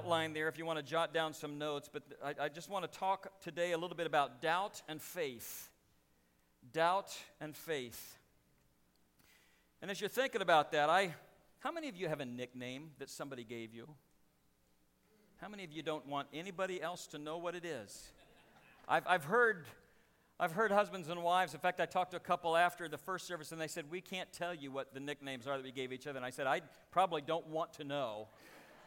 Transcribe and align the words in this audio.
outline 0.00 0.32
there 0.32 0.48
if 0.48 0.56
you 0.56 0.64
want 0.64 0.78
to 0.78 0.82
jot 0.82 1.12
down 1.12 1.34
some 1.34 1.58
notes. 1.58 1.90
But 1.92 2.02
I, 2.24 2.44
I, 2.44 2.48
just 2.48 2.70
want 2.70 2.90
to 2.90 2.98
talk 2.98 3.30
today 3.42 3.72
a 3.72 3.78
little 3.78 3.96
bit 3.96 4.06
about 4.06 4.40
doubt 4.40 4.80
and 4.88 5.00
faith. 5.00 5.68
Doubt 6.72 7.14
and 7.38 7.54
faith. 7.54 8.18
And 9.82 9.90
as 9.90 10.00
you're 10.00 10.08
thinking 10.08 10.40
about 10.40 10.72
that, 10.72 10.88
I, 10.88 11.14
how 11.58 11.70
many 11.70 11.90
of 11.90 11.96
you 11.96 12.08
have 12.08 12.20
a 12.20 12.24
nickname 12.24 12.92
that 12.98 13.10
somebody 13.10 13.44
gave 13.44 13.74
you? 13.74 13.88
How 15.38 15.48
many 15.48 15.64
of 15.64 15.72
you 15.72 15.82
don't 15.82 16.06
want 16.06 16.28
anybody 16.32 16.80
else 16.80 17.06
to 17.08 17.18
know 17.18 17.36
what 17.36 17.54
it 17.54 17.66
is? 17.66 18.10
I've, 18.88 19.06
I've 19.06 19.24
heard 19.24 19.66
I've 20.38 20.52
heard 20.52 20.72
husbands 20.72 21.08
and 21.08 21.22
wives. 21.22 21.52
In 21.52 21.60
fact, 21.60 21.78
I 21.82 21.84
talked 21.84 22.12
to 22.12 22.16
a 22.16 22.20
couple 22.20 22.56
after 22.56 22.88
the 22.88 22.96
first 22.96 23.26
service, 23.26 23.52
and 23.52 23.60
they 23.60 23.68
said, 23.68 23.84
We 23.90 24.00
can't 24.00 24.32
tell 24.32 24.54
you 24.54 24.72
what 24.72 24.94
the 24.94 25.00
nicknames 25.00 25.46
are 25.46 25.58
that 25.58 25.62
we 25.62 25.70
gave 25.70 25.92
each 25.92 26.06
other. 26.06 26.16
And 26.16 26.24
I 26.24 26.30
said, 26.30 26.46
I 26.46 26.62
probably 26.90 27.20
don't 27.20 27.46
want 27.48 27.74
to 27.74 27.84
know. 27.84 28.28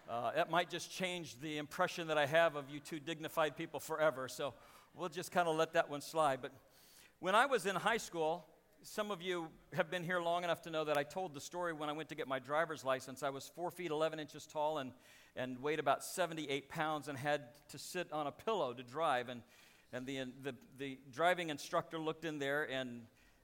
Uh, 0.09 0.31
it 0.35 0.49
might 0.49 0.69
just 0.69 0.91
change 0.91 1.39
the 1.39 1.57
impression 1.57 2.07
that 2.07 2.17
I 2.17 2.25
have 2.25 2.55
of 2.55 2.69
you 2.69 2.79
two 2.79 2.99
dignified 2.99 3.55
people 3.55 3.79
forever. 3.79 4.27
So 4.27 4.53
we'll 4.93 5.09
just 5.09 5.31
kind 5.31 5.47
of 5.47 5.55
let 5.55 5.73
that 5.73 5.89
one 5.89 6.01
slide. 6.01 6.39
But 6.41 6.51
when 7.19 7.35
I 7.35 7.45
was 7.45 7.65
in 7.65 7.75
high 7.75 7.97
school, 7.97 8.45
some 8.81 9.11
of 9.11 9.21
you 9.21 9.47
have 9.73 9.89
been 9.89 10.03
here 10.03 10.19
long 10.19 10.43
enough 10.43 10.61
to 10.63 10.69
know 10.69 10.83
that 10.83 10.97
I 10.97 11.03
told 11.03 11.33
the 11.33 11.41
story 11.41 11.73
when 11.73 11.89
I 11.89 11.93
went 11.93 12.09
to 12.09 12.15
get 12.15 12.27
my 12.27 12.39
driver's 12.39 12.83
license. 12.83 13.23
I 13.23 13.29
was 13.29 13.51
four 13.55 13.71
feet 13.71 13.91
11 13.91 14.19
inches 14.19 14.45
tall 14.45 14.79
and, 14.79 14.91
and 15.35 15.61
weighed 15.61 15.79
about 15.79 16.03
78 16.03 16.69
pounds 16.69 17.07
and 17.07 17.17
had 17.17 17.43
to 17.69 17.77
sit 17.77 18.11
on 18.11 18.27
a 18.27 18.31
pillow 18.31 18.73
to 18.73 18.83
drive. 18.83 19.29
And 19.29 19.41
and 19.93 20.07
the, 20.07 20.27
the, 20.41 20.55
the 20.79 20.97
driving 21.11 21.49
instructor 21.49 21.99
looked 21.99 22.25
in 22.25 22.39
there 22.39 22.69
and 22.69 23.03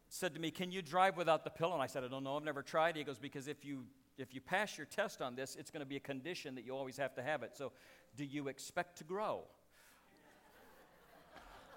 said 0.10 0.34
to 0.34 0.40
me, 0.40 0.50
Can 0.50 0.72
you 0.72 0.82
drive 0.82 1.16
without 1.16 1.44
the 1.44 1.52
pillow? 1.52 1.74
And 1.74 1.82
I 1.82 1.86
said, 1.86 2.04
I 2.04 2.08
don't 2.08 2.24
know, 2.24 2.36
I've 2.36 2.44
never 2.44 2.64
tried. 2.64 2.98
He 2.98 3.04
goes, 3.04 3.20
Because 3.20 3.48
if 3.48 3.64
you, 3.64 3.84
if 4.20 4.34
you 4.34 4.42
pass 4.42 4.78
your 4.78 4.86
test 4.86 5.22
on 5.22 5.36
this, 5.36 5.56
it's 5.56 5.72
going 5.72 5.82
to 5.82 5.86
be 5.86 5.96
a 5.96 6.02
condition 6.02 6.56
that 6.56 6.66
you 6.66 6.76
always 6.76 6.98
have 6.98 7.16
to 7.16 7.24
have 7.24 7.44
it. 7.44 7.52
So, 7.56 7.72
do 8.16 8.26
you 8.26 8.48
expect 8.48 8.98
to 9.00 9.04
grow? 9.04 9.42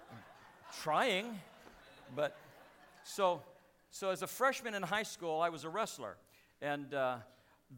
Trying, 0.81 1.39
but 2.15 2.35
so, 3.03 3.41
so 3.91 4.09
as 4.09 4.21
a 4.21 4.27
freshman 4.27 4.73
in 4.73 4.83
high 4.83 5.03
school, 5.03 5.39
I 5.39 5.49
was 5.49 5.63
a 5.63 5.69
wrestler. 5.69 6.17
And 6.61 6.93
uh, 6.93 7.17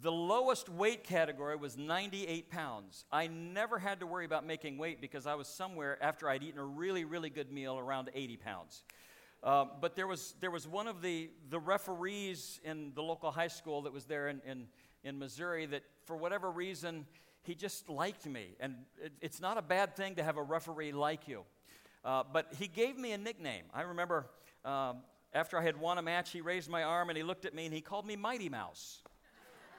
the 0.01 0.11
lowest 0.11 0.69
weight 0.69 1.03
category 1.03 1.55
was 1.55 1.77
98 1.77 2.49
pounds. 2.49 3.05
I 3.11 3.27
never 3.27 3.79
had 3.79 3.99
to 4.01 4.07
worry 4.07 4.25
about 4.25 4.45
making 4.45 4.77
weight 4.77 5.01
because 5.01 5.25
I 5.25 5.35
was 5.35 5.47
somewhere 5.47 6.01
after 6.03 6.29
I'd 6.29 6.43
eaten 6.43 6.59
a 6.59 6.65
really, 6.65 7.05
really 7.05 7.29
good 7.29 7.51
meal 7.51 7.77
around 7.77 8.09
80 8.13 8.37
pounds. 8.37 8.83
Uh, 9.43 9.65
but 9.79 9.95
there 9.95 10.07
was, 10.07 10.35
there 10.39 10.51
was 10.51 10.67
one 10.67 10.87
of 10.87 11.01
the, 11.01 11.29
the 11.49 11.59
referees 11.59 12.59
in 12.63 12.91
the 12.95 13.03
local 13.03 13.31
high 13.31 13.47
school 13.47 13.83
that 13.83 13.93
was 13.93 14.05
there 14.05 14.27
in, 14.27 14.41
in, 14.45 14.65
in 15.03 15.19
Missouri 15.19 15.65
that, 15.67 15.83
for 16.05 16.15
whatever 16.15 16.49
reason, 16.49 17.05
he 17.43 17.53
just 17.53 17.87
liked 17.89 18.25
me. 18.25 18.55
And 18.59 18.75
it, 19.03 19.11
it's 19.21 19.39
not 19.39 19.57
a 19.57 19.61
bad 19.61 19.95
thing 19.95 20.15
to 20.15 20.23
have 20.23 20.37
a 20.37 20.43
referee 20.43 20.91
like 20.91 21.27
you. 21.27 21.43
Uh, 22.03 22.23
but 22.31 22.53
he 22.57 22.67
gave 22.67 22.97
me 22.97 23.11
a 23.11 23.17
nickname. 23.17 23.63
I 23.73 23.81
remember 23.81 24.27
um, 24.63 24.97
after 25.33 25.59
I 25.59 25.63
had 25.63 25.77
won 25.77 25.97
a 25.97 26.01
match, 26.01 26.31
he 26.31 26.41
raised 26.41 26.69
my 26.69 26.83
arm 26.83 27.09
and 27.09 27.17
he 27.17 27.23
looked 27.23 27.45
at 27.45 27.53
me 27.53 27.65
and 27.65 27.73
he 27.73 27.81
called 27.81 28.05
me 28.05 28.15
Mighty 28.15 28.49
Mouse. 28.49 29.01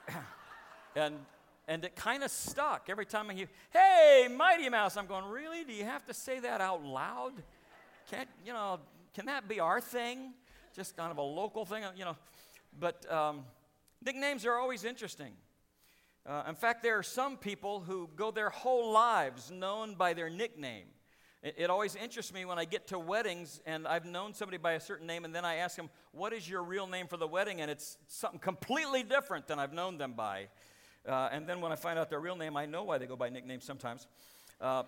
and 0.96 1.14
and 1.68 1.84
it 1.84 1.96
kind 1.96 2.22
of 2.22 2.30
stuck 2.30 2.88
every 2.88 3.06
time 3.06 3.28
I 3.28 3.34
hear, 3.34 3.48
"Hey, 3.70 4.28
Mighty 4.30 4.68
Mouse," 4.68 4.96
I'm 4.96 5.06
going, 5.06 5.24
"Really? 5.24 5.64
Do 5.64 5.72
you 5.72 5.84
have 5.84 6.06
to 6.06 6.14
say 6.14 6.38
that 6.40 6.60
out 6.60 6.84
loud? 6.84 7.32
Can't 8.08 8.28
you 8.44 8.52
know? 8.52 8.78
Can 9.16 9.24
that 9.26 9.48
be 9.48 9.60
our 9.60 9.80
thing? 9.80 10.34
Just 10.74 10.94
kind 10.94 11.10
of 11.10 11.16
a 11.16 11.22
local 11.22 11.64
thing, 11.64 11.82
you 11.96 12.04
know?" 12.04 12.18
But 12.78 13.10
um, 13.10 13.46
nicknames 14.04 14.44
are 14.44 14.56
always 14.56 14.84
interesting. 14.84 15.32
Uh, 16.26 16.42
in 16.46 16.54
fact, 16.54 16.82
there 16.82 16.98
are 16.98 17.02
some 17.02 17.38
people 17.38 17.80
who 17.80 18.10
go 18.14 18.30
their 18.30 18.50
whole 18.50 18.92
lives 18.92 19.50
known 19.50 19.94
by 19.94 20.12
their 20.12 20.28
nickname. 20.28 20.88
It, 21.42 21.54
it, 21.56 21.70
always 21.70 21.96
interests 21.96 22.30
me 22.34 22.44
when 22.44 22.58
I 22.58 22.66
get 22.66 22.88
to 22.88 22.98
weddings 22.98 23.62
and 23.64 23.88
I've 23.88 24.04
known 24.04 24.34
somebody 24.34 24.58
by 24.58 24.72
a 24.72 24.80
certain 24.80 25.06
name, 25.06 25.24
and 25.24 25.34
then 25.34 25.46
I 25.46 25.56
ask 25.56 25.76
them, 25.76 25.88
What 26.12 26.34
is 26.34 26.46
your 26.46 26.62
real 26.62 26.86
name 26.86 27.06
for 27.06 27.16
the 27.16 27.26
wedding? 27.26 27.62
And 27.62 27.70
it's 27.70 27.96
something 28.08 28.38
completely 28.38 29.02
different 29.02 29.48
than 29.48 29.58
I've 29.58 29.72
known 29.72 29.96
them 29.96 30.12
by. 30.12 30.48
Uh, 31.08 31.30
and 31.32 31.46
then 31.46 31.62
when 31.62 31.72
I 31.72 31.76
find 31.76 31.98
out 31.98 32.10
their 32.10 32.20
real 32.20 32.36
name, 32.36 32.54
I 32.54 32.66
know 32.66 32.84
why 32.84 32.98
they 32.98 33.06
go 33.06 33.16
by 33.16 33.30
nicknames 33.30 33.64
sometimes. 33.64 34.06
Uh, 34.60 34.82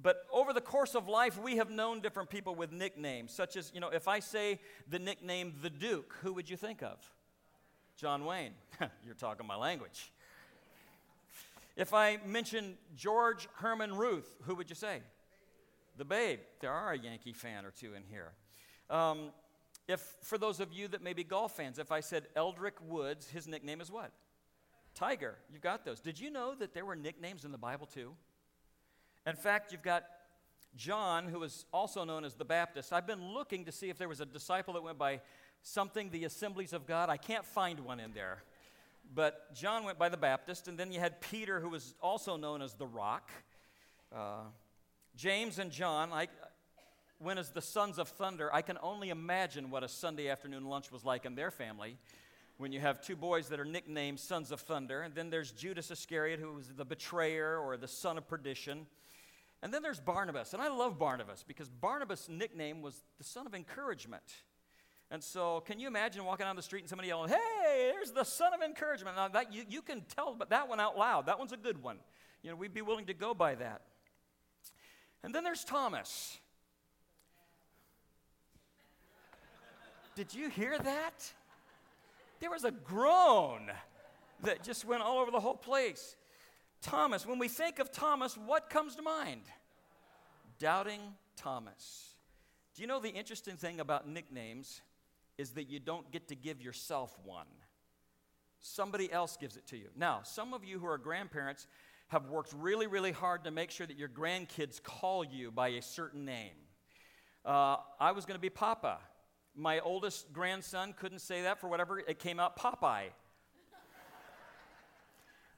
but 0.00 0.24
over 0.32 0.52
the 0.52 0.60
course 0.60 0.94
of 0.94 1.08
life, 1.08 1.38
we 1.38 1.56
have 1.56 1.70
known 1.70 2.00
different 2.00 2.30
people 2.30 2.54
with 2.54 2.72
nicknames, 2.72 3.32
such 3.32 3.56
as, 3.56 3.70
you 3.74 3.80
know, 3.80 3.88
if 3.88 4.08
I 4.08 4.20
say 4.20 4.58
the 4.88 4.98
nickname 4.98 5.54
the 5.60 5.70
Duke, 5.70 6.14
who 6.22 6.32
would 6.32 6.48
you 6.48 6.56
think 6.56 6.82
of? 6.82 6.98
John 7.96 8.24
Wayne. 8.24 8.54
You're 9.04 9.14
talking 9.14 9.46
my 9.46 9.56
language. 9.56 10.12
If 11.76 11.94
I 11.94 12.18
mention 12.26 12.76
George 12.96 13.48
Herman 13.56 13.94
Ruth, 13.94 14.34
who 14.42 14.54
would 14.54 14.70
you 14.70 14.76
say? 14.76 15.00
The 15.96 16.04
Babe. 16.04 16.40
There 16.60 16.72
are 16.72 16.92
a 16.92 16.98
Yankee 16.98 17.32
fan 17.32 17.64
or 17.64 17.70
two 17.70 17.94
in 17.94 18.02
here. 18.10 18.32
Um, 18.90 19.30
if 19.88 20.00
for 20.22 20.38
those 20.38 20.60
of 20.60 20.72
you 20.72 20.88
that 20.88 21.02
may 21.02 21.12
be 21.12 21.24
golf 21.24 21.56
fans, 21.56 21.78
if 21.78 21.92
I 21.92 22.00
said 22.00 22.28
Eldrick 22.36 22.80
Woods, 22.86 23.28
his 23.28 23.46
nickname 23.46 23.80
is 23.80 23.90
what? 23.90 24.12
Tiger. 24.94 25.36
You've 25.50 25.62
got 25.62 25.84
those. 25.84 26.00
Did 26.00 26.20
you 26.20 26.30
know 26.30 26.54
that 26.54 26.74
there 26.74 26.84
were 26.84 26.96
nicknames 26.96 27.44
in 27.44 27.52
the 27.52 27.58
Bible 27.58 27.86
too? 27.86 28.14
In 29.26 29.36
fact, 29.36 29.72
you've 29.72 29.82
got 29.82 30.04
John, 30.76 31.28
who 31.28 31.42
is 31.42 31.64
also 31.72 32.04
known 32.04 32.24
as 32.24 32.34
the 32.34 32.44
Baptist. 32.44 32.92
I've 32.92 33.06
been 33.06 33.32
looking 33.32 33.64
to 33.66 33.72
see 33.72 33.88
if 33.88 33.98
there 33.98 34.08
was 34.08 34.20
a 34.20 34.26
disciple 34.26 34.74
that 34.74 34.82
went 34.82 34.98
by 34.98 35.20
something, 35.62 36.10
the 36.10 36.24
Assemblies 36.24 36.72
of 36.72 36.86
God. 36.86 37.08
I 37.08 37.16
can't 37.16 37.44
find 37.44 37.80
one 37.80 38.00
in 38.00 38.12
there. 38.12 38.42
But 39.14 39.54
John 39.54 39.84
went 39.84 39.98
by 39.98 40.08
the 40.08 40.16
Baptist, 40.16 40.68
and 40.68 40.78
then 40.78 40.90
you 40.90 40.98
had 40.98 41.20
Peter, 41.20 41.60
who 41.60 41.68
was 41.68 41.94
also 42.00 42.36
known 42.36 42.62
as 42.62 42.74
the 42.74 42.86
Rock. 42.86 43.30
Uh, 44.14 44.44
James 45.14 45.58
and 45.58 45.70
John 45.70 46.10
I, 46.12 46.28
went 47.20 47.38
as 47.38 47.50
the 47.50 47.62
sons 47.62 47.98
of 47.98 48.08
thunder. 48.08 48.52
I 48.52 48.62
can 48.62 48.78
only 48.82 49.10
imagine 49.10 49.70
what 49.70 49.84
a 49.84 49.88
Sunday 49.88 50.28
afternoon 50.28 50.64
lunch 50.64 50.90
was 50.90 51.04
like 51.04 51.26
in 51.26 51.34
their 51.34 51.50
family 51.50 51.96
when 52.56 52.72
you 52.72 52.80
have 52.80 53.00
two 53.00 53.16
boys 53.16 53.48
that 53.48 53.60
are 53.60 53.64
nicknamed 53.64 54.20
sons 54.20 54.50
of 54.50 54.60
thunder. 54.60 55.02
And 55.02 55.14
then 55.14 55.30
there's 55.30 55.52
Judas 55.52 55.90
Iscariot, 55.90 56.40
who 56.40 56.54
was 56.54 56.68
the 56.68 56.84
betrayer 56.84 57.58
or 57.58 57.76
the 57.76 57.88
son 57.88 58.16
of 58.16 58.26
perdition. 58.26 58.86
And 59.62 59.72
then 59.72 59.82
there's 59.82 60.00
Barnabas. 60.00 60.52
And 60.54 60.62
I 60.62 60.68
love 60.68 60.98
Barnabas 60.98 61.44
because 61.46 61.68
Barnabas' 61.68 62.28
nickname 62.28 62.82
was 62.82 63.02
the 63.18 63.24
son 63.24 63.46
of 63.46 63.54
encouragement. 63.54 64.24
And 65.10 65.22
so, 65.22 65.60
can 65.60 65.78
you 65.78 65.86
imagine 65.86 66.24
walking 66.24 66.46
down 66.46 66.56
the 66.56 66.62
street 66.62 66.80
and 66.80 66.88
somebody 66.88 67.08
yelling, 67.08 67.28
Hey, 67.28 67.90
there's 67.92 68.10
the 68.10 68.24
son 68.24 68.54
of 68.54 68.62
encouragement? 68.62 69.16
Now, 69.16 69.28
that, 69.28 69.52
you, 69.52 69.64
you 69.68 69.82
can 69.82 70.02
tell 70.02 70.34
but 70.34 70.50
that 70.50 70.68
one 70.68 70.80
out 70.80 70.98
loud. 70.98 71.26
That 71.26 71.38
one's 71.38 71.52
a 71.52 71.56
good 71.56 71.82
one. 71.82 71.98
You 72.42 72.50
know, 72.50 72.56
we'd 72.56 72.74
be 72.74 72.82
willing 72.82 73.06
to 73.06 73.14
go 73.14 73.34
by 73.34 73.54
that. 73.56 73.82
And 75.22 75.34
then 75.34 75.44
there's 75.44 75.64
Thomas. 75.64 76.38
Did 80.16 80.34
you 80.34 80.48
hear 80.48 80.78
that? 80.78 81.32
There 82.40 82.50
was 82.50 82.64
a 82.64 82.72
groan 82.72 83.70
that 84.42 84.64
just 84.64 84.84
went 84.84 85.02
all 85.02 85.18
over 85.18 85.30
the 85.30 85.40
whole 85.40 85.54
place. 85.54 86.16
Thomas, 86.82 87.26
when 87.26 87.38
we 87.38 87.48
think 87.48 87.78
of 87.78 87.90
Thomas, 87.90 88.36
what 88.36 88.68
comes 88.68 88.96
to 88.96 89.02
mind? 89.02 89.42
Doubting 90.58 91.00
Thomas. 91.36 92.10
Do 92.74 92.82
you 92.82 92.88
know 92.88 93.00
the 93.00 93.10
interesting 93.10 93.56
thing 93.56 93.80
about 93.80 94.08
nicknames? 94.08 94.82
is 95.38 95.50
that 95.50 95.68
you 95.68 95.80
don't 95.80 96.10
get 96.10 96.28
to 96.28 96.34
give 96.34 96.60
yourself 96.60 97.18
one. 97.24 97.46
Somebody 98.60 99.12
else 99.12 99.36
gives 99.36 99.56
it 99.56 99.66
to 99.68 99.76
you. 99.76 99.88
Now, 99.96 100.20
some 100.22 100.54
of 100.54 100.64
you 100.64 100.78
who 100.78 100.86
are 100.86 100.98
grandparents 100.98 101.66
have 102.08 102.28
worked 102.28 102.52
really, 102.56 102.86
really 102.86 103.12
hard 103.12 103.44
to 103.44 103.50
make 103.50 103.70
sure 103.70 103.86
that 103.86 103.98
your 103.98 104.08
grandkids 104.08 104.82
call 104.82 105.24
you 105.24 105.50
by 105.50 105.68
a 105.68 105.82
certain 105.82 106.24
name. 106.24 106.52
Uh, 107.44 107.76
I 107.98 108.12
was 108.12 108.24
going 108.24 108.36
to 108.36 108.40
be 108.40 108.50
Papa. 108.50 108.98
My 109.56 109.80
oldest 109.80 110.32
grandson 110.32 110.94
couldn't 110.96 111.18
say 111.18 111.42
that 111.42 111.60
for 111.60 111.68
whatever, 111.68 111.98
it 111.98 112.18
came 112.18 112.38
out 112.38 112.56
Popeye. 112.56 113.08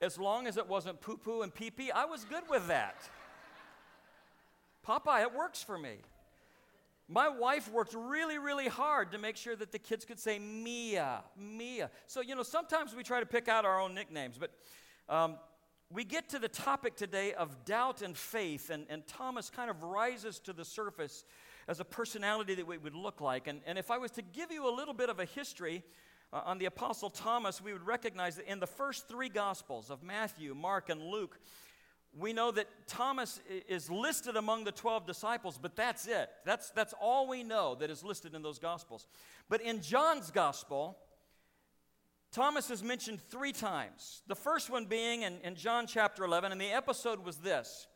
As 0.00 0.18
long 0.18 0.46
as 0.46 0.56
it 0.56 0.68
wasn't 0.68 1.00
poo 1.00 1.16
poo 1.16 1.42
and 1.42 1.54
pee 1.54 1.70
pee, 1.70 1.90
I 1.90 2.04
was 2.04 2.24
good 2.24 2.44
with 2.48 2.66
that. 2.68 2.96
Popeye, 4.86 5.22
it 5.22 5.34
works 5.34 5.62
for 5.62 5.78
me. 5.78 5.96
My 7.08 7.28
wife 7.28 7.70
worked 7.70 7.94
really, 7.94 8.38
really 8.38 8.68
hard 8.68 9.12
to 9.12 9.18
make 9.18 9.36
sure 9.36 9.54
that 9.56 9.72
the 9.72 9.78
kids 9.78 10.04
could 10.04 10.18
say 10.18 10.38
Mia, 10.38 11.22
Mia. 11.36 11.90
So, 12.06 12.22
you 12.22 12.34
know, 12.34 12.42
sometimes 12.42 12.94
we 12.94 13.02
try 13.02 13.20
to 13.20 13.26
pick 13.26 13.46
out 13.46 13.66
our 13.66 13.78
own 13.78 13.94
nicknames, 13.94 14.38
but 14.38 14.50
um, 15.08 15.36
we 15.90 16.02
get 16.02 16.30
to 16.30 16.38
the 16.38 16.48
topic 16.48 16.96
today 16.96 17.34
of 17.34 17.64
doubt 17.66 18.00
and 18.00 18.16
faith, 18.16 18.70
and, 18.70 18.86
and 18.88 19.06
Thomas 19.06 19.50
kind 19.50 19.70
of 19.70 19.82
rises 19.82 20.38
to 20.40 20.54
the 20.54 20.64
surface 20.64 21.26
as 21.68 21.78
a 21.78 21.84
personality 21.84 22.54
that 22.54 22.66
we 22.66 22.78
would 22.78 22.94
look 22.94 23.20
like. 23.20 23.48
And, 23.48 23.60
and 23.66 23.78
if 23.78 23.90
I 23.90 23.98
was 23.98 24.10
to 24.12 24.22
give 24.22 24.50
you 24.50 24.68
a 24.68 24.74
little 24.74 24.94
bit 24.94 25.10
of 25.10 25.20
a 25.20 25.24
history 25.26 25.82
uh, 26.32 26.42
on 26.44 26.58
the 26.58 26.64
Apostle 26.66 27.10
Thomas, 27.10 27.62
we 27.62 27.72
would 27.72 27.86
recognize 27.86 28.36
that 28.36 28.50
in 28.50 28.60
the 28.60 28.66
first 28.66 29.08
three 29.08 29.28
Gospels 29.28 29.90
of 29.90 30.02
Matthew, 30.02 30.54
Mark, 30.54 30.88
and 30.88 31.02
Luke, 31.02 31.38
we 32.16 32.32
know 32.32 32.50
that 32.52 32.68
Thomas 32.86 33.40
is 33.68 33.90
listed 33.90 34.36
among 34.36 34.64
the 34.64 34.72
12 34.72 35.06
disciples, 35.06 35.58
but 35.60 35.74
that's 35.74 36.06
it. 36.06 36.30
That's, 36.44 36.70
that's 36.70 36.94
all 37.00 37.28
we 37.28 37.42
know 37.42 37.74
that 37.76 37.90
is 37.90 38.04
listed 38.04 38.34
in 38.34 38.42
those 38.42 38.58
Gospels. 38.58 39.06
But 39.48 39.60
in 39.60 39.82
John's 39.82 40.30
Gospel, 40.30 40.96
Thomas 42.30 42.70
is 42.70 42.82
mentioned 42.82 43.20
three 43.20 43.52
times. 43.52 44.22
The 44.26 44.36
first 44.36 44.70
one 44.70 44.86
being 44.86 45.22
in, 45.22 45.38
in 45.42 45.56
John 45.56 45.86
chapter 45.86 46.24
11, 46.24 46.52
and 46.52 46.60
the 46.60 46.70
episode 46.70 47.24
was 47.24 47.36
this 47.38 47.86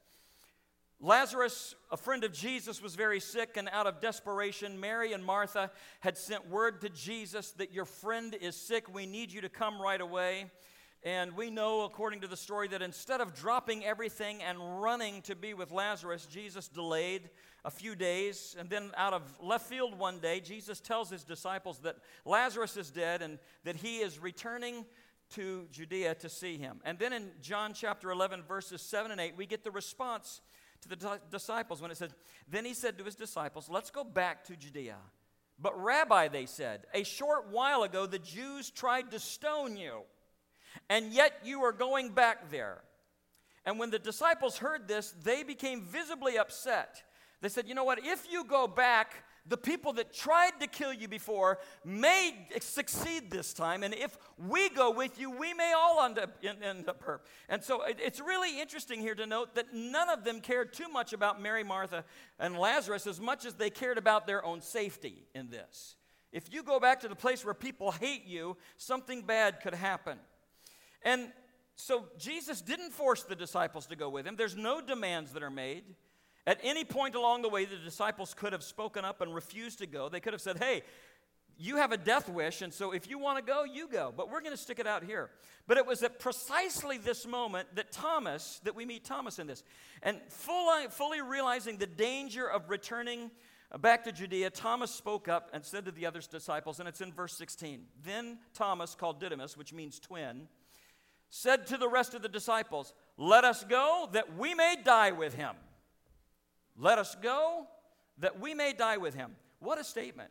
Lazarus, 1.01 1.77
a 1.93 1.97
friend 1.97 2.25
of 2.25 2.33
Jesus, 2.33 2.83
was 2.83 2.97
very 2.97 3.21
sick, 3.21 3.57
and 3.57 3.69
out 3.71 3.87
of 3.87 4.01
desperation, 4.01 4.81
Mary 4.81 5.13
and 5.13 5.25
Martha 5.25 5.71
had 6.01 6.19
sent 6.19 6.51
word 6.51 6.81
to 6.81 6.89
Jesus 6.89 7.53
that 7.53 7.73
your 7.73 7.85
friend 7.85 8.37
is 8.41 8.57
sick. 8.57 8.93
We 8.93 9.07
need 9.07 9.33
you 9.33 9.41
to 9.43 9.49
come 9.49 9.81
right 9.81 10.01
away. 10.01 10.51
And 11.05 11.37
we 11.37 11.51
know, 11.51 11.83
according 11.83 12.23
to 12.23 12.27
the 12.27 12.37
story, 12.37 12.67
that 12.69 12.83
instead 12.83 13.21
of 13.21 13.33
dropping 13.33 13.85
everything 13.85 14.43
and 14.43 14.83
running 14.83 15.23
to 15.23 15.37
be 15.37 15.55
with 15.55 15.71
Lazarus, 15.71 16.27
Jesus 16.27 16.67
delayed 16.67 17.31
a 17.65 17.71
few 17.71 17.95
days. 17.95 18.57
And 18.59 18.69
then, 18.69 18.91
out 18.97 19.13
of 19.13 19.23
left 19.41 19.69
field 19.69 19.97
one 19.97 20.19
day, 20.19 20.41
Jesus 20.41 20.81
tells 20.81 21.11
his 21.11 21.23
disciples 21.23 21.79
that 21.85 21.99
Lazarus 22.25 22.77
is 22.77 22.91
dead 22.91 23.23
and 23.23 23.39
that 23.63 23.77
he 23.77 23.99
is 23.99 24.19
returning 24.19 24.85
to 25.31 25.69
Judea 25.71 26.17
to 26.17 26.29
see 26.29 26.59
him. 26.59 26.81
And 26.85 26.99
then 26.99 27.13
in 27.13 27.31
John 27.41 27.73
chapter 27.73 28.11
11, 28.11 28.43
verses 28.43 28.83
7 28.83 29.13
and 29.13 29.21
8, 29.21 29.37
we 29.37 29.47
get 29.47 29.63
the 29.63 29.71
response 29.71 30.41
to 30.83 30.89
the 30.89 31.21
disciples 31.31 31.81
when 31.81 31.91
it 31.91 31.97
says, 31.97 32.11
Then 32.49 32.65
he 32.65 32.75
said 32.75 32.99
to 32.99 33.05
his 33.05 33.15
disciples, 33.15 33.69
Let's 33.69 33.91
go 33.91 34.05
back 34.05 34.45
to 34.45 34.57
Judea. 34.57 34.97
But, 35.61 35.81
Rabbi, 35.83 36.29
they 36.29 36.47
said, 36.47 36.87
a 36.95 37.03
short 37.03 37.49
while 37.51 37.83
ago 37.83 38.07
the 38.07 38.21
Jews 38.21 38.71
tried 38.71 39.11
to 39.11 39.19
stone 39.19 39.77
you 39.77 40.03
and 40.89 41.13
yet 41.13 41.41
you 41.45 41.63
are 41.63 41.73
going 41.73 42.11
back 42.11 42.51
there. 42.51 42.79
And 43.65 43.79
when 43.79 43.91
the 43.91 43.99
disciples 43.99 44.59
heard 44.59 44.89
this, 44.89 45.15
they 45.23 45.43
became 45.43 45.83
visibly 45.83 46.39
upset. 46.39 47.03
They 47.41 47.49
said, 47.49 47.69
You 47.69 47.75
know 47.75 47.85
what? 47.85 47.99
If 48.03 48.27
you 48.31 48.45
go 48.45 48.67
back, 48.67 49.13
the 49.47 49.57
people 49.57 49.95
that 49.95 50.13
tried 50.13 50.61
to 50.61 50.67
kill 50.67 50.93
you 50.93 51.09
before 51.09 51.59
may 51.85 52.49
succeed 52.61 53.31
this 53.31 53.53
time. 53.53 53.83
And 53.83 53.95
if 53.95 54.17
we 54.37 54.69
go 54.71 54.91
with 54.91 55.19
you, 55.19 55.31
we 55.31 55.55
may 55.55 55.73
all 55.77 56.05
end 56.05 56.19
up, 56.19 56.43
end 56.43 56.89
up 56.89 57.03
hurt. 57.03 57.23
And 57.49 57.63
so 57.63 57.83
it's 57.87 58.21
really 58.21 58.61
interesting 58.61 59.01
here 59.01 59.15
to 59.15 59.27
note 59.27 59.55
that 59.55 59.75
none 59.75 60.09
of 60.11 60.25
them 60.25 60.41
cared 60.41 60.73
too 60.73 60.89
much 60.89 61.13
about 61.13 61.41
Mary, 61.41 61.65
Martha, 61.65 62.05
and 62.39 62.59
Lazarus 62.59 63.07
as 63.07 63.21
much 63.21 63.45
as 63.45 63.55
they 63.55 63.71
cared 63.71 63.99
about 63.99 64.27
their 64.27 64.45
own 64.45 64.61
safety 64.61 65.25
in 65.35 65.51
this. 65.51 65.97
If 66.31 66.53
you 66.53 66.63
go 66.63 66.79
back 66.79 67.01
to 67.01 67.09
the 67.09 67.17
place 67.17 67.45
where 67.45 67.55
people 67.55 67.91
hate 67.91 68.27
you, 68.27 68.57
something 68.77 69.23
bad 69.23 69.61
could 69.63 69.75
happen. 69.75 70.19
And 71.03 71.33
so 71.77 72.07
Jesus 72.19 72.61
didn't 72.61 72.91
force 72.91 73.23
the 73.23 73.37
disciples 73.37 73.87
to 73.87 73.97
go 73.97 74.11
with 74.11 74.27
him. 74.27 74.37
There's 74.37 74.57
no 74.57 74.81
demands 74.81 75.33
that 75.33 75.43
are 75.43 75.51
made. 75.51 75.85
At 76.49 76.61
any 76.63 76.83
point 76.83 77.15
along 77.15 77.43
the 77.43 77.51
way, 77.51 77.67
the 77.67 77.77
disciples 77.77 78.33
could 78.33 78.55
have 78.55 78.63
spoken 78.63 79.05
up 79.05 79.21
and 79.21 79.35
refused 79.35 79.81
to 79.81 79.87
go. 79.87 80.09
They 80.09 80.19
could 80.19 80.33
have 80.33 80.41
said, 80.41 80.57
Hey, 80.57 80.81
you 81.59 81.77
have 81.77 81.93
a 81.93 81.99
death 81.99 82.27
wish, 82.27 82.63
and 82.63 82.73
so 82.73 82.93
if 82.93 83.07
you 83.11 83.19
want 83.19 83.37
to 83.37 83.45
go, 83.45 83.65
you 83.65 83.87
go. 83.87 84.15
But 84.17 84.31
we're 84.31 84.41
going 84.41 84.55
to 84.55 84.57
stick 84.57 84.79
it 84.79 84.87
out 84.87 85.05
here. 85.05 85.29
But 85.67 85.77
it 85.77 85.85
was 85.85 86.03
at 86.03 86.19
precisely 86.19 86.97
this 86.97 87.27
moment 87.27 87.69
that 87.75 87.93
Thomas, 87.93 88.63
that 88.65 88.75
we 88.75 88.87
meet 88.87 89.05
Thomas 89.05 89.39
in 89.39 89.47
this. 89.47 89.63
And 90.03 90.23
fully, 90.31 90.87
uh, 90.87 90.89
fully 90.89 91.21
realizing 91.21 91.77
the 91.77 91.87
danger 91.87 92.49
of 92.49 92.71
returning 92.71 93.31
back 93.79 94.05
to 94.05 94.13
Judea, 94.13 94.49
Thomas 94.49 94.91
spoke 94.91 95.29
up 95.29 95.51
and 95.53 95.63
said 95.63 95.85
to 95.85 95.91
the 95.91 96.07
other 96.07 96.23
disciples, 96.23 96.81
and 96.81 96.89
it's 96.89 97.03
in 97.03 97.13
verse 97.13 97.35
16. 97.35 97.85
Then 98.03 98.39
Thomas, 98.55 98.95
called 98.95 99.21
Didymus, 99.21 99.55
which 99.55 99.75
means 99.75 100.01
twin, 100.01 100.49
said 101.29 101.67
to 101.67 101.77
the 101.77 101.89
rest 101.89 102.15
of 102.15 102.23
the 102.23 102.29
disciples, 102.31 102.95
Let 103.19 103.45
us 103.45 103.65
go 103.65 104.09
that 104.13 104.39
we 104.39 104.55
may 104.55 104.77
die 104.83 105.11
with 105.11 105.35
him. 105.35 105.55
Let 106.79 106.99
us 106.99 107.17
go 107.21 107.67
that 108.19 108.41
we 108.41 108.55
may 108.55 108.73
die 108.73 108.97
with 108.97 109.15
him. 109.15 109.33
What 109.59 109.79
a 109.79 109.85
statement. 109.85 110.31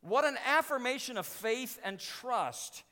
What 0.00 0.24
an 0.24 0.36
affirmation 0.46 1.16
of 1.16 1.26
faith 1.26 1.78
and 1.82 1.98
trust 1.98 2.84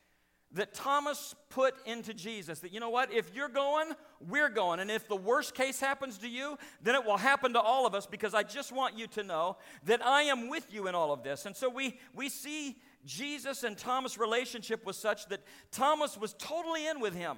that 0.55 0.73
Thomas 0.73 1.35
put 1.50 1.75
into 1.85 2.14
Jesus. 2.14 2.61
That, 2.61 2.73
you 2.73 2.81
know 2.81 2.91
what, 2.91 3.12
if 3.12 3.35
you're 3.35 3.49
going, 3.49 3.93
we're 4.20 4.49
going. 4.49 4.81
And 4.81 4.91
if 4.91 5.08
the 5.08 5.17
worst 5.17 5.55
case 5.55 5.81
happens 5.81 6.19
to 6.19 6.29
you, 6.29 6.56
then 6.82 6.94
it 6.94 7.05
will 7.05 7.17
happen 7.17 7.52
to 7.55 7.61
all 7.61 7.87
of 7.87 7.94
us 7.94 8.06
because 8.06 8.35
I 8.35 8.44
just 8.44 8.73
want 8.73 8.96
you 8.96 9.06
to 9.08 9.23
know 9.23 9.56
that 9.85 10.05
I 10.05 10.23
am 10.23 10.49
with 10.49 10.73
you 10.73 10.88
in 10.88 10.94
all 10.94 11.12
of 11.12 11.23
this. 11.23 11.46
And 11.46 11.56
so 11.56 11.69
we, 11.69 11.99
we 12.14 12.29
see 12.29 12.76
Jesus 13.05 13.64
and 13.64 13.76
Thomas' 13.76 14.17
relationship 14.17 14.87
was 14.87 14.96
such 14.96 15.26
that 15.26 15.41
Thomas 15.70 16.17
was 16.17 16.35
totally 16.35 16.87
in 16.87 17.00
with 17.00 17.14
him. 17.14 17.37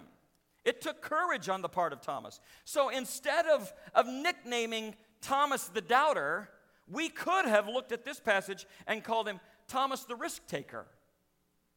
It 0.67 0.81
took 0.81 1.01
courage 1.01 1.49
on 1.49 1.63
the 1.63 1.69
part 1.69 1.93
of 1.93 2.01
Thomas. 2.03 2.41
So 2.65 2.89
instead 2.89 3.47
of, 3.47 3.73
of 3.95 4.07
nicknaming 4.07 4.97
Thomas 5.23 5.69
the 5.69 5.81
doubter, 5.81 6.51
we 6.89 7.09
could 7.09 7.47
have 7.47 7.69
looked 7.69 7.93
at 7.93 8.05
this 8.05 8.19
passage 8.19 8.67
and 8.87 9.03
called 9.03 9.29
him 9.29 9.39
Thomas 9.69 10.03
the 10.05 10.17
risk 10.17 10.47
taker. 10.49 10.87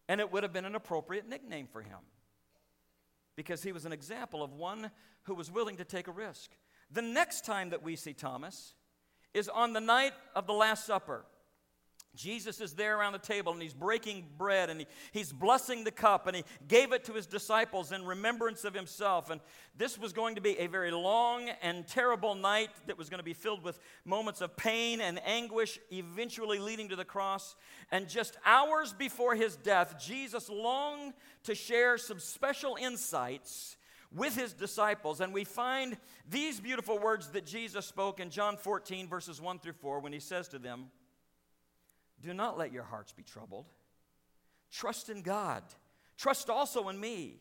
And 0.07 0.19
it 0.19 0.33
would 0.33 0.41
have 0.41 0.51
been 0.51 0.65
an 0.65 0.73
appropriate 0.73 1.29
nickname 1.29 1.67
for 1.71 1.83
him 1.83 1.99
because 3.35 3.61
he 3.61 3.71
was 3.71 3.85
an 3.85 3.93
example 3.93 4.41
of 4.41 4.53
one 4.53 4.89
who 5.23 5.35
was 5.35 5.51
willing 5.51 5.77
to 5.77 5.85
take 5.85 6.07
a 6.07 6.11
risk. 6.11 6.49
The 6.91 7.03
next 7.03 7.45
time 7.45 7.69
that 7.69 7.83
we 7.83 7.95
see 7.95 8.13
Thomas 8.13 8.73
is 9.35 9.47
on 9.47 9.73
the 9.73 9.79
night 9.79 10.13
of 10.35 10.47
the 10.47 10.53
Last 10.53 10.87
Supper. 10.87 11.25
Jesus 12.15 12.59
is 12.59 12.73
there 12.73 12.97
around 12.97 13.13
the 13.13 13.19
table 13.19 13.53
and 13.53 13.61
he's 13.61 13.73
breaking 13.73 14.25
bread 14.37 14.69
and 14.69 14.81
he, 14.81 14.87
he's 15.11 15.31
blessing 15.31 15.83
the 15.83 15.91
cup 15.91 16.27
and 16.27 16.35
he 16.35 16.43
gave 16.67 16.91
it 16.91 17.03
to 17.05 17.13
his 17.13 17.25
disciples 17.25 17.91
in 17.91 18.03
remembrance 18.03 18.65
of 18.65 18.73
himself. 18.73 19.29
And 19.29 19.39
this 19.77 19.97
was 19.97 20.11
going 20.11 20.35
to 20.35 20.41
be 20.41 20.57
a 20.59 20.67
very 20.67 20.91
long 20.91 21.49
and 21.61 21.87
terrible 21.87 22.35
night 22.35 22.71
that 22.87 22.97
was 22.97 23.09
going 23.09 23.19
to 23.19 23.23
be 23.23 23.33
filled 23.33 23.63
with 23.63 23.79
moments 24.05 24.41
of 24.41 24.57
pain 24.57 25.01
and 25.01 25.21
anguish, 25.25 25.79
eventually 25.91 26.59
leading 26.59 26.89
to 26.89 26.95
the 26.95 27.05
cross. 27.05 27.55
And 27.91 28.09
just 28.09 28.37
hours 28.45 28.91
before 28.91 29.35
his 29.35 29.55
death, 29.55 30.03
Jesus 30.03 30.49
longed 30.49 31.13
to 31.43 31.55
share 31.55 31.97
some 31.97 32.19
special 32.19 32.75
insights 32.75 33.77
with 34.11 34.35
his 34.35 34.53
disciples. 34.53 35.21
And 35.21 35.33
we 35.33 35.43
find 35.43 35.97
these 36.27 36.59
beautiful 36.59 36.97
words 36.97 37.29
that 37.29 37.45
Jesus 37.45 37.85
spoke 37.85 38.19
in 38.19 38.29
John 38.29 38.57
14, 38.57 39.07
verses 39.07 39.39
1 39.39 39.59
through 39.59 39.73
4, 39.73 39.99
when 39.99 40.11
he 40.11 40.19
says 40.19 40.47
to 40.49 40.59
them, 40.59 40.87
do 42.21 42.33
not 42.33 42.57
let 42.57 42.71
your 42.71 42.83
hearts 42.83 43.11
be 43.11 43.23
troubled. 43.23 43.65
Trust 44.71 45.09
in 45.09 45.21
God. 45.21 45.63
Trust 46.17 46.49
also 46.49 46.89
in 46.89 46.99
me. 46.99 47.37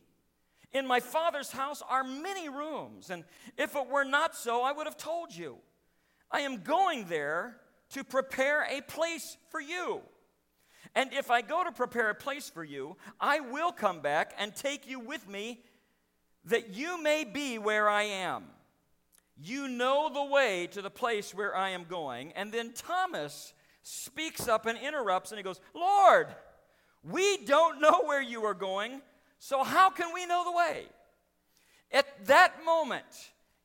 In 0.71 0.85
my 0.85 0.99
Father's 0.99 1.51
house 1.51 1.81
are 1.87 2.03
many 2.03 2.47
rooms, 2.47 3.09
and 3.09 3.23
if 3.57 3.75
it 3.75 3.87
were 3.87 4.03
not 4.03 4.35
so, 4.35 4.61
I 4.61 4.71
would 4.71 4.85
have 4.85 4.97
told 4.97 5.35
you. 5.35 5.57
I 6.31 6.41
am 6.41 6.61
going 6.61 7.05
there 7.05 7.57
to 7.91 8.03
prepare 8.03 8.67
a 8.69 8.81
place 8.81 9.37
for 9.49 9.59
you. 9.59 10.01
And 10.95 11.11
if 11.13 11.31
I 11.31 11.41
go 11.41 11.63
to 11.63 11.71
prepare 11.71 12.09
a 12.09 12.15
place 12.15 12.49
for 12.49 12.63
you, 12.63 12.97
I 13.19 13.39
will 13.39 13.71
come 13.71 13.99
back 13.99 14.33
and 14.37 14.55
take 14.55 14.87
you 14.87 14.99
with 14.99 15.27
me 15.27 15.61
that 16.45 16.69
you 16.69 17.01
may 17.01 17.23
be 17.23 17.57
where 17.57 17.89
I 17.89 18.03
am. 18.03 18.45
You 19.41 19.67
know 19.67 20.09
the 20.13 20.25
way 20.25 20.67
to 20.67 20.81
the 20.81 20.89
place 20.89 21.33
where 21.33 21.55
I 21.55 21.69
am 21.69 21.85
going. 21.85 22.31
And 22.33 22.51
then 22.51 22.73
Thomas 22.73 23.53
speaks 23.83 24.47
up 24.47 24.65
and 24.65 24.77
interrupts 24.77 25.31
and 25.31 25.37
he 25.37 25.43
goes, 25.43 25.59
Lord, 25.73 26.27
we 27.03 27.37
don't 27.45 27.81
know 27.81 28.01
where 28.05 28.21
you 28.21 28.43
are 28.45 28.53
going, 28.53 29.01
so 29.39 29.63
how 29.63 29.89
can 29.89 30.13
we 30.13 30.25
know 30.25 30.43
the 30.43 30.51
way? 30.51 30.85
At 31.91 32.25
that 32.27 32.63
moment, 32.65 33.05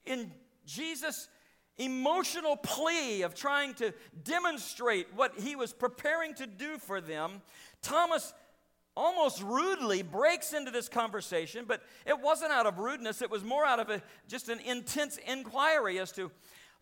in 0.06 0.30
Jesus' 0.66 1.28
emotional 1.76 2.56
plea 2.56 3.23
of 3.23 3.35
trying 3.35 3.75
to 3.75 3.92
demonstrate 4.23 5.09
what 5.14 5.38
he 5.38 5.56
was 5.56 5.73
preparing 5.73 6.35
to 6.35 6.47
do 6.47 6.78
for 6.78 7.00
them, 7.00 7.42
Thomas 7.83 8.33
almost 8.97 9.42
rudely 9.42 10.02
breaks 10.02 10.52
into 10.52 10.71
this 10.71 10.88
conversation, 10.88 11.64
but 11.66 11.83
it 12.06 12.18
wasn't 12.21 12.52
out 12.52 12.66
of 12.66 12.78
rudeness, 12.78 13.23
it 13.23 13.30
was 13.30 13.42
more 13.42 13.64
out 13.64 13.80
of 13.80 13.90
a, 13.90 14.00
just 14.28 14.49
an 14.49 14.61
intense 14.61 15.18
inquiry 15.26 15.99
as 15.99 16.12
to 16.12 16.30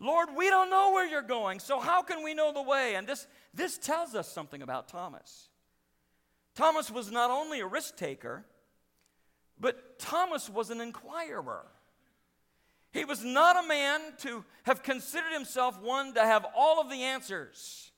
Lord, 0.02 0.30
we 0.36 0.50
don't 0.50 0.68
know 0.68 0.90
where 0.92 1.06
you're 1.06 1.22
going, 1.22 1.60
so 1.60 1.78
how 1.78 2.02
can 2.02 2.24
we 2.24 2.34
know 2.34 2.52
the 2.52 2.60
way? 2.60 2.96
And 2.96 3.06
this, 3.06 3.28
this 3.54 3.78
tells 3.78 4.16
us 4.16 4.30
something 4.30 4.60
about 4.60 4.88
Thomas. 4.88 5.48
Thomas 6.56 6.90
was 6.90 7.12
not 7.12 7.30
only 7.30 7.60
a 7.60 7.66
risk 7.66 7.96
taker, 7.96 8.44
but 9.60 10.00
Thomas 10.00 10.50
was 10.50 10.70
an 10.70 10.80
inquirer. 10.80 11.66
He 12.90 13.04
was 13.04 13.24
not 13.24 13.64
a 13.64 13.68
man 13.68 14.00
to 14.18 14.44
have 14.64 14.82
considered 14.82 15.32
himself 15.32 15.80
one 15.80 16.14
to 16.14 16.20
have 16.20 16.44
all 16.56 16.80
of 16.80 16.90
the 16.90 17.04
answers. 17.04 17.92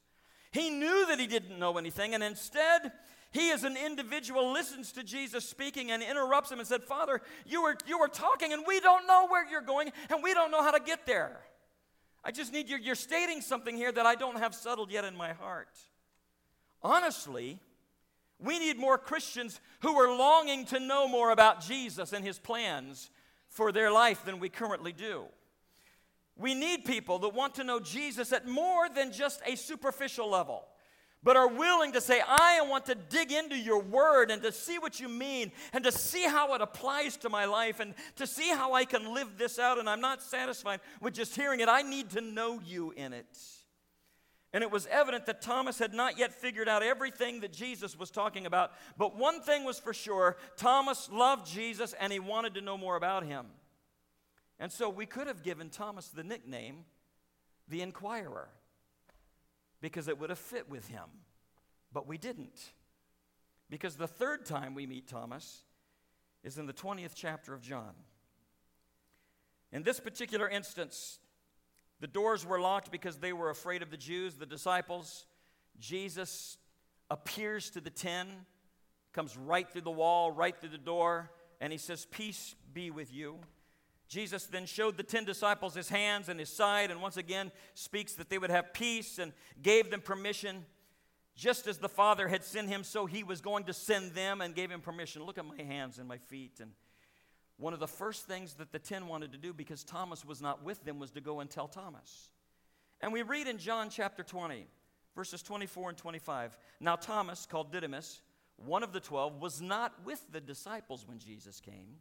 He 0.53 0.69
knew 0.69 1.07
that 1.07 1.19
he 1.19 1.27
didn't 1.27 1.59
know 1.59 1.79
anything, 1.79 2.15
and 2.15 2.23
instead, 2.23 2.93
he, 3.33 3.51
as 3.51 3.65
an 3.65 3.79
individual, 3.79 4.53
listens 4.53 4.93
to 4.93 5.03
Jesus 5.03 5.49
speaking 5.49 5.91
and 5.91 6.03
interrupts 6.03 6.53
him 6.53 6.59
and 6.59 6.69
said, 6.69 6.85
Father, 6.85 7.23
you 7.47 7.63
were, 7.63 7.77
you 7.87 7.99
were 7.99 8.09
talking, 8.09 8.53
and 8.53 8.63
we 8.69 8.79
don't 8.79 9.07
know 9.07 9.27
where 9.27 9.49
you're 9.51 9.63
going, 9.63 9.91
and 10.11 10.23
we 10.23 10.35
don't 10.35 10.51
know 10.51 10.63
how 10.63 10.71
to 10.71 10.81
get 10.81 11.07
there. 11.07 11.41
I 12.25 12.31
just 12.31 12.53
need 12.53 12.71
you, 12.71 12.79
you're 12.79 12.95
stating 12.95 13.43
something 13.43 13.77
here 13.77 13.93
that 13.93 14.07
I 14.07 14.15
don't 14.15 14.39
have 14.39 14.55
settled 14.55 14.91
yet 14.91 15.05
in 15.05 15.15
my 15.15 15.35
heart. 15.35 15.69
Honestly, 16.83 17.61
we 18.39 18.59
need 18.59 18.79
more 18.79 18.97
Christians 18.99 19.61
who 19.81 19.95
are 19.97 20.17
longing 20.17 20.65
to 20.67 20.81
know 20.81 21.07
more 21.07 21.31
about 21.31 21.61
Jesus 21.61 22.13
and 22.13 22.25
his 22.25 22.39
plans 22.39 23.11
for 23.49 23.73
their 23.73 23.93
life 23.93 24.25
than 24.25 24.41
we 24.41 24.49
currently 24.49 24.93
do. 24.93 25.25
We 26.37 26.55
need 26.55 26.85
people 26.85 27.19
that 27.21 27.35
want 27.35 27.55
to 27.57 27.65
know 27.65 27.79
Jesus 27.79 28.33
at 28.33 28.49
more 28.49 28.89
than 28.89 29.13
just 29.13 29.41
a 29.47 29.55
superficial 29.55 30.29
level, 30.29 30.65
but 31.25 31.39
are 31.39 31.49
willing 31.49 31.93
to 31.93 32.01
say, 32.03 32.21
I 32.25 32.61
want 32.69 32.85
to 32.87 32.95
dig 32.95 33.33
into 33.33 33.57
your 33.57 33.81
word 33.81 34.31
and 34.31 34.43
to 34.43 34.53
see 34.53 34.79
what 34.79 35.01
you 35.01 35.09
mean 35.09 35.51
and 35.73 35.83
to 35.85 35.91
see 35.91 36.25
how 36.25 36.55
it 36.55 36.61
applies 36.61 37.17
to 37.19 37.31
my 37.31 37.47
life 37.47 37.81
and 37.81 37.95
to 38.17 38.27
see 38.27 38.51
how 38.51 38.75
I 38.75 38.85
can 38.85 39.13
live 39.15 39.39
this 39.39 39.59
out. 39.59 39.79
And 39.79 39.89
I'm 39.89 40.03
not 40.03 40.23
satisfied 40.23 40.81
with 41.01 41.15
just 41.15 41.35
hearing 41.35 41.61
it. 41.61 41.69
I 41.69 41.81
need 41.81 42.11
to 42.11 42.21
know 42.21 42.61
you 42.65 42.93
in 42.95 43.15
it. 43.15 43.39
And 44.53 44.63
it 44.63 44.71
was 44.71 44.87
evident 44.87 45.27
that 45.27 45.41
Thomas 45.41 45.79
had 45.79 45.95
not 45.95 46.17
yet 46.19 46.33
figured 46.33 46.69
out 46.69 46.83
everything 46.83 47.41
that 47.41 47.53
Jesus 47.53 47.99
was 47.99 48.11
talking 48.11 48.47
about. 48.47 48.73
But 48.97 49.17
one 49.17 49.41
thing 49.41 49.65
was 49.65 49.81
for 49.81 49.95
sure 49.95 50.37
Thomas 50.57 51.09
loved 51.11 51.51
Jesus 51.51 51.95
and 51.99 52.13
he 52.13 52.21
wanted 52.21 52.55
to 52.55 52.61
know 52.61 52.77
more 52.77 52.97
about 52.97 53.25
him. 53.25 53.47
And 54.61 54.71
so 54.71 54.91
we 54.91 55.07
could 55.07 55.27
have 55.27 55.43
given 55.43 55.71
Thomas 55.71 56.09
the 56.09 56.23
nickname, 56.23 56.85
the 57.67 57.81
Inquirer 57.81 58.49
because 59.85 60.09
it 60.09 60.19
would 60.19 60.31
have 60.31 60.39
fit 60.39 60.71
with 60.71 60.89
him. 60.89 61.05
But 61.93 62.09
we 62.09 62.17
didn't. 62.17 62.59
Because 63.69 63.97
the 63.97 64.07
third 64.07 64.47
time 64.47 64.75
we 64.75 64.87
meet 64.87 65.09
Thomas 65.09 65.61
is 66.43 66.57
in 66.57 66.65
the 66.65 66.73
20th 66.73 67.13
chapter 67.15 67.53
of 67.53 67.61
John. 67.61 67.93
In 69.73 69.83
this 69.83 70.01
particular 70.01 70.49
instance, 70.49 71.19
the 72.01 72.07
doors 72.07 72.47
were 72.47 72.59
locked 72.59 72.91
because 72.91 73.19
they 73.19 73.35
were 73.35 73.51
afraid 73.51 73.83
of 73.83 73.91
the 73.91 73.99
Jews, 73.99 74.37
the 74.37 74.47
disciples. 74.47 75.27
Jesus 75.79 76.57
appears 77.11 77.69
to 77.73 77.83
the 77.83 77.91
ten, 77.91 78.27
comes 79.13 79.37
right 79.37 79.69
through 79.71 79.83
the 79.83 79.91
wall, 79.91 80.33
right 80.33 80.59
through 80.59 80.71
the 80.71 80.79
door, 80.79 81.31
and 81.61 81.71
he 81.71 81.79
says, 81.79 82.07
Peace 82.11 82.55
be 82.73 82.91
with 82.91 83.13
you. 83.13 83.39
Jesus 84.09 84.45
then 84.45 84.67
showed 84.67 84.97
the 84.97 85.03
ten 85.03 85.25
disciples 85.25 85.75
his 85.75 85.89
hands 85.89 86.29
and 86.29 86.39
his 86.39 86.51
side, 86.51 86.91
and 86.91 87.01
once 87.01 87.17
again 87.17 87.51
speaks 87.75 88.15
that 88.15 88.29
they 88.29 88.39
would 88.39 88.51
have 88.51 88.73
peace 88.73 89.19
and 89.19 89.33
gave 89.63 89.91
them 89.91 90.01
permission. 90.01 90.65
Just 91.37 91.67
as 91.67 91.79
the 91.79 91.89
Father 91.89 92.29
had 92.29 92.45
sent 92.45 92.69
him, 92.69 92.85
so 92.85 93.07
he 93.07 93.25
was 93.25 93.41
going 93.41 93.65
to 93.65 93.73
send 93.73 94.13
them 94.13 94.41
and 94.41 94.55
gave 94.55 94.71
him 94.71 94.81
permission. 94.81 95.25
Look 95.25 95.39
at 95.39 95.45
my 95.45 95.61
hands 95.63 95.99
and 95.99 96.07
my 96.07 96.19
feet. 96.19 96.61
And 96.61 96.71
one 97.57 97.73
of 97.73 97.81
the 97.81 97.89
first 97.89 98.27
things 98.29 98.55
that 98.55 98.71
the 98.71 98.79
ten 98.79 99.09
wanted 99.09 99.33
to 99.33 99.39
do, 99.39 99.53
because 99.53 99.83
Thomas 99.83 100.25
was 100.25 100.41
not 100.41 100.63
with 100.63 100.85
them, 100.85 101.01
was 101.01 101.11
to 101.13 101.21
go 101.21 101.41
and 101.41 101.51
tell 101.51 101.67
Thomas. 101.67 102.31
And 103.01 103.13
we 103.13 103.23
read 103.23 103.49
in 103.49 103.59
John 103.59 103.91
chapter 103.91 104.23
20, 104.23 104.67
verses 105.17 105.43
24 105.43 105.91
and 105.91 105.99
25. 105.99 106.57
Now, 106.79 106.95
Thomas, 106.95 107.47
called 107.47 107.73
Didymus, 107.73 108.23
one 108.57 108.85
of 108.85 108.93
the 108.93 109.01
twelve, 109.01 109.41
was 109.41 109.61
not 109.61 109.93
with 110.05 110.25
the 110.31 110.41
disciples 110.41 111.05
when 111.07 111.19
Jesus 111.19 111.61
came. 111.61 111.97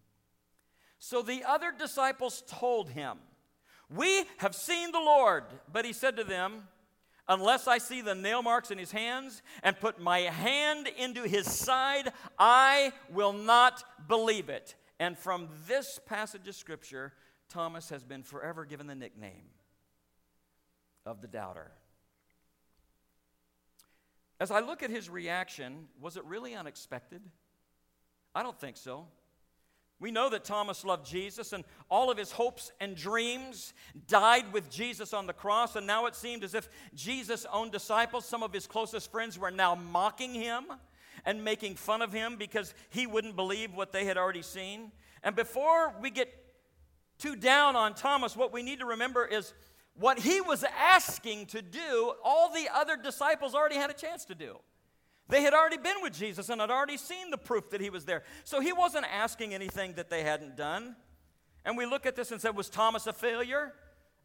So 1.05 1.21
the 1.21 1.43
other 1.43 1.73
disciples 1.77 2.45
told 2.47 2.91
him, 2.91 3.17
We 3.89 4.23
have 4.37 4.55
seen 4.55 4.93
the 4.93 5.01
Lord. 5.01 5.43
But 5.69 5.83
he 5.83 5.91
said 5.91 6.15
to 6.15 6.23
them, 6.23 6.69
Unless 7.27 7.67
I 7.67 7.77
see 7.79 7.99
the 7.99 8.15
nail 8.15 8.41
marks 8.41 8.71
in 8.71 8.77
his 8.77 8.93
hands 8.93 9.41
and 9.63 9.77
put 9.77 9.99
my 9.99 10.19
hand 10.19 10.87
into 10.97 11.23
his 11.23 11.45
side, 11.45 12.13
I 12.39 12.93
will 13.09 13.33
not 13.33 13.83
believe 14.07 14.47
it. 14.47 14.75
And 14.97 15.17
from 15.17 15.49
this 15.67 15.99
passage 16.05 16.47
of 16.47 16.55
scripture, 16.55 17.11
Thomas 17.49 17.89
has 17.89 18.05
been 18.05 18.23
forever 18.23 18.63
given 18.63 18.87
the 18.87 18.95
nickname 18.95 19.49
of 21.05 21.19
the 21.19 21.27
doubter. 21.27 21.71
As 24.39 24.51
I 24.51 24.61
look 24.61 24.81
at 24.81 24.89
his 24.89 25.09
reaction, 25.09 25.89
was 25.99 26.15
it 26.15 26.23
really 26.23 26.55
unexpected? 26.55 27.21
I 28.33 28.41
don't 28.41 28.57
think 28.57 28.77
so. 28.77 29.07
We 30.03 30.11
know 30.11 30.27
that 30.31 30.43
Thomas 30.43 30.83
loved 30.83 31.05
Jesus 31.05 31.53
and 31.53 31.63
all 31.89 32.11
of 32.11 32.17
his 32.17 32.33
hopes 32.33 32.73
and 32.81 32.93
dreams 32.93 33.73
died 34.09 34.51
with 34.51 34.69
Jesus 34.69 35.13
on 35.13 35.27
the 35.27 35.31
cross. 35.33 35.77
And 35.77 35.87
now 35.87 36.07
it 36.07 36.13
seemed 36.13 36.43
as 36.43 36.53
if 36.53 36.67
Jesus' 36.93 37.45
own 37.49 37.69
disciples, 37.69 38.25
some 38.25 38.43
of 38.43 38.51
his 38.51 38.67
closest 38.67 39.09
friends, 39.09 39.39
were 39.39 39.49
now 39.49 39.75
mocking 39.75 40.33
him 40.33 40.65
and 41.23 41.41
making 41.41 41.75
fun 41.75 42.01
of 42.01 42.11
him 42.11 42.35
because 42.35 42.73
he 42.89 43.07
wouldn't 43.07 43.37
believe 43.37 43.73
what 43.73 43.93
they 43.93 44.03
had 44.03 44.17
already 44.17 44.41
seen. 44.41 44.91
And 45.23 45.37
before 45.37 45.93
we 46.01 46.09
get 46.09 46.27
too 47.17 47.37
down 47.37 47.77
on 47.77 47.93
Thomas, 47.93 48.35
what 48.35 48.51
we 48.51 48.61
need 48.61 48.79
to 48.79 48.85
remember 48.85 49.25
is 49.25 49.53
what 49.97 50.19
he 50.19 50.41
was 50.41 50.65
asking 50.77 51.45
to 51.45 51.61
do, 51.61 52.13
all 52.25 52.51
the 52.53 52.67
other 52.75 52.97
disciples 52.97 53.55
already 53.55 53.75
had 53.77 53.89
a 53.89 53.93
chance 53.93 54.25
to 54.25 54.35
do. 54.35 54.57
They 55.29 55.41
had 55.41 55.53
already 55.53 55.77
been 55.77 56.01
with 56.01 56.13
Jesus 56.13 56.49
and 56.49 56.59
had 56.59 56.69
already 56.69 56.97
seen 56.97 57.31
the 57.31 57.37
proof 57.37 57.69
that 57.69 57.81
he 57.81 57.89
was 57.89 58.05
there. 58.05 58.23
So 58.43 58.59
he 58.59 58.73
wasn't 58.73 59.05
asking 59.11 59.53
anything 59.53 59.93
that 59.93 60.09
they 60.09 60.23
hadn't 60.23 60.57
done. 60.57 60.95
And 61.65 61.77
we 61.77 61.85
look 61.85 62.05
at 62.05 62.15
this 62.15 62.31
and 62.31 62.41
say, 62.41 62.49
Was 62.49 62.69
Thomas 62.69 63.07
a 63.07 63.13
failure? 63.13 63.73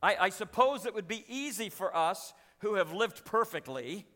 I, 0.03 0.17
I 0.17 0.29
suppose 0.31 0.87
it 0.87 0.95
would 0.95 1.09
be 1.09 1.25
easy 1.29 1.69
for 1.71 1.95
us 1.97 2.35
who 2.59 2.75
have 2.75 2.93
lived 2.93 3.25
perfectly 3.25 4.07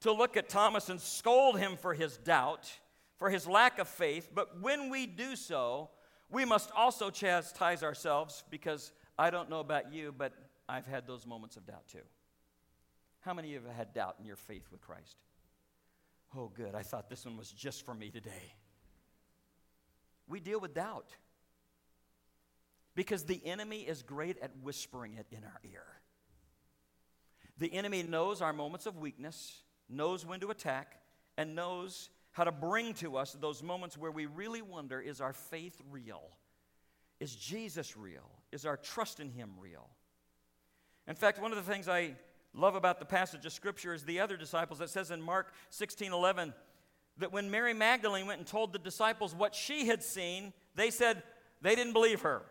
to 0.00 0.12
look 0.12 0.36
at 0.36 0.48
Thomas 0.48 0.88
and 0.88 1.00
scold 1.00 1.58
him 1.58 1.76
for 1.76 1.94
his 1.94 2.16
doubt, 2.18 2.70
for 3.16 3.30
his 3.30 3.46
lack 3.46 3.78
of 3.78 3.88
faith. 3.88 4.30
But 4.34 4.60
when 4.60 4.90
we 4.90 5.06
do 5.06 5.36
so, 5.36 5.90
we 6.30 6.44
must 6.44 6.70
also 6.76 7.10
chastise 7.10 7.82
ourselves 7.82 8.44
because 8.50 8.92
I 9.18 9.30
don't 9.30 9.48
know 9.48 9.60
about 9.60 9.92
you, 9.92 10.14
but 10.16 10.32
I've 10.68 10.86
had 10.86 11.06
those 11.06 11.26
moments 11.26 11.56
of 11.56 11.66
doubt 11.66 11.88
too. 11.88 12.00
How 13.20 13.32
many 13.32 13.54
of 13.54 13.62
you 13.62 13.68
have 13.68 13.76
had 13.76 13.94
doubt 13.94 14.16
in 14.18 14.26
your 14.26 14.36
faith 14.36 14.68
with 14.72 14.80
Christ? 14.80 15.16
Oh, 16.36 16.50
good. 16.54 16.74
I 16.74 16.82
thought 16.82 17.10
this 17.10 17.24
one 17.24 17.36
was 17.36 17.50
just 17.50 17.84
for 17.84 17.94
me 17.94 18.10
today. 18.10 18.54
We 20.28 20.40
deal 20.40 20.60
with 20.60 20.74
doubt 20.74 21.08
because 22.94 23.24
the 23.24 23.40
enemy 23.44 23.80
is 23.80 24.02
great 24.02 24.38
at 24.40 24.50
whispering 24.62 25.14
it 25.14 25.26
in 25.30 25.44
our 25.44 25.60
ear. 25.64 25.84
The 27.58 27.72
enemy 27.72 28.02
knows 28.02 28.40
our 28.40 28.52
moments 28.52 28.86
of 28.86 28.96
weakness, 28.96 29.62
knows 29.88 30.24
when 30.24 30.40
to 30.40 30.50
attack, 30.50 30.96
and 31.36 31.54
knows 31.54 32.10
how 32.32 32.44
to 32.44 32.52
bring 32.52 32.94
to 32.94 33.16
us 33.16 33.36
those 33.38 33.62
moments 33.62 33.98
where 33.98 34.10
we 34.10 34.26
really 34.26 34.62
wonder 34.62 35.00
is 35.00 35.20
our 35.20 35.32
faith 35.32 35.80
real? 35.90 36.22
Is 37.20 37.34
Jesus 37.36 37.96
real? 37.96 38.30
Is 38.50 38.64
our 38.64 38.76
trust 38.76 39.20
in 39.20 39.30
Him 39.30 39.50
real? 39.60 39.88
In 41.06 41.14
fact, 41.14 41.40
one 41.40 41.52
of 41.52 41.64
the 41.64 41.70
things 41.70 41.88
I 41.88 42.14
love 42.54 42.74
about 42.74 42.98
the 42.98 43.04
passage 43.04 43.46
of 43.46 43.52
Scripture 43.52 43.94
is 43.94 44.04
the 44.04 44.20
other 44.20 44.36
disciples. 44.36 44.80
It 44.80 44.90
says 44.90 45.10
in 45.10 45.20
Mark 45.20 45.52
16 45.70 46.12
11 46.12 46.52
that 47.18 47.32
when 47.32 47.50
Mary 47.50 47.74
Magdalene 47.74 48.26
went 48.26 48.38
and 48.38 48.46
told 48.46 48.72
the 48.72 48.78
disciples 48.78 49.34
what 49.34 49.54
she 49.54 49.86
had 49.86 50.02
seen, 50.02 50.52
they 50.74 50.90
said 50.90 51.22
they 51.60 51.74
didn't 51.74 51.92
believe 51.92 52.22
her. 52.22 52.42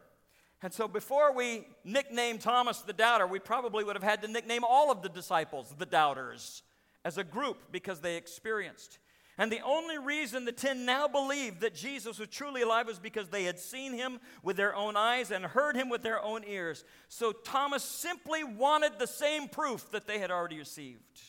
And 0.63 0.71
so 0.71 0.87
before 0.87 1.33
we 1.33 1.65
nickname 1.83 2.37
Thomas 2.37 2.81
the 2.81 2.93
doubter, 2.93 3.25
we 3.25 3.39
probably 3.39 3.83
would 3.83 3.95
have 3.95 4.03
had 4.03 4.21
to 4.21 4.27
nickname 4.27 4.63
all 4.63 4.91
of 4.91 5.01
the 5.01 5.09
disciples 5.09 5.73
the 5.77 5.85
doubters 5.85 6.61
as 7.03 7.17
a 7.17 7.23
group 7.23 7.71
because 7.71 7.99
they 7.99 8.15
experienced 8.15 8.99
and 9.41 9.51
the 9.51 9.61
only 9.61 9.97
reason 9.97 10.45
the 10.45 10.51
ten 10.51 10.85
now 10.85 11.07
believed 11.07 11.61
that 11.61 11.73
Jesus 11.73 12.19
was 12.19 12.29
truly 12.29 12.61
alive 12.61 12.85
was 12.85 12.99
because 12.99 13.29
they 13.29 13.43
had 13.43 13.57
seen 13.57 13.91
him 13.91 14.19
with 14.43 14.55
their 14.55 14.75
own 14.75 14.95
eyes 14.95 15.31
and 15.31 15.43
heard 15.43 15.75
him 15.75 15.89
with 15.89 16.03
their 16.03 16.21
own 16.21 16.43
ears. 16.45 16.83
So 17.07 17.31
Thomas 17.31 17.83
simply 17.83 18.43
wanted 18.43 18.99
the 18.99 19.07
same 19.07 19.47
proof 19.47 19.89
that 19.93 20.05
they 20.05 20.19
had 20.19 20.29
already 20.29 20.59
received. 20.59 21.21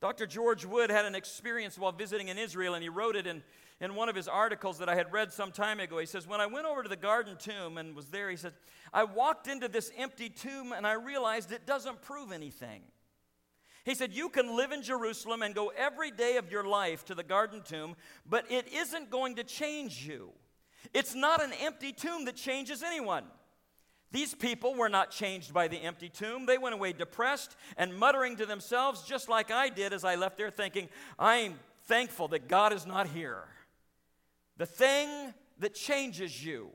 Dr. 0.00 0.26
George 0.26 0.64
Wood 0.64 0.88
had 0.88 1.04
an 1.04 1.14
experience 1.14 1.78
while 1.78 1.92
visiting 1.92 2.28
in 2.28 2.38
Israel, 2.38 2.72
and 2.72 2.82
he 2.82 2.88
wrote 2.88 3.16
it 3.16 3.26
in, 3.26 3.42
in 3.78 3.94
one 3.94 4.08
of 4.08 4.16
his 4.16 4.26
articles 4.26 4.78
that 4.78 4.88
I 4.88 4.94
had 4.94 5.12
read 5.12 5.30
some 5.30 5.52
time 5.52 5.78
ago. 5.78 5.98
He 5.98 6.06
says, 6.06 6.26
When 6.26 6.40
I 6.40 6.46
went 6.46 6.64
over 6.64 6.82
to 6.82 6.88
the 6.88 6.96
garden 6.96 7.36
tomb 7.36 7.76
and 7.76 7.94
was 7.94 8.06
there, 8.06 8.30
he 8.30 8.36
said, 8.36 8.54
I 8.94 9.04
walked 9.04 9.46
into 9.46 9.68
this 9.68 9.92
empty 9.98 10.30
tomb 10.30 10.72
and 10.72 10.86
I 10.86 10.94
realized 10.94 11.52
it 11.52 11.66
doesn't 11.66 12.00
prove 12.00 12.32
anything. 12.32 12.80
He 13.84 13.94
said, 13.94 14.12
You 14.12 14.28
can 14.28 14.56
live 14.56 14.72
in 14.72 14.82
Jerusalem 14.82 15.42
and 15.42 15.54
go 15.54 15.72
every 15.76 16.10
day 16.10 16.36
of 16.36 16.50
your 16.50 16.64
life 16.64 17.04
to 17.06 17.14
the 17.14 17.22
garden 17.22 17.62
tomb, 17.64 17.96
but 18.28 18.50
it 18.50 18.72
isn't 18.72 19.10
going 19.10 19.36
to 19.36 19.44
change 19.44 20.06
you. 20.06 20.30
It's 20.94 21.14
not 21.14 21.42
an 21.42 21.52
empty 21.60 21.92
tomb 21.92 22.24
that 22.26 22.36
changes 22.36 22.82
anyone. 22.82 23.24
These 24.10 24.34
people 24.34 24.74
were 24.74 24.90
not 24.90 25.10
changed 25.10 25.54
by 25.54 25.68
the 25.68 25.78
empty 25.78 26.10
tomb. 26.10 26.44
They 26.44 26.58
went 26.58 26.74
away 26.74 26.92
depressed 26.92 27.56
and 27.78 27.96
muttering 27.96 28.36
to 28.36 28.46
themselves, 28.46 29.02
just 29.02 29.28
like 29.28 29.50
I 29.50 29.70
did 29.70 29.92
as 29.92 30.04
I 30.04 30.16
left 30.16 30.36
there, 30.36 30.50
thinking, 30.50 30.88
I'm 31.18 31.58
thankful 31.84 32.28
that 32.28 32.46
God 32.46 32.72
is 32.74 32.86
not 32.86 33.08
here. 33.08 33.44
The 34.58 34.66
thing 34.66 35.32
that 35.60 35.74
changes 35.74 36.44
you 36.44 36.70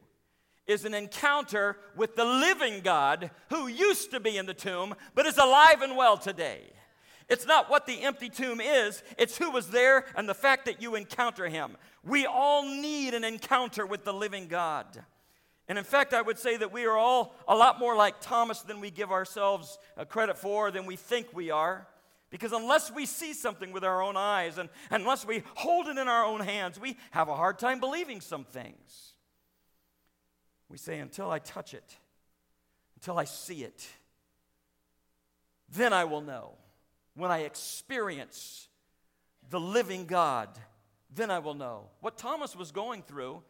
is 0.65 0.83
an 0.83 0.95
encounter 0.95 1.77
with 1.95 2.15
the 2.15 2.25
living 2.25 2.81
God 2.81 3.29
who 3.49 3.67
used 3.67 4.11
to 4.11 4.19
be 4.19 4.35
in 4.35 4.47
the 4.47 4.53
tomb 4.53 4.95
but 5.13 5.25
is 5.25 5.37
alive 5.37 5.81
and 5.81 5.95
well 5.95 6.17
today. 6.17 6.63
It's 7.29 7.45
not 7.45 7.69
what 7.69 7.85
the 7.85 8.03
empty 8.03 8.29
tomb 8.29 8.61
is, 8.61 9.03
it's 9.17 9.37
who 9.37 9.51
was 9.51 9.69
there 9.69 10.05
and 10.15 10.29
the 10.29 10.33
fact 10.33 10.65
that 10.65 10.81
you 10.81 10.95
encounter 10.95 11.47
him. 11.47 11.75
We 12.03 12.25
all 12.25 12.63
need 12.63 13.13
an 13.13 13.25
encounter 13.25 13.85
with 13.85 14.05
the 14.05 14.13
living 14.13 14.47
God. 14.47 14.85
And 15.67 15.77
in 15.77 15.83
fact, 15.83 16.13
I 16.13 16.21
would 16.21 16.39
say 16.39 16.55
that 16.55 16.71
we 16.71 16.85
are 16.85 16.97
all 16.97 17.35
a 17.45 17.55
lot 17.55 17.79
more 17.79 17.95
like 17.95 18.21
Thomas 18.21 18.61
than 18.61 18.79
we 18.79 18.89
give 18.89 19.11
ourselves 19.11 19.77
uh, 19.97 20.05
credit 20.05 20.37
for, 20.37 20.71
than 20.71 20.85
we 20.85 20.95
think 20.95 21.33
we 21.33 21.51
are. 21.51 21.85
Because 22.29 22.53
unless 22.53 22.91
we 22.91 23.05
see 23.05 23.33
something 23.33 23.73
with 23.73 23.83
our 23.83 24.01
own 24.01 24.15
eyes 24.15 24.57
and 24.57 24.69
unless 24.89 25.25
we 25.25 25.43
hold 25.55 25.87
it 25.87 25.97
in 25.97 26.07
our 26.07 26.23
own 26.23 26.39
hands, 26.39 26.79
we 26.79 26.95
have 27.11 27.27
a 27.27 27.35
hard 27.35 27.59
time 27.59 27.81
believing 27.81 28.21
some 28.21 28.45
things. 28.45 29.13
We 30.69 30.77
say, 30.77 30.99
until 30.99 31.29
I 31.29 31.39
touch 31.39 31.73
it, 31.73 31.97
until 32.95 33.17
I 33.17 33.25
see 33.25 33.63
it, 33.63 33.87
then 35.69 35.91
I 35.91 36.05
will 36.05 36.21
know 36.21 36.55
when 37.17 37.31
I 37.31 37.39
experience 37.39 38.67
the 39.49 39.59
living 39.59 40.05
God, 40.05 40.49
then 41.13 41.31
I 41.31 41.39
will 41.39 41.55
know. 41.55 41.89
What 41.99 42.17
Thomas 42.17 42.55
was 42.55 42.71
going 42.71 43.01
through 43.01 43.41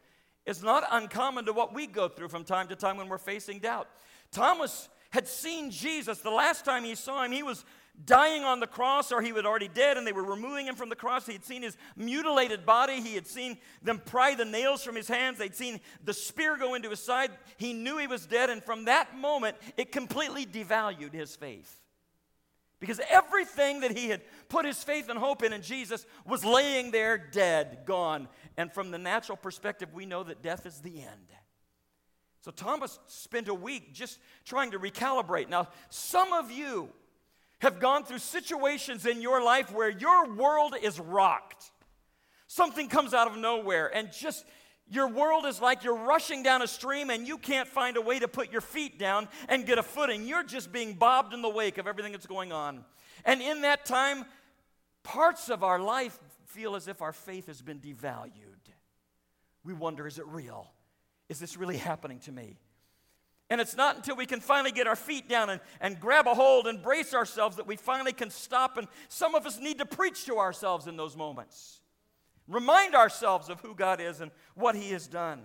is 0.46 0.62
not 0.62 0.84
uncommon 0.90 1.44
to 1.44 1.52
what 1.52 1.74
we 1.74 1.86
go 1.86 2.08
through 2.08 2.28
from 2.28 2.44
time 2.44 2.68
to 2.68 2.76
time 2.76 2.96
when 2.96 3.08
we're 3.08 3.18
facing 3.18 3.58
doubt. 3.58 3.88
Thomas 4.32 4.88
had 5.10 5.28
seen 5.28 5.70
Jesus. 5.70 6.18
The 6.18 6.30
last 6.30 6.64
time 6.64 6.84
he 6.84 6.94
saw 6.94 7.22
him, 7.24 7.32
he 7.32 7.42
was 7.42 7.64
dying 8.04 8.44
on 8.44 8.60
the 8.60 8.66
cross, 8.66 9.10
or 9.12 9.20
he 9.20 9.32
was 9.32 9.44
already 9.44 9.68
dead, 9.68 9.96
and 9.96 10.06
they 10.06 10.12
were 10.12 10.22
removing 10.22 10.66
him 10.66 10.74
from 10.74 10.88
the 10.88 10.96
cross. 10.96 11.26
He 11.26 11.32
had 11.32 11.44
seen 11.44 11.62
his 11.62 11.76
mutilated 11.96 12.64
body. 12.64 13.00
He 13.02 13.14
had 13.14 13.26
seen 13.26 13.58
them 13.82 14.00
pry 14.04 14.34
the 14.34 14.44
nails 14.44 14.84
from 14.84 14.94
his 14.94 15.08
hands. 15.08 15.38
They'd 15.38 15.54
seen 15.54 15.80
the 16.04 16.14
spear 16.14 16.56
go 16.56 16.74
into 16.74 16.90
his 16.90 17.00
side. 17.00 17.32
He 17.56 17.72
knew 17.72 17.98
he 17.98 18.06
was 18.06 18.24
dead, 18.24 18.50
and 18.50 18.62
from 18.62 18.84
that 18.84 19.16
moment, 19.16 19.56
it 19.76 19.92
completely 19.92 20.46
devalued 20.46 21.12
his 21.12 21.34
faith. 21.36 21.77
Because 22.80 23.00
everything 23.10 23.80
that 23.80 23.96
he 23.96 24.08
had 24.08 24.22
put 24.48 24.64
his 24.64 24.82
faith 24.84 25.08
and 25.08 25.18
hope 25.18 25.42
in 25.42 25.52
in 25.52 25.62
Jesus 25.62 26.06
was 26.24 26.44
laying 26.44 26.90
there 26.90 27.18
dead, 27.18 27.80
gone. 27.84 28.28
And 28.56 28.72
from 28.72 28.90
the 28.90 28.98
natural 28.98 29.36
perspective, 29.36 29.92
we 29.92 30.06
know 30.06 30.22
that 30.22 30.42
death 30.42 30.64
is 30.64 30.80
the 30.80 31.00
end. 31.00 31.32
So 32.40 32.52
Thomas 32.52 32.98
spent 33.06 33.48
a 33.48 33.54
week 33.54 33.92
just 33.92 34.20
trying 34.44 34.70
to 34.70 34.78
recalibrate. 34.78 35.48
Now, 35.48 35.68
some 35.90 36.32
of 36.32 36.52
you 36.52 36.88
have 37.58 37.80
gone 37.80 38.04
through 38.04 38.18
situations 38.18 39.06
in 39.06 39.20
your 39.20 39.42
life 39.42 39.72
where 39.72 39.90
your 39.90 40.32
world 40.32 40.74
is 40.80 41.00
rocked. 41.00 41.72
Something 42.46 42.88
comes 42.88 43.12
out 43.12 43.28
of 43.30 43.36
nowhere 43.36 43.94
and 43.94 44.12
just 44.12 44.46
your 44.90 45.08
world 45.08 45.44
is 45.46 45.60
like 45.60 45.84
you're 45.84 45.96
rushing 45.96 46.42
down 46.42 46.62
a 46.62 46.66
stream 46.66 47.10
and 47.10 47.26
you 47.26 47.38
can't 47.38 47.68
find 47.68 47.96
a 47.96 48.00
way 48.00 48.18
to 48.18 48.28
put 48.28 48.50
your 48.50 48.60
feet 48.60 48.98
down 48.98 49.28
and 49.48 49.66
get 49.66 49.78
a 49.78 49.82
footing. 49.82 50.26
You're 50.26 50.44
just 50.44 50.72
being 50.72 50.94
bobbed 50.94 51.34
in 51.34 51.42
the 51.42 51.48
wake 51.48 51.78
of 51.78 51.86
everything 51.86 52.12
that's 52.12 52.26
going 52.26 52.52
on. 52.52 52.84
And 53.24 53.42
in 53.42 53.62
that 53.62 53.84
time, 53.84 54.24
parts 55.02 55.50
of 55.50 55.62
our 55.62 55.78
life 55.78 56.18
feel 56.46 56.74
as 56.74 56.88
if 56.88 57.02
our 57.02 57.12
faith 57.12 57.46
has 57.46 57.60
been 57.60 57.78
devalued. 57.78 58.32
We 59.64 59.74
wonder 59.74 60.06
is 60.06 60.18
it 60.18 60.26
real? 60.26 60.70
Is 61.28 61.38
this 61.38 61.56
really 61.56 61.76
happening 61.76 62.20
to 62.20 62.32
me? 62.32 62.56
And 63.50 63.60
it's 63.60 63.76
not 63.76 63.96
until 63.96 64.16
we 64.16 64.26
can 64.26 64.40
finally 64.40 64.72
get 64.72 64.86
our 64.86 64.96
feet 64.96 65.28
down 65.28 65.48
and, 65.48 65.60
and 65.80 65.98
grab 65.98 66.26
a 66.26 66.34
hold 66.34 66.66
and 66.66 66.82
brace 66.82 67.14
ourselves 67.14 67.56
that 67.56 67.66
we 67.66 67.76
finally 67.76 68.12
can 68.12 68.30
stop. 68.30 68.76
And 68.76 68.86
some 69.08 69.34
of 69.34 69.46
us 69.46 69.58
need 69.58 69.78
to 69.78 69.86
preach 69.86 70.26
to 70.26 70.38
ourselves 70.38 70.86
in 70.86 70.96
those 70.96 71.16
moments. 71.16 71.77
Remind 72.48 72.94
ourselves 72.94 73.48
of 73.48 73.60
who 73.60 73.74
God 73.74 74.00
is 74.00 74.20
and 74.20 74.30
what 74.54 74.74
He 74.74 74.90
has 74.90 75.06
done. 75.06 75.42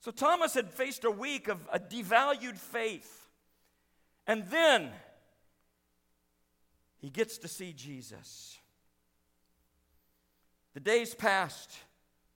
So 0.00 0.10
Thomas 0.10 0.52
had 0.52 0.70
faced 0.70 1.04
a 1.04 1.10
week 1.10 1.48
of 1.48 1.66
a 1.72 1.78
devalued 1.78 2.58
faith. 2.58 3.28
And 4.26 4.46
then 4.48 4.90
he 6.98 7.10
gets 7.10 7.38
to 7.38 7.48
see 7.48 7.72
Jesus. 7.72 8.58
The 10.72 10.80
days 10.80 11.14
passed. 11.14 11.70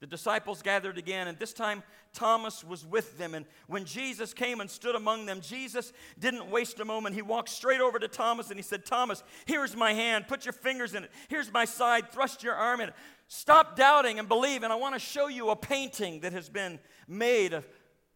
The 0.01 0.07
disciples 0.07 0.63
gathered 0.63 0.97
again, 0.97 1.27
and 1.27 1.39
this 1.39 1.53
time 1.53 1.83
Thomas 2.13 2.63
was 2.63 2.87
with 2.87 3.19
them. 3.19 3.35
And 3.35 3.47
when 3.67 3.85
Jesus 3.85 4.33
came 4.33 4.61
and 4.61 4.71
stood 4.71 4.95
among 4.95 5.27
them, 5.27 5.41
Jesus 5.41 5.93
didn't 6.19 6.51
waste 6.51 6.79
a 6.81 6.85
moment. 6.85 7.17
He 7.17 7.23
walked 7.23 7.49
straight 7.49 7.81
over 7.81 7.99
to 7.99 8.07
Thomas 8.07 8.49
and 8.49 8.57
he 8.57 8.63
said, 8.63 8.85
Thomas, 8.85 9.25
here's 9.45 9.75
my 9.75 9.93
hand. 9.93 10.29
Put 10.29 10.45
your 10.45 10.53
fingers 10.53 10.95
in 10.95 11.05
it. 11.05 11.11
Here's 11.29 11.53
my 11.53 11.65
side. 11.65 12.11
Thrust 12.13 12.45
your 12.45 12.55
arm 12.55 12.81
in 12.81 12.91
it. 12.91 12.95
Stop 13.29 13.77
doubting 13.77 14.19
and 14.19 14.27
believe. 14.27 14.63
And 14.63 14.73
I 14.73 14.77
want 14.77 14.95
to 14.95 14.99
show 14.99 15.29
you 15.29 15.51
a 15.51 15.57
painting 15.57 16.21
that 16.21 16.33
has 16.33 16.49
been 16.49 16.81
made 17.07 17.53
of, 17.53 17.67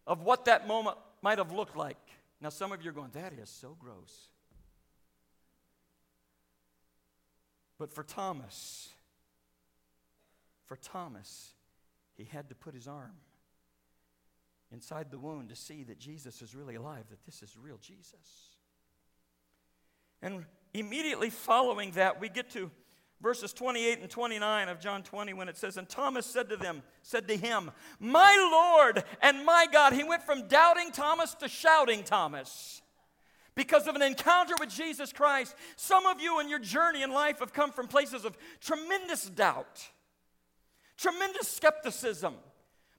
of 0.07 0.23
what 0.23 0.47
that 0.47 0.67
moment 0.67 0.97
might 1.21 1.39
have 1.39 1.53
looked 1.53 1.77
like. 1.77 1.99
Now, 2.41 2.49
some 2.49 2.73
of 2.73 2.83
you 2.83 2.91
are 2.91 2.95
going, 2.95 3.11
that 3.13 3.35
is 3.35 3.49
so 3.49 3.77
gross. 3.79 4.29
But 7.79 7.93
for 7.93 8.03
Thomas, 8.03 8.89
for 10.67 10.77
Thomas, 10.77 11.53
he 12.15 12.25
had 12.25 12.49
to 12.49 12.55
put 12.55 12.75
his 12.75 12.89
arm 12.89 13.13
inside 14.73 15.11
the 15.11 15.19
wound 15.19 15.51
to 15.51 15.57
see 15.57 15.83
that 15.85 15.99
Jesus 15.99 16.41
is 16.43 16.55
really 16.55 16.77
alive, 16.77 17.05
that 17.11 17.25
this 17.27 17.43
is 17.43 17.57
real 17.61 17.79
Jesus. 17.79 18.57
And 20.23 20.45
immediately 20.73 21.29
following 21.29 21.91
that, 21.93 22.21
we 22.21 22.29
get 22.29 22.51
to 22.51 22.71
verses 23.23 23.53
28 23.53 24.01
and 24.01 24.11
29 24.11 24.69
of 24.69 24.81
John 24.81 25.03
20 25.03 25.33
when 25.35 25.49
it 25.49 25.57
says, 25.57 25.77
And 25.77 25.89
Thomas 25.89 26.27
said 26.27 26.49
to 26.49 26.57
them, 26.57 26.83
said 27.03 27.29
to 27.29 27.37
him, 27.37 27.71
My 28.01 28.37
Lord 28.53 29.05
and 29.23 29.45
my 29.45 29.67
God. 29.73 29.93
He 29.93 30.05
went 30.05 30.23
from 30.23 30.49
doubting 30.49 30.91
Thomas 30.91 31.35
to 31.37 31.49
shouting 31.49 32.03
Thomas 32.03 32.83
because 33.55 33.87
of 33.87 33.95
an 33.95 34.03
encounter 34.03 34.55
with 34.59 34.71
Jesus 34.71 35.13
Christ. 35.13 35.55
Some 35.77 36.07
of 36.07 36.21
you 36.21 36.41
in 36.41 36.49
your 36.49 36.59
journey 36.59 37.03
in 37.03 37.13
life 37.13 37.39
have 37.39 37.53
come 37.53 37.71
from 37.71 37.87
places 37.87 38.25
of 38.25 38.37
tremendous 38.61 39.29
doubt 39.29 39.89
tremendous 41.03 41.49
skepticism. 41.49 42.35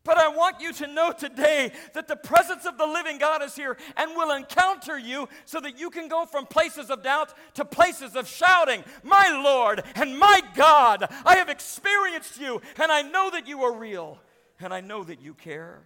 But 0.06 0.18
I 0.18 0.28
want 0.28 0.60
you 0.60 0.74
to 0.74 0.88
know 0.88 1.14
today 1.14 1.72
that 1.94 2.10
the 2.10 2.18
presence 2.18 2.66
of 2.66 2.78
the 2.78 2.86
living 2.86 3.18
God 3.18 3.42
is 3.42 3.56
here 3.56 3.78
and 3.96 4.12
will 4.16 4.36
encounter 4.36 4.98
you 4.98 5.30
so 5.46 5.62
that 5.62 5.80
you 5.80 5.90
can 5.90 6.10
go 6.10 6.26
from 6.26 6.46
places 6.46 6.90
of 6.90 7.04
doubt 7.04 7.34
to 7.54 7.64
places 7.64 8.16
of 8.18 8.28
shouting, 8.28 8.84
My 9.02 9.30
Lord 9.44 9.82
and 9.96 10.20
my 10.20 10.42
God, 10.56 11.08
I 11.26 11.38
have 11.38 11.48
experienced 11.48 12.40
you 12.40 12.62
and 12.78 12.92
I 12.92 13.02
know 13.02 13.30
that 13.32 13.48
you 13.48 13.64
are 13.64 13.74
real 13.74 14.20
and 14.60 14.74
I 14.74 14.82
know 14.82 15.06
that 15.06 15.22
you 15.22 15.34
care. 15.34 15.84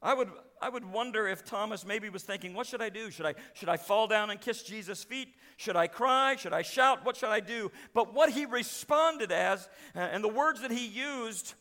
I 0.00 0.14
would, 0.14 0.30
I 0.60 0.68
would 0.68 0.84
wonder 0.84 1.26
if 1.26 1.44
Thomas 1.44 1.84
maybe 1.84 2.08
was 2.08 2.22
thinking, 2.22 2.54
What 2.54 2.68
should 2.68 2.82
I 2.82 2.88
do? 2.88 3.10
Should 3.10 3.26
I, 3.26 3.34
should 3.54 3.68
I 3.68 3.76
fall 3.76 4.06
down 4.06 4.30
and 4.30 4.40
kiss 4.40 4.62
Jesus' 4.62 5.02
feet? 5.02 5.34
Should 5.56 5.76
I 5.76 5.88
cry? 5.88 6.36
Should 6.36 6.52
I 6.52 6.62
shout? 6.62 7.04
What 7.04 7.16
should 7.16 7.30
I 7.30 7.40
do? 7.40 7.72
But 7.94 8.14
what 8.14 8.30
he 8.30 8.46
responded 8.46 9.32
as, 9.32 9.68
and 9.92 10.22
the 10.22 10.28
words 10.28 10.60
that 10.62 10.70
he 10.70 10.86
used, 10.86 11.54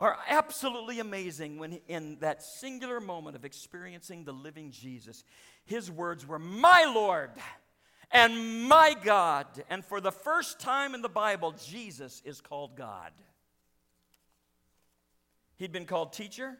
are 0.00 0.18
absolutely 0.28 1.00
amazing 1.00 1.58
when 1.58 1.80
in 1.88 2.18
that 2.20 2.42
singular 2.42 3.00
moment 3.00 3.36
of 3.36 3.44
experiencing 3.44 4.24
the 4.24 4.32
living 4.32 4.70
Jesus, 4.70 5.24
his 5.64 5.90
words 5.90 6.26
were, 6.26 6.38
My 6.38 6.90
Lord 6.92 7.30
and 8.10 8.64
my 8.64 8.94
God. 9.02 9.46
And 9.70 9.84
for 9.84 10.00
the 10.00 10.12
first 10.12 10.60
time 10.60 10.94
in 10.94 11.02
the 11.02 11.08
Bible, 11.08 11.54
Jesus 11.64 12.22
is 12.24 12.40
called 12.40 12.76
God. 12.76 13.12
He'd 15.56 15.72
been 15.72 15.86
called 15.86 16.12
teacher, 16.12 16.58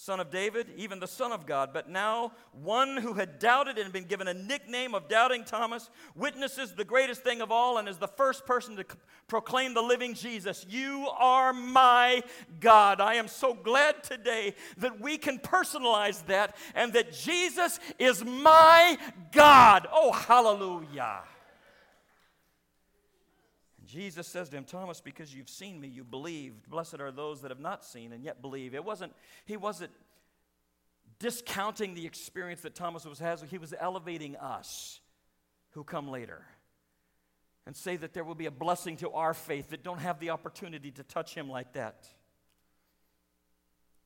son 0.00 0.20
of 0.20 0.30
David, 0.30 0.68
even 0.76 1.00
the 1.00 1.08
Son 1.08 1.32
of 1.32 1.44
God. 1.44 1.70
But 1.72 1.88
now, 1.88 2.30
one 2.52 2.98
who 2.98 3.14
had 3.14 3.40
doubted 3.40 3.78
and 3.78 3.92
been 3.92 4.04
given 4.04 4.28
a 4.28 4.32
nickname 4.32 4.94
of 4.94 5.08
Doubting 5.08 5.42
Thomas 5.42 5.90
witnesses 6.14 6.72
the 6.72 6.84
greatest 6.84 7.22
thing 7.22 7.40
of 7.40 7.50
all 7.50 7.78
and 7.78 7.88
is 7.88 7.96
the 7.96 8.06
first 8.06 8.46
person 8.46 8.76
to 8.76 8.84
proclaim 9.26 9.74
the 9.74 9.82
living 9.82 10.14
Jesus. 10.14 10.64
You 10.68 11.08
are 11.18 11.52
my 11.52 12.22
God. 12.60 13.00
I 13.00 13.14
am 13.14 13.26
so 13.26 13.54
glad 13.54 14.04
today 14.04 14.54
that 14.76 15.00
we 15.00 15.18
can 15.18 15.40
personalize 15.40 16.24
that 16.26 16.56
and 16.76 16.92
that 16.92 17.12
Jesus 17.12 17.80
is 17.98 18.24
my 18.24 18.96
God. 19.32 19.88
Oh, 19.92 20.12
hallelujah. 20.12 21.22
Jesus 23.88 24.26
says 24.26 24.50
to 24.50 24.56
him, 24.56 24.64
Thomas, 24.64 25.00
because 25.00 25.34
you've 25.34 25.48
seen 25.48 25.80
me, 25.80 25.88
you 25.88 26.04
believed. 26.04 26.68
Blessed 26.68 27.00
are 27.00 27.10
those 27.10 27.40
that 27.40 27.50
have 27.50 27.58
not 27.58 27.84
seen 27.84 28.12
and 28.12 28.22
yet 28.22 28.42
believe. 28.42 28.74
It 28.74 28.84
wasn't, 28.84 29.14
he 29.46 29.56
wasn't 29.56 29.92
discounting 31.18 31.94
the 31.94 32.04
experience 32.04 32.60
that 32.60 32.74
Thomas 32.74 33.06
was 33.06 33.18
having, 33.18 33.48
he 33.48 33.56
was 33.56 33.72
elevating 33.78 34.36
us 34.36 35.00
who 35.70 35.84
come 35.84 36.08
later 36.08 36.44
and 37.66 37.74
say 37.74 37.96
that 37.96 38.12
there 38.12 38.24
will 38.24 38.34
be 38.34 38.46
a 38.46 38.50
blessing 38.50 38.96
to 38.98 39.10
our 39.10 39.32
faith 39.32 39.70
that 39.70 39.82
don't 39.82 40.00
have 40.00 40.20
the 40.20 40.30
opportunity 40.30 40.90
to 40.90 41.02
touch 41.02 41.34
him 41.34 41.48
like 41.48 41.72
that. 41.72 42.06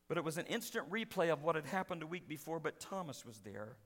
But 0.08 0.16
it 0.16 0.24
was 0.24 0.38
an 0.38 0.46
instant 0.46 0.90
replay 0.90 1.32
of 1.32 1.42
what 1.42 1.56
had 1.56 1.66
happened 1.66 2.02
a 2.02 2.06
week 2.06 2.28
before, 2.28 2.60
but 2.60 2.78
Thomas 2.78 3.24
was 3.26 3.40
there. 3.40 3.76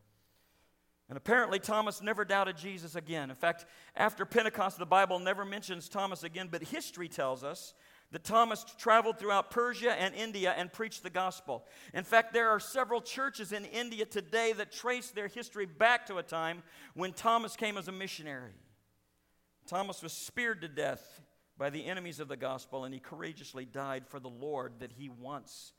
And 1.08 1.16
apparently, 1.16 1.60
Thomas 1.60 2.02
never 2.02 2.24
doubted 2.24 2.56
Jesus 2.56 2.96
again. 2.96 3.30
In 3.30 3.36
fact, 3.36 3.64
after 3.94 4.26
Pentecost, 4.26 4.78
the 4.78 4.86
Bible 4.86 5.20
never 5.20 5.44
mentions 5.44 5.88
Thomas 5.88 6.24
again, 6.24 6.48
but 6.50 6.62
history 6.64 7.08
tells 7.08 7.44
us 7.44 7.74
that 8.10 8.24
Thomas 8.24 8.64
traveled 8.76 9.18
throughout 9.18 9.50
Persia 9.50 9.92
and 9.92 10.14
India 10.14 10.54
and 10.56 10.72
preached 10.72 11.02
the 11.04 11.10
gospel. 11.10 11.64
In 11.94 12.02
fact, 12.02 12.32
there 12.32 12.48
are 12.50 12.58
several 12.58 13.00
churches 13.00 13.52
in 13.52 13.64
India 13.64 14.04
today 14.04 14.52
that 14.54 14.72
trace 14.72 15.10
their 15.10 15.28
history 15.28 15.66
back 15.66 16.06
to 16.06 16.18
a 16.18 16.22
time 16.22 16.62
when 16.94 17.12
Thomas 17.12 17.56
came 17.56 17.78
as 17.78 17.88
a 17.88 17.92
missionary. 17.92 18.52
Thomas 19.66 20.02
was 20.02 20.12
speared 20.12 20.60
to 20.62 20.68
death 20.68 21.20
by 21.58 21.70
the 21.70 21.84
enemies 21.84 22.20
of 22.20 22.28
the 22.28 22.36
gospel, 22.36 22.84
and 22.84 22.92
he 22.92 23.00
courageously 23.00 23.64
died 23.64 24.06
for 24.06 24.20
the 24.20 24.28
Lord 24.28 24.74
that 24.80 24.92
he 24.92 25.08
once 25.08 25.72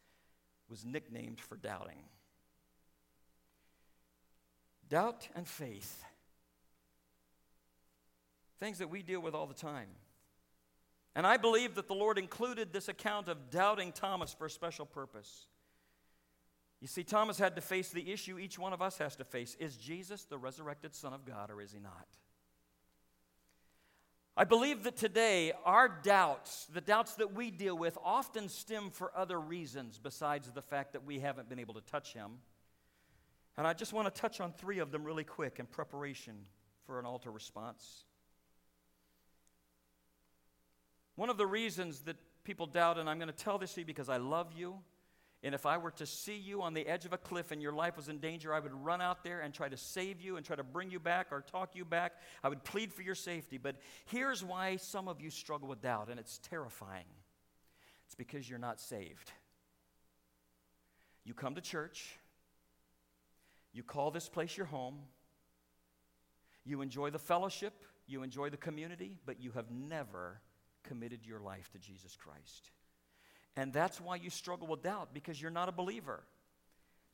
was 0.69 0.85
nicknamed 0.85 1.39
for 1.39 1.55
doubting. 1.55 2.03
Doubt 4.89 5.27
and 5.35 5.47
faith. 5.47 6.03
Things 8.59 8.79
that 8.79 8.89
we 8.89 9.03
deal 9.03 9.19
with 9.19 9.33
all 9.35 9.45
the 9.45 9.53
time. 9.53 9.89
And 11.15 11.25
I 11.25 11.37
believe 11.37 11.75
that 11.75 11.87
the 11.87 11.95
Lord 11.95 12.17
included 12.17 12.71
this 12.71 12.87
account 12.87 13.27
of 13.27 13.49
doubting 13.49 13.91
Thomas 13.91 14.33
for 14.33 14.45
a 14.45 14.49
special 14.49 14.85
purpose. 14.85 15.47
You 16.79 16.87
see, 16.87 17.03
Thomas 17.03 17.39
had 17.39 17.55
to 17.55 17.61
face 17.61 17.89
the 17.89 18.11
issue 18.11 18.37
each 18.37 18.59
one 18.59 18.71
of 18.71 18.81
us 18.81 18.99
has 18.99 19.15
to 19.15 19.23
face 19.23 19.55
Is 19.59 19.77
Jesus 19.77 20.25
the 20.25 20.37
resurrected 20.37 20.93
Son 20.93 21.13
of 21.13 21.25
God, 21.25 21.49
or 21.49 21.61
is 21.61 21.71
he 21.71 21.79
not? 21.79 22.07
I 24.39 24.43
believe 24.43 24.83
that 24.83 24.95
today 24.95 25.53
our 25.65 25.89
doubts, 25.89 26.67
the 26.71 26.81
doubts 26.81 27.15
that 27.15 27.33
we 27.33 27.49
deal 27.49 27.75
with, 27.75 27.97
often 28.03 28.47
stem 28.47 28.91
for 28.91 29.11
other 29.17 29.39
reasons 29.39 29.99
besides 30.01 30.51
the 30.51 30.61
fact 30.61 30.93
that 30.93 31.03
we 31.03 31.19
haven't 31.19 31.49
been 31.49 31.57
able 31.57 31.73
to 31.73 31.81
touch 31.81 32.13
him. 32.13 32.33
And 33.57 33.65
I 33.65 33.73
just 33.73 33.93
want 33.93 34.13
to 34.13 34.21
touch 34.21 34.39
on 34.39 34.53
three 34.53 34.79
of 34.79 34.91
them 34.91 35.03
really 35.03 35.23
quick 35.23 35.59
in 35.59 35.65
preparation 35.65 36.35
for 36.85 36.99
an 36.99 37.05
altar 37.05 37.31
response. 37.31 38.03
One 41.15 41.29
of 41.29 41.37
the 41.37 41.47
reasons 41.47 42.01
that 42.01 42.17
people 42.43 42.67
doubt, 42.67 42.99
and 42.99 43.09
I'm 43.09 43.17
going 43.17 43.29
to 43.29 43.33
tell 43.33 43.57
this 43.57 43.73
to 43.73 43.81
you 43.81 43.85
because 43.85 44.09
I 44.09 44.17
love 44.17 44.53
you, 44.55 44.77
and 45.43 45.55
if 45.55 45.65
I 45.65 45.77
were 45.77 45.91
to 45.91 46.05
see 46.05 46.35
you 46.35 46.61
on 46.61 46.73
the 46.73 46.87
edge 46.87 47.05
of 47.05 47.13
a 47.13 47.17
cliff 47.17 47.51
and 47.51 47.61
your 47.61 47.71
life 47.71 47.95
was 47.97 48.09
in 48.09 48.19
danger, 48.19 48.53
I 48.53 48.59
would 48.59 48.73
run 48.73 49.01
out 49.01 49.23
there 49.23 49.41
and 49.41 49.53
try 49.53 49.69
to 49.69 49.77
save 49.77 50.19
you 50.21 50.37
and 50.37 50.45
try 50.45 50.55
to 50.55 50.63
bring 50.63 50.89
you 50.89 50.99
back 50.99 51.27
or 51.31 51.41
talk 51.41 51.75
you 51.75 51.85
back. 51.85 52.13
I 52.43 52.49
would 52.49 52.63
plead 52.63 52.91
for 52.91 53.01
your 53.01 53.15
safety. 53.15 53.57
But 53.57 53.75
here's 54.05 54.43
why 54.43 54.77
some 54.77 55.07
of 55.07 55.21
you 55.21 55.29
struggle 55.29 55.67
with 55.67 55.81
doubt, 55.81 56.09
and 56.09 56.19
it's 56.19 56.39
terrifying 56.39 57.05
it's 58.07 58.15
because 58.15 58.49
you're 58.49 58.57
not 58.57 58.79
saved. 58.79 59.31
You 61.25 61.33
come 61.33 61.55
to 61.55 61.61
church, 61.61 62.17
you 63.77 63.83
call 63.83 64.11
this 64.11 64.27
place 64.27 64.57
your 64.57 64.65
home, 64.65 64.97
you 66.65 66.81
enjoy 66.81 67.11
the 67.11 67.19
fellowship, 67.19 67.73
you 68.07 68.23
enjoy 68.23 68.49
the 68.49 68.57
community, 68.57 69.17
but 69.25 69.39
you 69.39 69.51
have 69.51 69.71
never 69.71 70.41
committed 70.83 71.25
your 71.25 71.39
life 71.39 71.69
to 71.71 71.77
Jesus 71.77 72.15
Christ. 72.15 72.71
And 73.55 73.71
that's 73.71 74.01
why 74.01 74.15
you 74.15 74.29
struggle 74.29 74.67
with 74.67 74.83
doubt, 74.83 75.09
because 75.13 75.41
you're 75.41 75.51
not 75.51 75.69
a 75.69 75.71
believer. 75.71 76.23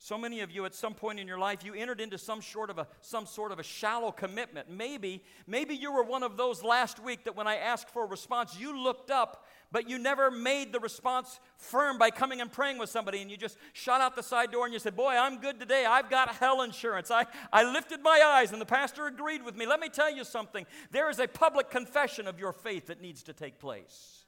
So 0.04 0.18
many 0.18 0.40
of 0.40 0.50
you 0.50 0.66
at 0.66 0.74
some 0.74 0.92
point 0.92 1.18
in 1.18 1.26
your 1.26 1.38
life 1.38 1.64
you 1.64 1.72
entered 1.72 1.98
into 1.98 2.18
some 2.18 2.42
sort 2.42 2.68
of 2.68 2.76
a 2.76 2.86
some 3.00 3.24
sort 3.24 3.52
of 3.52 3.58
a 3.58 3.62
shallow 3.62 4.12
commitment. 4.12 4.68
Maybe 4.68 5.24
maybe 5.46 5.74
you 5.74 5.90
were 5.90 6.02
one 6.02 6.22
of 6.22 6.36
those 6.36 6.62
last 6.62 7.00
week 7.00 7.24
that 7.24 7.34
when 7.34 7.46
I 7.46 7.56
asked 7.56 7.88
for 7.88 8.04
a 8.04 8.06
response 8.06 8.54
you 8.54 8.78
looked 8.78 9.10
up 9.10 9.46
but 9.72 9.88
you 9.88 9.96
never 9.96 10.30
made 10.30 10.74
the 10.74 10.78
response 10.78 11.40
firm 11.56 11.96
by 11.96 12.10
coming 12.10 12.42
and 12.42 12.52
praying 12.52 12.76
with 12.76 12.90
somebody 12.90 13.22
and 13.22 13.30
you 13.30 13.38
just 13.38 13.56
shot 13.72 14.02
out 14.02 14.14
the 14.14 14.22
side 14.22 14.52
door 14.52 14.66
and 14.66 14.74
you 14.74 14.78
said, 14.78 14.94
"Boy, 14.94 15.16
I'm 15.16 15.38
good 15.40 15.58
today. 15.58 15.86
I've 15.86 16.10
got 16.10 16.34
hell 16.34 16.60
insurance." 16.60 17.10
I 17.10 17.24
I 17.50 17.64
lifted 17.64 18.02
my 18.02 18.20
eyes 18.22 18.52
and 18.52 18.60
the 18.60 18.66
pastor 18.66 19.06
agreed 19.06 19.42
with 19.42 19.56
me. 19.56 19.64
Let 19.64 19.80
me 19.80 19.88
tell 19.88 20.14
you 20.14 20.24
something. 20.24 20.66
There 20.90 21.08
is 21.08 21.18
a 21.18 21.26
public 21.26 21.70
confession 21.70 22.28
of 22.28 22.38
your 22.38 22.52
faith 22.52 22.88
that 22.88 23.00
needs 23.00 23.22
to 23.22 23.32
take 23.32 23.58
place. 23.58 24.23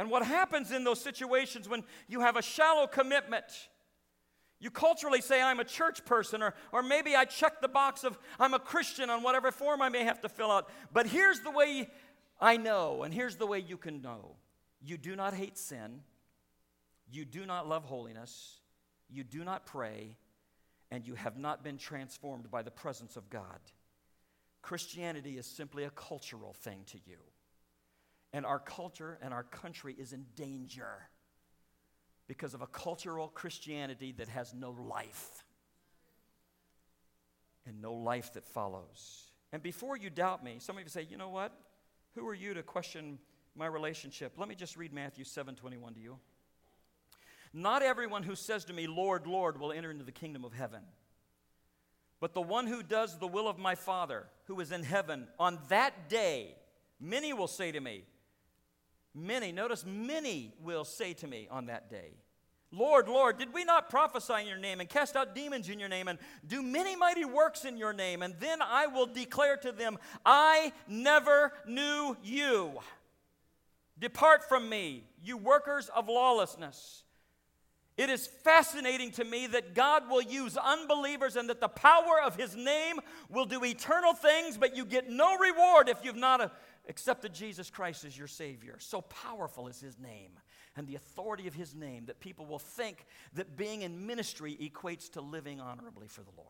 And 0.00 0.10
what 0.10 0.24
happens 0.24 0.72
in 0.72 0.82
those 0.82 0.98
situations 0.98 1.68
when 1.68 1.84
you 2.08 2.20
have 2.20 2.36
a 2.36 2.42
shallow 2.42 2.86
commitment? 2.86 3.44
You 4.58 4.70
culturally 4.70 5.20
say, 5.20 5.42
I'm 5.42 5.60
a 5.60 5.64
church 5.64 6.06
person, 6.06 6.42
or, 6.42 6.54
or 6.72 6.82
maybe 6.82 7.14
I 7.14 7.26
check 7.26 7.60
the 7.60 7.68
box 7.68 8.02
of 8.02 8.18
I'm 8.38 8.54
a 8.54 8.58
Christian 8.58 9.10
on 9.10 9.22
whatever 9.22 9.52
form 9.52 9.82
I 9.82 9.90
may 9.90 10.04
have 10.04 10.22
to 10.22 10.30
fill 10.30 10.50
out. 10.50 10.70
But 10.90 11.06
here's 11.06 11.40
the 11.40 11.50
way 11.50 11.90
I 12.40 12.56
know, 12.56 13.02
and 13.02 13.12
here's 13.12 13.36
the 13.36 13.46
way 13.46 13.58
you 13.58 13.76
can 13.76 14.00
know 14.00 14.36
you 14.80 14.96
do 14.96 15.14
not 15.14 15.34
hate 15.34 15.58
sin, 15.58 16.00
you 17.10 17.26
do 17.26 17.44
not 17.44 17.68
love 17.68 17.84
holiness, 17.84 18.60
you 19.10 19.22
do 19.22 19.44
not 19.44 19.66
pray, 19.66 20.16
and 20.90 21.06
you 21.06 21.14
have 21.14 21.36
not 21.36 21.62
been 21.62 21.76
transformed 21.76 22.50
by 22.50 22.62
the 22.62 22.70
presence 22.70 23.18
of 23.18 23.28
God. 23.28 23.60
Christianity 24.62 25.36
is 25.36 25.44
simply 25.44 25.84
a 25.84 25.90
cultural 25.90 26.54
thing 26.54 26.84
to 26.86 26.98
you. 27.06 27.18
And 28.32 28.46
our 28.46 28.58
culture 28.58 29.18
and 29.22 29.34
our 29.34 29.42
country 29.42 29.94
is 29.98 30.12
in 30.12 30.26
danger 30.36 31.08
because 32.28 32.54
of 32.54 32.62
a 32.62 32.66
cultural 32.66 33.28
Christianity 33.28 34.12
that 34.18 34.28
has 34.28 34.54
no 34.54 34.70
life 34.70 35.44
and 37.66 37.82
no 37.82 37.92
life 37.92 38.32
that 38.34 38.46
follows. 38.46 39.30
And 39.52 39.62
before 39.62 39.96
you 39.96 40.10
doubt 40.10 40.44
me, 40.44 40.56
some 40.58 40.76
of 40.76 40.82
you 40.84 40.88
say, 40.88 41.06
you 41.10 41.16
know 41.16 41.28
what? 41.28 41.52
Who 42.14 42.26
are 42.28 42.34
you 42.34 42.54
to 42.54 42.62
question 42.62 43.18
my 43.56 43.66
relationship? 43.66 44.34
Let 44.36 44.48
me 44.48 44.54
just 44.54 44.76
read 44.76 44.92
Matthew 44.92 45.24
7 45.24 45.56
21 45.56 45.94
to 45.94 46.00
you. 46.00 46.18
Not 47.52 47.82
everyone 47.82 48.22
who 48.22 48.36
says 48.36 48.64
to 48.66 48.72
me, 48.72 48.86
Lord, 48.86 49.26
Lord, 49.26 49.58
will 49.58 49.72
enter 49.72 49.90
into 49.90 50.04
the 50.04 50.12
kingdom 50.12 50.44
of 50.44 50.52
heaven. 50.52 50.82
But 52.20 52.34
the 52.34 52.42
one 52.42 52.66
who 52.66 52.82
does 52.82 53.18
the 53.18 53.26
will 53.26 53.48
of 53.48 53.58
my 53.58 53.74
Father 53.74 54.26
who 54.44 54.60
is 54.60 54.70
in 54.70 54.84
heaven, 54.84 55.26
on 55.38 55.58
that 55.68 56.08
day, 56.08 56.54
many 57.00 57.32
will 57.32 57.48
say 57.48 57.72
to 57.72 57.80
me, 57.80 58.04
Many, 59.14 59.52
notice, 59.52 59.84
many 59.84 60.52
will 60.62 60.84
say 60.84 61.12
to 61.14 61.26
me 61.26 61.48
on 61.50 61.66
that 61.66 61.90
day, 61.90 62.12
Lord, 62.72 63.08
Lord, 63.08 63.38
did 63.38 63.52
we 63.52 63.64
not 63.64 63.90
prophesy 63.90 64.34
in 64.40 64.46
your 64.46 64.56
name 64.56 64.78
and 64.78 64.88
cast 64.88 65.16
out 65.16 65.34
demons 65.34 65.68
in 65.68 65.80
your 65.80 65.88
name 65.88 66.06
and 66.06 66.20
do 66.46 66.62
many 66.62 66.94
mighty 66.94 67.24
works 67.24 67.64
in 67.64 67.76
your 67.76 67.92
name? 67.92 68.22
And 68.22 68.34
then 68.38 68.62
I 68.62 68.86
will 68.86 69.06
declare 69.06 69.56
to 69.58 69.72
them, 69.72 69.98
I 70.24 70.72
never 70.86 71.52
knew 71.66 72.16
you. 72.22 72.78
Depart 73.98 74.48
from 74.48 74.68
me, 74.68 75.04
you 75.22 75.36
workers 75.36 75.90
of 75.94 76.08
lawlessness. 76.08 77.02
It 77.96 78.08
is 78.08 78.26
fascinating 78.26 79.10
to 79.12 79.24
me 79.24 79.46
that 79.48 79.74
God 79.74 80.08
will 80.08 80.22
use 80.22 80.56
unbelievers 80.56 81.36
and 81.36 81.50
that 81.50 81.60
the 81.60 81.68
power 81.68 82.22
of 82.24 82.34
His 82.34 82.56
name 82.56 82.96
will 83.28 83.44
do 83.44 83.62
eternal 83.62 84.14
things, 84.14 84.56
but 84.56 84.74
you 84.74 84.86
get 84.86 85.10
no 85.10 85.36
reward 85.36 85.90
if 85.90 85.98
you've 86.02 86.16
not 86.16 86.40
uh, 86.40 86.48
accepted 86.90 87.32
Jesus 87.32 87.70
Christ 87.70 88.04
as 88.04 88.18
your 88.18 88.26
Savior. 88.26 88.76
So 88.78 89.00
powerful 89.00 89.68
is 89.68 89.80
His 89.80 89.98
name 89.98 90.32
and 90.76 90.86
the 90.86 90.96
authority 90.96 91.46
of 91.46 91.54
His 91.54 91.74
name 91.74 92.04
that 92.06 92.20
people 92.20 92.44
will 92.44 92.58
think 92.58 93.06
that 93.34 93.56
being 93.56 93.82
in 93.82 94.06
ministry 94.06 94.58
equates 94.60 95.10
to 95.12 95.20
living 95.20 95.60
honorably 95.60 96.08
for 96.08 96.20
the 96.22 96.32
Lord. 96.36 96.48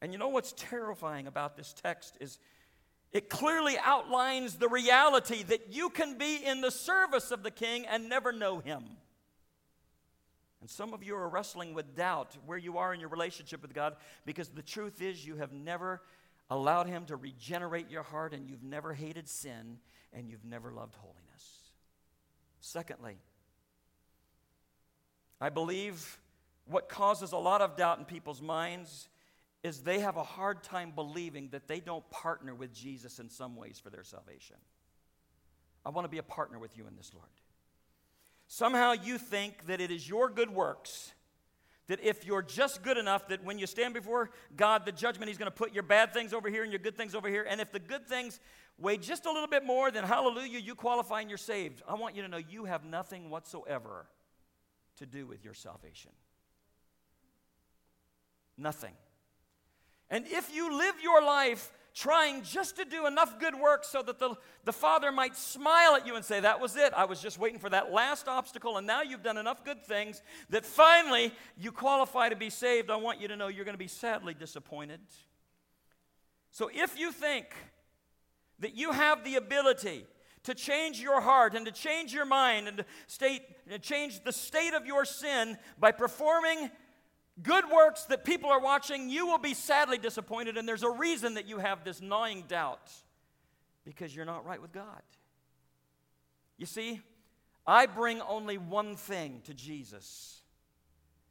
And 0.00 0.12
you 0.12 0.18
know 0.18 0.28
what's 0.28 0.52
terrifying 0.52 1.26
about 1.26 1.56
this 1.56 1.72
text 1.72 2.16
is 2.20 2.38
it 3.12 3.30
clearly 3.30 3.76
outlines 3.82 4.56
the 4.56 4.68
reality 4.68 5.44
that 5.44 5.72
you 5.72 5.88
can 5.88 6.18
be 6.18 6.44
in 6.44 6.62
the 6.62 6.70
service 6.70 7.30
of 7.30 7.42
the 7.42 7.50
King 7.50 7.86
and 7.86 8.08
never 8.08 8.32
know 8.32 8.58
Him. 8.58 8.84
And 10.60 10.70
some 10.70 10.94
of 10.94 11.02
you 11.04 11.14
are 11.14 11.28
wrestling 11.28 11.74
with 11.74 11.94
doubt 11.94 12.36
where 12.46 12.56
you 12.56 12.78
are 12.78 12.94
in 12.94 12.98
your 12.98 13.10
relationship 13.10 13.60
with 13.60 13.74
God 13.74 13.96
because 14.24 14.48
the 14.48 14.62
truth 14.62 15.02
is 15.02 15.24
you 15.24 15.36
have 15.36 15.52
never 15.52 16.00
allowed 16.50 16.86
Him 16.86 17.06
to 17.06 17.16
regenerate 17.16 17.90
your 17.90 18.02
heart, 18.02 18.34
and 18.34 18.48
you've 18.48 18.62
never 18.62 18.92
hated 18.92 19.28
sin, 19.28 19.78
and 20.12 20.28
you've 20.28 20.44
never 20.44 20.72
loved 20.72 20.94
holiness. 20.94 21.70
Secondly, 22.60 23.18
I 25.40 25.50
believe 25.50 26.18
what 26.66 26.88
causes 26.88 27.32
a 27.32 27.36
lot 27.36 27.60
of 27.60 27.76
doubt 27.76 27.98
in 27.98 28.04
people's 28.04 28.40
minds 28.40 29.08
is 29.62 29.80
they 29.80 30.00
have 30.00 30.16
a 30.16 30.22
hard 30.22 30.62
time 30.62 30.92
believing 30.94 31.48
that 31.50 31.68
they 31.68 31.80
don't 31.80 32.08
partner 32.10 32.54
with 32.54 32.72
Jesus 32.72 33.18
in 33.18 33.28
some 33.28 33.56
ways 33.56 33.80
for 33.82 33.90
their 33.90 34.04
salvation. 34.04 34.56
I 35.84 35.90
want 35.90 36.04
to 36.04 36.10
be 36.10 36.18
a 36.18 36.22
partner 36.22 36.58
with 36.58 36.76
you 36.76 36.86
in 36.86 36.96
this, 36.96 37.12
Lord. 37.14 37.28
Somehow 38.46 38.92
you 38.92 39.18
think 39.18 39.66
that 39.66 39.80
it 39.80 39.90
is 39.90 40.08
your 40.08 40.28
good 40.28 40.50
works 40.50 41.12
that 41.86 42.00
if 42.02 42.24
you're 42.24 42.42
just 42.42 42.82
good 42.82 42.96
enough, 42.96 43.28
that 43.28 43.44
when 43.44 43.58
you 43.58 43.66
stand 43.66 43.94
before 43.94 44.30
God, 44.56 44.86
the 44.86 44.92
judgment, 44.92 45.28
He's 45.28 45.38
going 45.38 45.50
to 45.50 45.56
put 45.56 45.72
your 45.72 45.82
bad 45.82 46.12
things 46.12 46.32
over 46.32 46.48
here 46.48 46.62
and 46.62 46.72
your 46.72 46.78
good 46.78 46.96
things 46.96 47.14
over 47.14 47.28
here. 47.28 47.46
And 47.48 47.60
if 47.60 47.72
the 47.72 47.78
good 47.78 48.06
things 48.06 48.40
weigh 48.78 48.96
just 48.96 49.26
a 49.26 49.32
little 49.32 49.48
bit 49.48 49.64
more, 49.64 49.90
then 49.90 50.04
hallelujah, 50.04 50.58
you 50.58 50.74
qualify 50.74 51.20
and 51.20 51.30
you're 51.30 51.38
saved. 51.38 51.82
I 51.88 51.94
want 51.94 52.16
you 52.16 52.22
to 52.22 52.28
know 52.28 52.38
you 52.38 52.64
have 52.64 52.84
nothing 52.84 53.30
whatsoever 53.30 54.06
to 54.96 55.06
do 55.06 55.26
with 55.26 55.44
your 55.44 55.54
salvation. 55.54 56.12
Nothing. 58.56 58.94
And 60.10 60.26
if 60.26 60.54
you 60.54 60.78
live 60.78 60.94
your 61.02 61.22
life 61.22 61.72
trying 61.94 62.42
just 62.42 62.76
to 62.76 62.84
do 62.84 63.06
enough 63.06 63.38
good 63.38 63.54
work 63.54 63.84
so 63.84 64.02
that 64.02 64.18
the, 64.18 64.34
the 64.64 64.72
Father 64.72 65.12
might 65.12 65.36
smile 65.36 65.94
at 65.94 66.06
you 66.06 66.16
and 66.16 66.24
say, 66.24 66.40
That 66.40 66.60
was 66.60 66.76
it. 66.76 66.92
I 66.94 67.04
was 67.04 67.20
just 67.20 67.38
waiting 67.38 67.58
for 67.58 67.70
that 67.70 67.92
last 67.92 68.28
obstacle, 68.28 68.76
and 68.76 68.86
now 68.86 69.02
you've 69.02 69.22
done 69.22 69.36
enough 69.36 69.64
good 69.64 69.84
things 69.84 70.22
that 70.50 70.66
finally 70.66 71.32
you 71.56 71.70
qualify 71.70 72.28
to 72.28 72.36
be 72.36 72.50
saved. 72.50 72.90
I 72.90 72.96
want 72.96 73.20
you 73.20 73.28
to 73.28 73.36
know 73.36 73.48
you're 73.48 73.64
going 73.64 73.74
to 73.74 73.78
be 73.78 73.88
sadly 73.88 74.34
disappointed. 74.34 75.00
So 76.50 76.70
if 76.72 76.98
you 76.98 77.12
think 77.12 77.46
that 78.58 78.76
you 78.76 78.92
have 78.92 79.24
the 79.24 79.36
ability 79.36 80.06
to 80.44 80.54
change 80.54 81.00
your 81.00 81.20
heart 81.20 81.54
and 81.54 81.64
to 81.66 81.72
change 81.72 82.12
your 82.12 82.26
mind 82.26 82.68
and 82.68 82.78
to 82.78 82.84
state, 83.06 83.42
change 83.82 84.22
the 84.24 84.32
state 84.32 84.74
of 84.74 84.86
your 84.86 85.04
sin 85.04 85.56
by 85.78 85.90
performing 85.90 86.70
good 87.42 87.64
works 87.72 88.04
that 88.04 88.24
people 88.24 88.50
are 88.50 88.60
watching, 88.60 89.10
you 89.10 89.26
will 89.26 89.38
be 89.38 89.54
sadly 89.54 89.98
disappointed. 89.98 90.56
And 90.56 90.68
there's 90.68 90.82
a 90.82 90.90
reason 90.90 91.34
that 91.34 91.46
you 91.46 91.58
have 91.58 91.84
this 91.84 92.00
gnawing 92.00 92.44
doubt 92.48 92.92
because 93.84 94.14
you're 94.14 94.24
not 94.24 94.44
right 94.44 94.60
with 94.60 94.72
God. 94.72 95.02
You 96.56 96.66
see, 96.66 97.00
I 97.66 97.86
bring 97.86 98.20
only 98.20 98.58
one 98.58 98.96
thing 98.96 99.40
to 99.44 99.54
Jesus, 99.54 100.40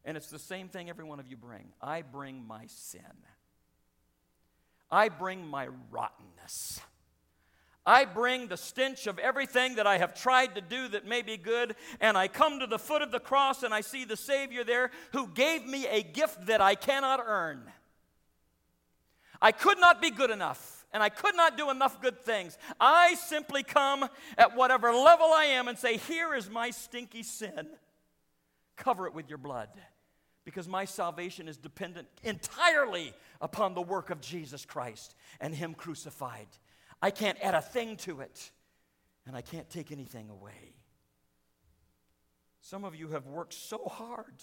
and 0.03 0.17
it's 0.17 0.29
the 0.29 0.39
same 0.39 0.67
thing 0.67 0.89
every 0.89 1.05
one 1.05 1.19
of 1.19 1.27
you 1.27 1.37
bring. 1.37 1.71
I 1.81 2.01
bring 2.01 2.45
my 2.45 2.65
sin, 2.67 3.01
I 4.91 5.09
bring 5.09 5.47
my 5.47 5.69
rottenness. 5.91 6.81
I 7.85 8.05
bring 8.05 8.47
the 8.47 8.57
stench 8.57 9.07
of 9.07 9.19
everything 9.19 9.75
that 9.75 9.85
I 9.85 9.97
have 9.97 10.13
tried 10.13 10.55
to 10.55 10.61
do 10.61 10.87
that 10.89 11.05
may 11.05 11.21
be 11.21 11.35
good, 11.35 11.75
and 11.99 12.17
I 12.17 12.29
come 12.29 12.59
to 12.59 12.67
the 12.67 12.79
foot 12.79 13.01
of 13.01 13.11
the 13.11 13.19
cross 13.19 13.63
and 13.63 13.73
I 13.73 13.81
see 13.81 14.05
the 14.05 14.15
Savior 14.15 14.63
there 14.63 14.91
who 15.11 15.27
gave 15.27 15.65
me 15.65 15.85
a 15.87 16.01
gift 16.01 16.45
that 16.45 16.61
I 16.61 16.75
cannot 16.75 17.21
earn. 17.25 17.63
I 19.41 19.51
could 19.51 19.79
not 19.79 20.01
be 20.01 20.11
good 20.11 20.31
enough, 20.31 20.85
and 20.93 21.03
I 21.03 21.09
could 21.09 21.35
not 21.35 21.57
do 21.57 21.69
enough 21.69 22.01
good 22.01 22.21
things. 22.21 22.57
I 22.79 23.15
simply 23.15 23.63
come 23.63 24.07
at 24.37 24.55
whatever 24.55 24.93
level 24.93 25.27
I 25.27 25.45
am 25.45 25.67
and 25.67 25.77
say, 25.77 25.97
Here 25.97 26.33
is 26.33 26.49
my 26.49 26.69
stinky 26.69 27.23
sin. 27.23 27.67
Cover 28.77 29.07
it 29.07 29.13
with 29.13 29.27
your 29.27 29.37
blood 29.37 29.69
because 30.45 30.67
my 30.67 30.85
salvation 30.85 31.49
is 31.49 31.57
dependent 31.57 32.07
entirely 32.23 33.13
upon 33.41 33.73
the 33.73 33.81
work 33.81 34.09
of 34.09 34.21
Jesus 34.21 34.65
Christ 34.65 35.15
and 35.41 35.53
Him 35.53 35.73
crucified. 35.73 36.47
I 37.03 37.11
can't 37.11 37.37
add 37.41 37.53
a 37.53 37.61
thing 37.61 37.97
to 37.97 38.21
it, 38.21 38.51
and 39.27 39.35
I 39.35 39.41
can't 39.41 39.69
take 39.69 39.91
anything 39.91 40.29
away. 40.29 40.77
Some 42.61 42.85
of 42.85 42.95
you 42.95 43.09
have 43.09 43.27
worked 43.27 43.53
so 43.53 43.79
hard. 43.91 44.35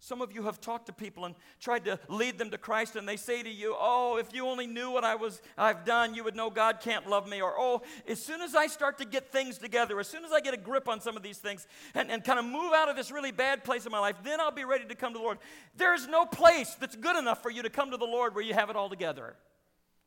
Some 0.00 0.20
of 0.20 0.32
you 0.32 0.42
have 0.42 0.60
talked 0.60 0.86
to 0.86 0.92
people 0.92 1.24
and 1.24 1.36
tried 1.60 1.84
to 1.84 2.00
lead 2.08 2.36
them 2.36 2.50
to 2.50 2.58
Christ, 2.58 2.96
and 2.96 3.08
they 3.08 3.16
say 3.16 3.44
to 3.44 3.48
you, 3.48 3.76
Oh, 3.78 4.16
if 4.16 4.34
you 4.34 4.48
only 4.48 4.66
knew 4.66 4.90
what 4.90 5.04
I 5.04 5.14
was, 5.14 5.40
I've 5.56 5.84
done, 5.84 6.16
you 6.16 6.24
would 6.24 6.34
know 6.34 6.50
God 6.50 6.80
can't 6.80 7.08
love 7.08 7.28
me. 7.28 7.40
Or, 7.40 7.54
Oh, 7.56 7.82
as 8.08 8.20
soon 8.20 8.42
as 8.42 8.56
I 8.56 8.66
start 8.66 8.98
to 8.98 9.04
get 9.04 9.30
things 9.30 9.58
together, 9.58 10.00
as 10.00 10.08
soon 10.08 10.24
as 10.24 10.32
I 10.32 10.40
get 10.40 10.52
a 10.52 10.56
grip 10.56 10.88
on 10.88 11.00
some 11.00 11.16
of 11.16 11.22
these 11.22 11.38
things 11.38 11.68
and, 11.94 12.10
and 12.10 12.24
kind 12.24 12.40
of 12.40 12.44
move 12.44 12.72
out 12.74 12.88
of 12.88 12.96
this 12.96 13.12
really 13.12 13.30
bad 13.30 13.62
place 13.62 13.86
in 13.86 13.92
my 13.92 14.00
life, 14.00 14.16
then 14.24 14.40
I'll 14.40 14.50
be 14.50 14.64
ready 14.64 14.84
to 14.86 14.96
come 14.96 15.12
to 15.12 15.18
the 15.20 15.24
Lord. 15.24 15.38
There's 15.76 16.08
no 16.08 16.26
place 16.26 16.74
that's 16.74 16.96
good 16.96 17.16
enough 17.16 17.40
for 17.40 17.52
you 17.52 17.62
to 17.62 17.70
come 17.70 17.92
to 17.92 17.96
the 17.96 18.04
Lord 18.04 18.34
where 18.34 18.42
you 18.42 18.54
have 18.54 18.68
it 18.68 18.74
all 18.74 18.88
together. 18.88 19.36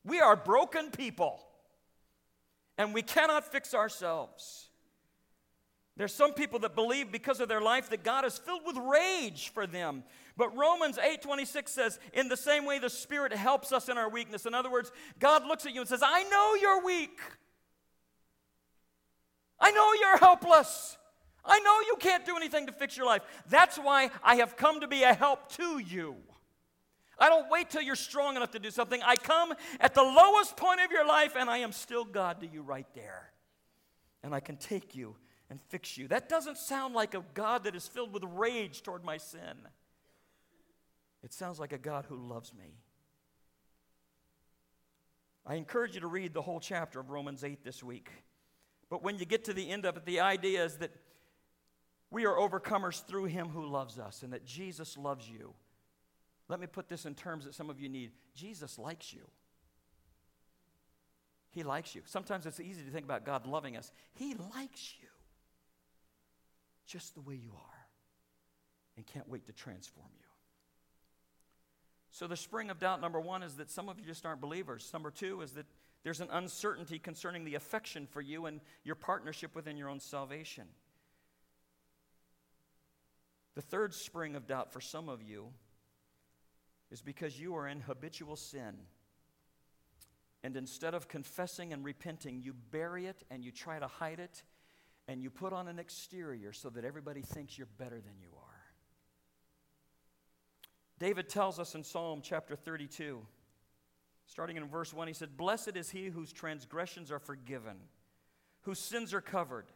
We 0.04 0.20
are 0.20 0.36
broken 0.36 0.90
people 0.90 1.47
and 2.78 2.94
we 2.94 3.02
cannot 3.02 3.44
fix 3.44 3.74
ourselves. 3.74 4.70
There's 5.96 6.14
some 6.14 6.32
people 6.32 6.60
that 6.60 6.76
believe 6.76 7.10
because 7.10 7.40
of 7.40 7.48
their 7.48 7.60
life 7.60 7.90
that 7.90 8.04
God 8.04 8.24
is 8.24 8.38
filled 8.38 8.64
with 8.64 8.76
rage 8.76 9.48
for 9.48 9.66
them. 9.66 10.04
But 10.36 10.56
Romans 10.56 10.96
8:26 10.96 11.72
says, 11.72 11.98
"In 12.12 12.28
the 12.28 12.36
same 12.36 12.64
way 12.64 12.78
the 12.78 12.88
Spirit 12.88 13.32
helps 13.32 13.72
us 13.72 13.88
in 13.88 13.98
our 13.98 14.08
weakness." 14.08 14.46
In 14.46 14.54
other 14.54 14.70
words, 14.70 14.92
God 15.18 15.44
looks 15.44 15.66
at 15.66 15.72
you 15.72 15.80
and 15.80 15.88
says, 15.88 16.02
"I 16.04 16.22
know 16.22 16.54
you're 16.54 16.82
weak. 16.82 17.20
I 19.58 19.72
know 19.72 19.92
you're 19.94 20.18
helpless. 20.18 20.96
I 21.44 21.58
know 21.58 21.80
you 21.80 21.96
can't 21.96 22.24
do 22.24 22.36
anything 22.36 22.66
to 22.66 22.72
fix 22.72 22.96
your 22.96 23.06
life. 23.06 23.22
That's 23.46 23.76
why 23.76 24.12
I 24.22 24.36
have 24.36 24.56
come 24.56 24.80
to 24.80 24.86
be 24.86 25.02
a 25.02 25.12
help 25.12 25.48
to 25.54 25.78
you." 25.78 26.27
I 27.18 27.28
don't 27.28 27.50
wait 27.50 27.70
till 27.70 27.82
you're 27.82 27.96
strong 27.96 28.36
enough 28.36 28.52
to 28.52 28.58
do 28.58 28.70
something. 28.70 29.00
I 29.04 29.16
come 29.16 29.52
at 29.80 29.94
the 29.94 30.02
lowest 30.02 30.56
point 30.56 30.80
of 30.80 30.90
your 30.92 31.06
life 31.06 31.34
and 31.36 31.50
I 31.50 31.58
am 31.58 31.72
still 31.72 32.04
God 32.04 32.40
to 32.40 32.46
you 32.46 32.62
right 32.62 32.86
there. 32.94 33.30
And 34.22 34.34
I 34.34 34.40
can 34.40 34.56
take 34.56 34.94
you 34.94 35.16
and 35.50 35.60
fix 35.68 35.96
you. 35.96 36.08
That 36.08 36.28
doesn't 36.28 36.58
sound 36.58 36.94
like 36.94 37.14
a 37.14 37.24
God 37.34 37.64
that 37.64 37.74
is 37.74 37.88
filled 37.88 38.12
with 38.12 38.24
rage 38.24 38.82
toward 38.82 39.04
my 39.04 39.16
sin. 39.16 39.56
It 41.24 41.32
sounds 41.32 41.58
like 41.58 41.72
a 41.72 41.78
God 41.78 42.06
who 42.08 42.16
loves 42.16 42.54
me. 42.54 42.76
I 45.44 45.54
encourage 45.54 45.94
you 45.94 46.00
to 46.02 46.06
read 46.06 46.34
the 46.34 46.42
whole 46.42 46.60
chapter 46.60 47.00
of 47.00 47.10
Romans 47.10 47.42
8 47.42 47.64
this 47.64 47.82
week. 47.82 48.10
But 48.90 49.02
when 49.02 49.18
you 49.18 49.24
get 49.24 49.44
to 49.44 49.54
the 49.54 49.70
end 49.70 49.86
of 49.86 49.96
it, 49.96 50.04
the 50.04 50.20
idea 50.20 50.64
is 50.64 50.76
that 50.76 50.92
we 52.10 52.26
are 52.26 52.34
overcomers 52.34 53.04
through 53.04 53.26
him 53.26 53.48
who 53.48 53.66
loves 53.66 53.98
us 53.98 54.22
and 54.22 54.32
that 54.32 54.44
Jesus 54.44 54.96
loves 54.96 55.28
you. 55.28 55.54
Let 56.48 56.60
me 56.60 56.66
put 56.66 56.88
this 56.88 57.04
in 57.04 57.14
terms 57.14 57.44
that 57.44 57.54
some 57.54 57.68
of 57.70 57.78
you 57.78 57.88
need 57.88 58.12
Jesus 58.34 58.78
likes 58.78 59.12
you. 59.12 59.22
He 61.50 61.62
likes 61.62 61.94
you. 61.94 62.02
Sometimes 62.06 62.46
it's 62.46 62.60
easy 62.60 62.82
to 62.82 62.90
think 62.90 63.04
about 63.04 63.24
God 63.24 63.46
loving 63.46 63.76
us. 63.76 63.90
He 64.14 64.34
likes 64.54 64.94
you 65.00 65.08
just 66.86 67.14
the 67.14 67.20
way 67.20 67.34
you 67.34 67.52
are 67.52 67.86
and 68.96 69.06
can't 69.06 69.28
wait 69.28 69.46
to 69.46 69.52
transform 69.52 70.08
you. 70.18 70.24
So, 72.10 72.26
the 72.26 72.36
spring 72.36 72.70
of 72.70 72.78
doubt, 72.78 73.00
number 73.00 73.20
one, 73.20 73.42
is 73.42 73.56
that 73.56 73.70
some 73.70 73.88
of 73.88 74.00
you 74.00 74.06
just 74.06 74.24
aren't 74.24 74.40
believers. 74.40 74.90
Number 74.92 75.10
two 75.10 75.40
is 75.42 75.52
that 75.52 75.66
there's 76.02 76.20
an 76.20 76.28
uncertainty 76.32 76.98
concerning 76.98 77.44
the 77.44 77.54
affection 77.54 78.06
for 78.06 78.20
you 78.20 78.46
and 78.46 78.60
your 78.82 78.94
partnership 78.94 79.54
within 79.54 79.76
your 79.76 79.88
own 79.88 80.00
salvation. 80.00 80.64
The 83.54 83.62
third 83.62 83.92
spring 83.92 84.36
of 84.36 84.46
doubt 84.46 84.72
for 84.72 84.80
some 84.80 85.08
of 85.08 85.22
you 85.22 85.48
is 86.90 87.02
because 87.02 87.38
you 87.38 87.54
are 87.56 87.68
in 87.68 87.80
habitual 87.80 88.36
sin. 88.36 88.74
And 90.42 90.56
instead 90.56 90.94
of 90.94 91.08
confessing 91.08 91.72
and 91.72 91.84
repenting, 91.84 92.40
you 92.42 92.54
bury 92.70 93.06
it 93.06 93.24
and 93.30 93.44
you 93.44 93.50
try 93.50 93.78
to 93.78 93.86
hide 93.86 94.20
it 94.20 94.42
and 95.08 95.22
you 95.22 95.30
put 95.30 95.52
on 95.52 95.68
an 95.68 95.78
exterior 95.78 96.52
so 96.52 96.70
that 96.70 96.84
everybody 96.84 97.22
thinks 97.22 97.56
you're 97.58 97.66
better 97.78 98.00
than 98.00 98.18
you 98.20 98.28
are. 98.36 98.48
David 100.98 101.28
tells 101.28 101.58
us 101.58 101.74
in 101.74 101.82
Psalm 101.84 102.20
chapter 102.22 102.56
32, 102.56 103.20
starting 104.26 104.56
in 104.56 104.66
verse 104.66 104.92
1, 104.92 105.08
he 105.08 105.14
said, 105.14 105.36
Blessed 105.36 105.76
is 105.76 105.90
he 105.90 106.06
whose 106.06 106.32
transgressions 106.32 107.10
are 107.10 107.18
forgiven, 107.20 107.76
whose 108.62 108.78
sins 108.78 109.14
are 109.14 109.20
covered. 109.20 109.66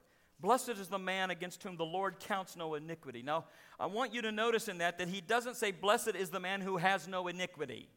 Blessed 0.42 0.70
is 0.70 0.88
the 0.88 0.98
man 0.98 1.30
against 1.30 1.62
whom 1.62 1.76
the 1.76 1.84
Lord 1.84 2.18
counts 2.18 2.56
no 2.56 2.74
iniquity. 2.74 3.22
Now, 3.22 3.44
I 3.78 3.86
want 3.86 4.12
you 4.12 4.22
to 4.22 4.32
notice 4.32 4.66
in 4.66 4.78
that 4.78 4.98
that 4.98 5.08
he 5.08 5.20
doesn't 5.20 5.56
say, 5.56 5.70
Blessed 5.70 6.16
is 6.16 6.30
the 6.30 6.40
man 6.40 6.60
who 6.60 6.78
has 6.78 7.06
no 7.06 7.28
iniquity. 7.28 7.88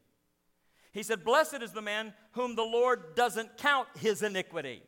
He 0.92 1.02
said, 1.02 1.24
Blessed 1.24 1.60
is 1.60 1.72
the 1.72 1.82
man 1.82 2.14
whom 2.32 2.54
the 2.54 2.62
Lord 2.62 3.16
doesn't 3.16 3.58
count 3.58 3.88
his 3.98 4.22
iniquity. 4.22 4.84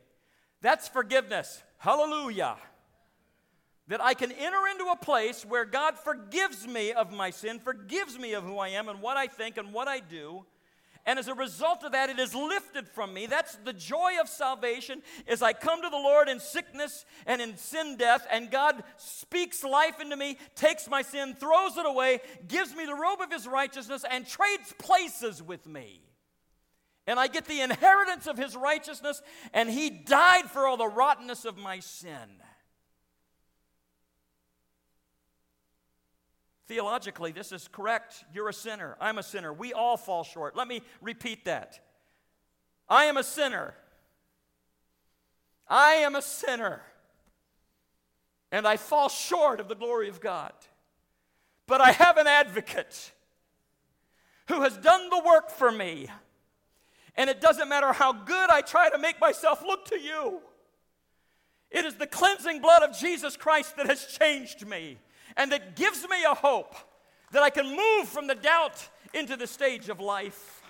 That's 0.61 0.87
forgiveness. 0.87 1.61
Hallelujah. 1.77 2.55
That 3.89 4.01
I 4.01 4.13
can 4.13 4.31
enter 4.31 4.65
into 4.71 4.85
a 4.85 4.95
place 4.95 5.45
where 5.45 5.65
God 5.65 5.99
forgives 5.99 6.65
me 6.65 6.93
of 6.93 7.11
my 7.11 7.29
sin, 7.29 7.59
forgives 7.59 8.17
me 8.17 8.33
of 8.33 8.45
who 8.45 8.57
I 8.57 8.69
am 8.69 8.87
and 8.87 9.01
what 9.01 9.17
I 9.17 9.27
think 9.27 9.57
and 9.57 9.73
what 9.73 9.89
I 9.89 9.99
do, 9.99 10.45
and 11.05 11.17
as 11.17 11.27
a 11.27 11.33
result 11.33 11.83
of 11.83 11.93
that, 11.93 12.09
it 12.09 12.19
is 12.19 12.35
lifted 12.35 12.87
from 12.87 13.13
me. 13.13 13.25
That's 13.25 13.55
the 13.63 13.73
joy 13.73 14.13
of 14.21 14.29
salvation 14.29 15.01
as 15.27 15.41
I 15.41 15.53
come 15.53 15.81
to 15.81 15.89
the 15.89 15.95
Lord 15.95 16.29
in 16.29 16.39
sickness 16.39 17.05
and 17.25 17.41
in 17.41 17.57
sin 17.57 17.97
death, 17.97 18.27
and 18.31 18.51
God 18.51 18.83
speaks 18.97 19.63
life 19.63 19.99
into 20.01 20.15
me, 20.15 20.37
takes 20.55 20.87
my 20.89 21.01
sin, 21.01 21.35
throws 21.35 21.77
it 21.77 21.85
away, 21.85 22.19
gives 22.47 22.75
me 22.75 22.85
the 22.85 22.95
robe 22.95 23.21
of 23.21 23.31
his 23.31 23.47
righteousness, 23.47 24.03
and 24.09 24.27
trades 24.27 24.73
places 24.77 25.41
with 25.41 25.65
me. 25.65 26.01
And 27.07 27.19
I 27.19 27.27
get 27.27 27.45
the 27.45 27.61
inheritance 27.61 28.27
of 28.27 28.37
his 28.37 28.55
righteousness, 28.55 29.21
and 29.53 29.69
he 29.69 29.89
died 29.89 30.45
for 30.45 30.67
all 30.67 30.77
the 30.77 30.87
rottenness 30.87 31.43
of 31.45 31.57
my 31.57 31.79
sin. 31.79 32.41
Theologically, 36.69 37.31
this 37.31 37.51
is 37.51 37.67
correct. 37.67 38.23
You're 38.31 38.49
a 38.49 38.53
sinner. 38.53 38.95
I'm 39.01 39.17
a 39.17 39.23
sinner. 39.23 39.51
We 39.51 39.73
all 39.73 39.97
fall 39.97 40.23
short. 40.23 40.55
Let 40.55 40.67
me 40.67 40.83
repeat 41.01 41.45
that. 41.45 41.79
I 42.87 43.05
am 43.05 43.17
a 43.17 43.23
sinner. 43.23 43.73
I 45.67 45.93
am 45.93 46.15
a 46.15 46.21
sinner. 46.21 46.83
And 48.51 48.67
I 48.67 48.77
fall 48.77 49.09
short 49.09 49.59
of 49.59 49.67
the 49.67 49.73
glory 49.73 50.09
of 50.09 50.21
God. 50.21 50.53
But 51.65 51.81
I 51.81 51.91
have 51.91 52.17
an 52.17 52.27
advocate 52.27 53.13
who 54.47 54.61
has 54.61 54.77
done 54.77 55.09
the 55.09 55.23
work 55.25 55.49
for 55.49 55.71
me. 55.71 56.07
And 57.15 57.31
it 57.31 57.41
doesn't 57.41 57.67
matter 57.67 57.93
how 57.93 58.13
good 58.13 58.51
I 58.51 58.61
try 58.61 58.91
to 58.91 58.99
make 58.99 59.19
myself 59.19 59.63
look 59.65 59.85
to 59.85 59.99
you. 59.99 60.39
It 61.71 61.83
is 61.85 61.95
the 61.95 62.05
cleansing 62.05 62.61
blood 62.61 62.83
of 62.83 62.95
Jesus 62.95 63.35
Christ 63.35 63.75
that 63.77 63.87
has 63.87 64.05
changed 64.05 64.67
me 64.67 64.99
and 65.39 65.53
that 65.53 65.77
gives 65.77 66.03
me 66.03 66.17
a 66.29 66.35
hope 66.35 66.75
that 67.31 67.41
I 67.41 67.49
can 67.49 67.65
move 67.65 68.09
from 68.09 68.27
the 68.27 68.35
doubt 68.35 68.87
into 69.13 69.37
the 69.37 69.47
stage 69.47 69.87
of 69.87 70.01
life. 70.01 70.61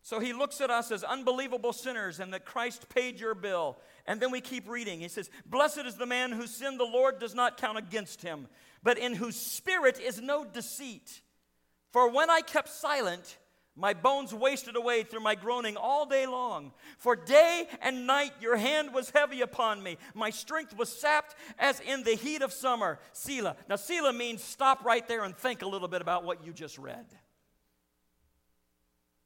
So 0.00 0.20
he 0.20 0.32
looks 0.32 0.62
at 0.62 0.70
us 0.70 0.90
as 0.90 1.04
unbelievable 1.04 1.74
sinners 1.74 2.18
and 2.18 2.32
that 2.32 2.46
Christ 2.46 2.88
paid 2.88 3.20
your 3.20 3.34
bill. 3.34 3.76
And 4.06 4.20
then 4.20 4.30
we 4.30 4.40
keep 4.40 4.68
reading. 4.68 5.00
He 5.00 5.08
says, 5.08 5.30
Blessed 5.46 5.84
is 5.84 5.96
the 5.96 6.06
man 6.06 6.32
whose 6.32 6.50
sin 6.50 6.78
the 6.78 6.84
Lord 6.84 7.18
does 7.18 7.34
not 7.34 7.58
count 7.58 7.76
against 7.76 8.22
him, 8.22 8.48
but 8.82 8.98
in 8.98 9.14
whose 9.14 9.36
spirit 9.36 10.00
is 10.00 10.20
no 10.20 10.44
deceit. 10.46 11.20
For 11.92 12.10
when 12.10 12.30
I 12.30 12.40
kept 12.40 12.68
silent, 12.70 13.36
my 13.76 13.92
bones 13.92 14.32
wasted 14.32 14.76
away 14.76 15.02
through 15.02 15.20
my 15.20 15.34
groaning 15.34 15.76
all 15.76 16.06
day 16.06 16.26
long. 16.26 16.72
For 16.98 17.16
day 17.16 17.66
and 17.82 18.06
night 18.06 18.32
your 18.40 18.56
hand 18.56 18.94
was 18.94 19.10
heavy 19.10 19.40
upon 19.40 19.82
me. 19.82 19.98
My 20.14 20.30
strength 20.30 20.76
was 20.76 20.88
sapped 20.88 21.34
as 21.58 21.80
in 21.80 22.04
the 22.04 22.14
heat 22.14 22.42
of 22.42 22.52
summer. 22.52 23.00
Selah. 23.12 23.56
Now, 23.68 23.76
Selah 23.76 24.12
means 24.12 24.44
stop 24.44 24.84
right 24.84 25.06
there 25.08 25.24
and 25.24 25.36
think 25.36 25.62
a 25.62 25.66
little 25.66 25.88
bit 25.88 26.02
about 26.02 26.24
what 26.24 26.44
you 26.46 26.52
just 26.52 26.78
read. 26.78 27.06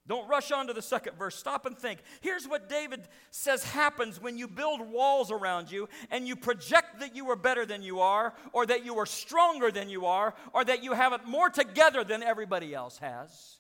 Don't 0.07 0.27
rush 0.27 0.51
on 0.51 0.69
to 0.69 0.73
the 0.73 0.81
second 0.81 1.19
verse. 1.19 1.37
Stop 1.37 1.67
and 1.67 1.77
think. 1.77 2.01
Here's 2.23 2.49
what 2.49 2.71
David 2.71 3.07
says 3.31 3.63
happens 3.63 4.19
when 4.19 4.39
you 4.39 4.49
build 4.49 4.81
walls 4.81 5.31
around 5.31 5.71
you 5.71 5.87
and 6.11 6.27
you 6.27 6.35
project 6.35 7.01
that 7.01 7.15
you 7.15 7.29
are 7.31 7.37
better 7.37 7.67
than 7.67 7.83
you 7.83 8.01
are, 8.01 8.33
or 8.55 8.65
that 8.65 8.87
you 8.87 8.97
are 8.97 9.05
stronger 9.05 9.71
than 9.71 9.91
you 9.91 10.07
are, 10.07 10.35
or 10.55 10.65
that 10.65 10.83
you 10.83 10.95
have 10.95 11.13
it 11.13 11.27
more 11.27 11.51
together 11.51 12.03
than 12.03 12.23
everybody 12.23 12.75
else 12.75 12.97
has. 12.97 13.58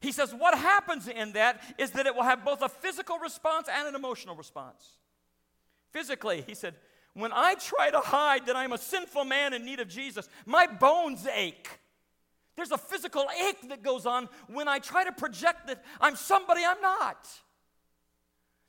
He 0.00 0.12
says, 0.12 0.32
what 0.32 0.56
happens 0.56 1.08
in 1.08 1.32
that 1.32 1.60
is 1.76 1.90
that 1.92 2.06
it 2.06 2.14
will 2.14 2.22
have 2.22 2.44
both 2.44 2.62
a 2.62 2.68
physical 2.68 3.18
response 3.18 3.68
and 3.72 3.88
an 3.88 3.94
emotional 3.94 4.36
response. 4.36 4.96
Physically, 5.92 6.44
he 6.46 6.54
said, 6.54 6.74
when 7.14 7.32
I 7.32 7.54
try 7.54 7.90
to 7.90 7.98
hide 7.98 8.46
that 8.46 8.54
I'm 8.54 8.72
a 8.72 8.78
sinful 8.78 9.24
man 9.24 9.52
in 9.52 9.64
need 9.64 9.80
of 9.80 9.88
Jesus, 9.88 10.28
my 10.46 10.66
bones 10.66 11.26
ache. 11.26 11.68
There's 12.54 12.70
a 12.70 12.78
physical 12.78 13.26
ache 13.48 13.68
that 13.70 13.82
goes 13.82 14.06
on 14.06 14.28
when 14.48 14.68
I 14.68 14.78
try 14.78 15.04
to 15.04 15.12
project 15.12 15.66
that 15.66 15.84
I'm 16.00 16.14
somebody 16.14 16.62
I'm 16.64 16.80
not. 16.80 17.28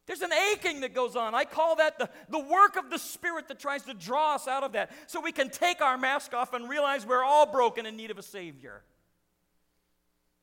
There's 0.08 0.22
an 0.22 0.34
aching 0.52 0.82
that 0.82 0.96
goes 0.96 1.16
on. 1.16 1.36
I 1.36 1.46
call 1.46 1.76
that 1.76 2.00
the, 2.00 2.10
the 2.30 2.40
work 2.40 2.76
of 2.78 2.90
the 2.90 2.98
Spirit 2.98 3.48
that 3.50 3.60
tries 3.60 3.84
to 3.84 3.94
draw 3.94 4.34
us 4.34 4.48
out 4.48 4.64
of 4.64 4.72
that 4.72 4.92
so 5.06 5.22
we 5.22 5.32
can 5.32 5.52
take 5.52 5.82
our 5.82 6.00
mask 6.00 6.34
off 6.34 6.54
and 6.54 6.68
realize 6.68 7.06
we're 7.06 7.24
all 7.24 7.52
broken 7.52 7.86
in 7.86 7.96
need 7.96 8.10
of 8.10 8.18
a 8.18 8.24
Savior. 8.24 8.82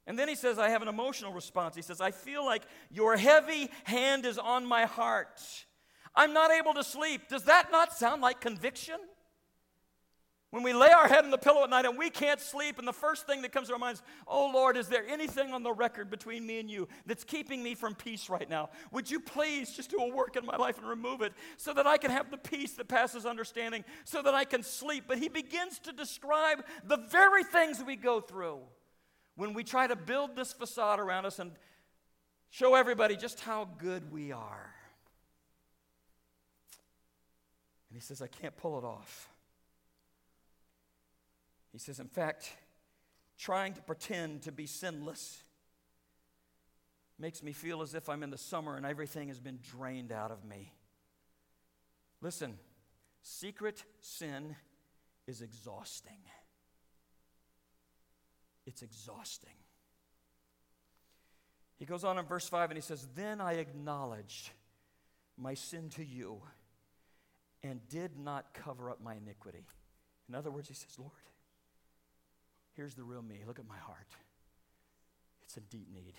And 0.07 0.19
then 0.19 0.29
he 0.29 0.37
says, 0.37 0.59
I 0.59 0.69
have 0.69 0.83
an 0.83 0.89
emotional 0.89 1.33
response. 1.33 1.75
He 1.75 1.83
says, 1.83 2.01
I 2.01 2.13
feel 2.13 2.45
like 2.45 2.63
your 2.91 3.17
heavy 3.17 3.69
hand 3.85 4.25
is 4.25 4.39
on 4.39 4.65
my 4.65 4.85
heart. 4.85 5.41
I'm 6.15 6.33
not 6.33 6.51
able 6.53 6.75
to 6.75 6.85
sleep. 6.85 7.29
Does 7.29 7.45
that 7.45 7.73
not 7.73 7.93
sound 7.93 8.23
like 8.23 8.41
conviction? 8.41 8.97
When 10.51 10.63
we 10.63 10.73
lay 10.73 10.91
our 10.91 11.09
head 11.09 11.25
on 11.25 11.31
the 11.31 11.39
pillow 11.39 11.65
at 11.65 11.71
night 11.71 11.85
and 11.85 11.99
we 11.99 12.09
can't 12.09 12.41
sleep, 12.41 12.79
and 12.79 12.87
the 12.87 12.93
first 12.93 13.27
thing 13.27 13.43
that 13.43 13.51
comes 13.51 13.67
to 13.67 13.75
our 13.75 13.79
minds, 13.81 14.01
oh 14.29 14.51
Lord, 14.55 14.77
is 14.77 14.89
there 14.89 15.05
anything 15.07 15.53
on 15.53 15.65
the 15.65 15.73
record 15.73 16.09
between 16.09 16.47
me 16.47 16.61
and 16.61 16.71
you 16.71 16.87
that's 17.05 17.25
keeping 17.25 17.63
me 17.63 17.75
from 17.75 17.95
peace 17.97 18.31
right 18.31 18.49
now? 18.49 18.71
Would 18.93 19.11
you 19.11 19.19
please 19.19 19.75
just 19.75 19.91
do 19.91 19.99
a 19.99 20.15
work 20.15 20.37
in 20.37 20.47
my 20.47 20.57
life 20.57 20.79
and 20.79 20.89
remove 20.89 21.21
it 21.21 21.33
so 21.57 21.75
that 21.75 21.87
I 21.87 21.99
can 21.99 22.13
have 22.13 22.31
the 22.31 22.39
peace 22.39 22.75
that 22.75 22.87
passes 22.87 23.27
understanding, 23.27 23.85
so 24.05 24.23
that 24.23 24.35
I 24.35 24.45
can 24.45 24.63
sleep? 24.63 25.05
But 25.09 25.19
he 25.19 25.29
begins 25.29 25.81
to 25.81 25.93
describe 25.93 26.65
the 26.85 26.99
very 27.11 27.43
things 27.43 27.83
we 27.85 27.97
go 27.97 28.21
through 28.21 28.61
when 29.37 29.53
we 29.53 29.63
try 29.63 29.87
to 29.87 29.97
build 29.97 30.35
this 30.35 30.53
facade 30.53 30.99
around 30.99 31.27
us 31.27 31.39
and 31.39 31.53
show 32.51 32.75
everybody 32.75 33.17
just 33.17 33.41
how 33.41 33.69
good 33.79 34.11
we 34.11 34.33
are. 34.33 34.75
And 37.89 37.97
he 37.97 38.01
says, 38.01 38.21
I 38.21 38.27
can't 38.27 38.57
pull 38.57 38.79
it 38.79 38.85
off. 38.85 39.29
He 41.73 41.79
says, 41.79 42.01
in 42.01 42.09
fact, 42.09 42.51
trying 43.39 43.75
to 43.75 43.83
pretend 43.83 44.43
to 44.43 44.53
be 44.53 44.67
sinless 44.67 45.43
makes 47.19 47.43
me 47.43 47.53
feel 47.53 47.83
as 47.83 47.95
if 47.95 48.09
I'm 48.09 48.23
in 48.23 48.31
the 48.31 48.39
summer 48.39 48.77
and 48.77 48.85
everything 48.85 49.29
has 49.29 49.41
been 49.41 49.59
drained 49.63 50.13
out 50.13 50.31
of 50.31 50.45
me. 50.45 50.73
Listen, 52.21 52.59
secret 53.23 53.85
sin 54.01 54.57
is 55.27 55.43
exhausting. 55.43 56.21
It's 58.67 58.83
exhausting. 58.83 59.51
He 61.79 61.85
goes 61.85 62.05
on 62.05 62.19
in 62.19 62.25
verse 62.25 62.49
5 62.49 62.71
and 62.71 62.77
he 62.77 62.83
says, 62.83 63.07
Then 63.15 63.41
I 63.41 63.55
acknowledged 63.55 64.51
my 65.39 65.55
sin 65.55 65.91
to 65.91 66.05
you 66.05 66.43
and 67.63 67.87
did 67.89 68.19
not 68.19 68.55
cover 68.55 68.91
up 68.91 69.03
my 69.03 69.15
iniquity. 69.15 69.65
In 70.29 70.35
other 70.35 70.51
words, 70.51 70.69
he 70.69 70.75
says, 70.75 70.99
Lord, 70.99 71.13
here's 72.75 72.95
the 72.95 73.05
real 73.05 73.23
me. 73.23 73.43
Look 73.47 73.59
at 73.59 73.69
my 73.69 73.79
heart. 73.79 74.09
It's 75.45 75.57
a 75.57 75.61
deep 75.61 75.89
need. 75.93 76.15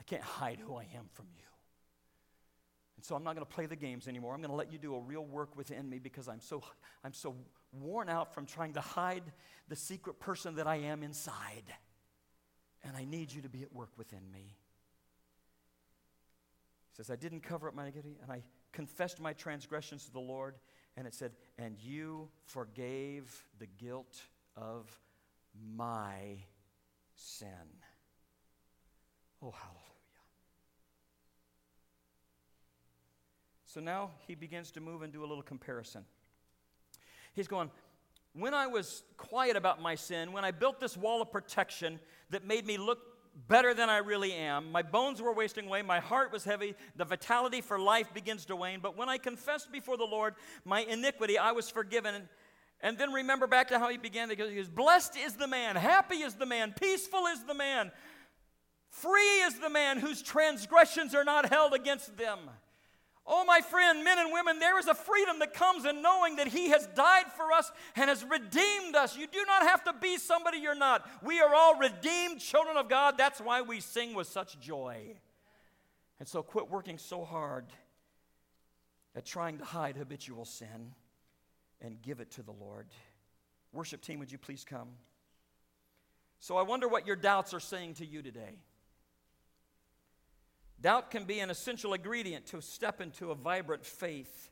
I 0.00 0.04
can't 0.04 0.22
hide 0.22 0.58
who 0.58 0.76
I 0.76 0.86
am 0.94 1.06
from 1.12 1.26
you. 1.36 1.51
And 2.96 3.04
so 3.04 3.14
I'm 3.14 3.24
not 3.24 3.34
going 3.34 3.46
to 3.46 3.52
play 3.52 3.66
the 3.66 3.76
games 3.76 4.06
anymore. 4.06 4.34
I'm 4.34 4.40
going 4.40 4.50
to 4.50 4.56
let 4.56 4.72
you 4.72 4.78
do 4.78 4.94
a 4.94 5.00
real 5.00 5.24
work 5.24 5.56
within 5.56 5.88
me 5.88 5.98
because 5.98 6.28
I'm 6.28 6.40
so, 6.40 6.62
I'm 7.04 7.12
so 7.12 7.34
worn 7.72 8.08
out 8.08 8.34
from 8.34 8.46
trying 8.46 8.74
to 8.74 8.80
hide 8.80 9.24
the 9.68 9.76
secret 9.76 10.20
person 10.20 10.56
that 10.56 10.66
I 10.66 10.76
am 10.76 11.02
inside. 11.02 11.64
And 12.84 12.96
I 12.96 13.04
need 13.04 13.32
you 13.32 13.42
to 13.42 13.48
be 13.48 13.62
at 13.62 13.72
work 13.72 13.90
within 13.96 14.30
me. 14.32 14.56
He 16.90 16.96
says, 16.96 17.10
I 17.10 17.16
didn't 17.16 17.40
cover 17.42 17.68
up 17.68 17.74
my 17.74 17.84
iniquity, 17.84 18.18
and 18.22 18.30
I 18.30 18.42
confessed 18.72 19.20
my 19.20 19.32
transgressions 19.32 20.04
to 20.06 20.12
the 20.12 20.20
Lord, 20.20 20.56
and 20.96 21.06
it 21.06 21.14
said, 21.14 21.32
And 21.58 21.78
you 21.78 22.28
forgave 22.44 23.44
the 23.58 23.66
guilt 23.66 24.20
of 24.56 24.86
my 25.74 26.36
sin. 27.14 27.48
Oh, 29.42 29.50
hallelujah. 29.50 29.91
So 33.72 33.80
now 33.80 34.10
he 34.26 34.34
begins 34.34 34.70
to 34.72 34.82
move 34.82 35.00
and 35.00 35.10
do 35.10 35.24
a 35.24 35.26
little 35.26 35.42
comparison. 35.42 36.04
He's 37.32 37.48
going, 37.48 37.70
when 38.34 38.52
I 38.52 38.66
was 38.66 39.02
quiet 39.16 39.56
about 39.56 39.80
my 39.80 39.94
sin, 39.94 40.32
when 40.32 40.44
I 40.44 40.50
built 40.50 40.78
this 40.78 40.94
wall 40.94 41.22
of 41.22 41.32
protection 41.32 41.98
that 42.28 42.44
made 42.44 42.66
me 42.66 42.76
look 42.76 42.98
better 43.48 43.72
than 43.72 43.88
I 43.88 43.96
really 43.96 44.34
am. 44.34 44.70
My 44.70 44.82
bones 44.82 45.22
were 45.22 45.32
wasting 45.32 45.68
away. 45.68 45.80
My 45.80 46.00
heart 46.00 46.32
was 46.32 46.44
heavy. 46.44 46.74
The 46.96 47.06
vitality 47.06 47.62
for 47.62 47.78
life 47.78 48.12
begins 48.12 48.44
to 48.46 48.56
wane. 48.56 48.80
But 48.82 48.94
when 48.94 49.08
I 49.08 49.16
confessed 49.16 49.72
before 49.72 49.96
the 49.96 50.04
Lord 50.04 50.34
my 50.66 50.80
iniquity, 50.80 51.38
I 51.38 51.52
was 51.52 51.70
forgiven. 51.70 52.28
And 52.82 52.98
then 52.98 53.10
remember 53.10 53.46
back 53.46 53.68
to 53.68 53.78
how 53.78 53.88
he 53.88 53.96
began. 53.96 54.28
Because 54.28 54.50
he 54.50 54.56
goes, 54.56 54.68
Blessed 54.68 55.16
is 55.16 55.36
the 55.36 55.48
man, 55.48 55.76
happy 55.76 56.16
is 56.16 56.34
the 56.34 56.44
man, 56.44 56.74
peaceful 56.78 57.24
is 57.24 57.42
the 57.44 57.54
man, 57.54 57.90
free 58.90 59.40
is 59.46 59.58
the 59.60 59.70
man 59.70 59.98
whose 59.98 60.20
transgressions 60.20 61.14
are 61.14 61.24
not 61.24 61.48
held 61.48 61.72
against 61.72 62.18
them. 62.18 62.38
Oh, 63.24 63.44
my 63.44 63.60
friend, 63.60 64.02
men 64.02 64.18
and 64.18 64.32
women, 64.32 64.58
there 64.58 64.78
is 64.80 64.88
a 64.88 64.94
freedom 64.94 65.38
that 65.38 65.54
comes 65.54 65.84
in 65.84 66.02
knowing 66.02 66.36
that 66.36 66.48
He 66.48 66.70
has 66.70 66.88
died 66.88 67.26
for 67.36 67.52
us 67.52 67.70
and 67.94 68.10
has 68.10 68.24
redeemed 68.24 68.96
us. 68.96 69.16
You 69.16 69.28
do 69.28 69.44
not 69.46 69.62
have 69.62 69.84
to 69.84 69.92
be 69.92 70.18
somebody 70.18 70.58
you're 70.58 70.74
not. 70.74 71.08
We 71.22 71.40
are 71.40 71.54
all 71.54 71.76
redeemed 71.76 72.40
children 72.40 72.76
of 72.76 72.88
God. 72.88 73.16
That's 73.16 73.40
why 73.40 73.62
we 73.62 73.78
sing 73.78 74.14
with 74.14 74.26
such 74.26 74.58
joy. 74.58 75.14
And 76.18 76.28
so 76.28 76.42
quit 76.42 76.68
working 76.68 76.98
so 76.98 77.24
hard 77.24 77.66
at 79.14 79.24
trying 79.24 79.58
to 79.58 79.64
hide 79.64 79.96
habitual 79.96 80.44
sin 80.44 80.94
and 81.80 82.02
give 82.02 82.20
it 82.20 82.32
to 82.32 82.42
the 82.42 82.52
Lord. 82.52 82.86
Worship 83.72 84.02
team, 84.02 84.18
would 84.18 84.32
you 84.32 84.38
please 84.38 84.64
come? 84.64 84.88
So 86.40 86.56
I 86.56 86.62
wonder 86.62 86.88
what 86.88 87.06
your 87.06 87.16
doubts 87.16 87.54
are 87.54 87.60
saying 87.60 87.94
to 87.94 88.06
you 88.06 88.20
today. 88.20 88.58
Doubt 90.82 91.12
can 91.12 91.24
be 91.24 91.38
an 91.38 91.48
essential 91.48 91.94
ingredient 91.94 92.46
to 92.46 92.60
step 92.60 93.00
into 93.00 93.30
a 93.30 93.36
vibrant 93.36 93.86
faith. 93.86 94.50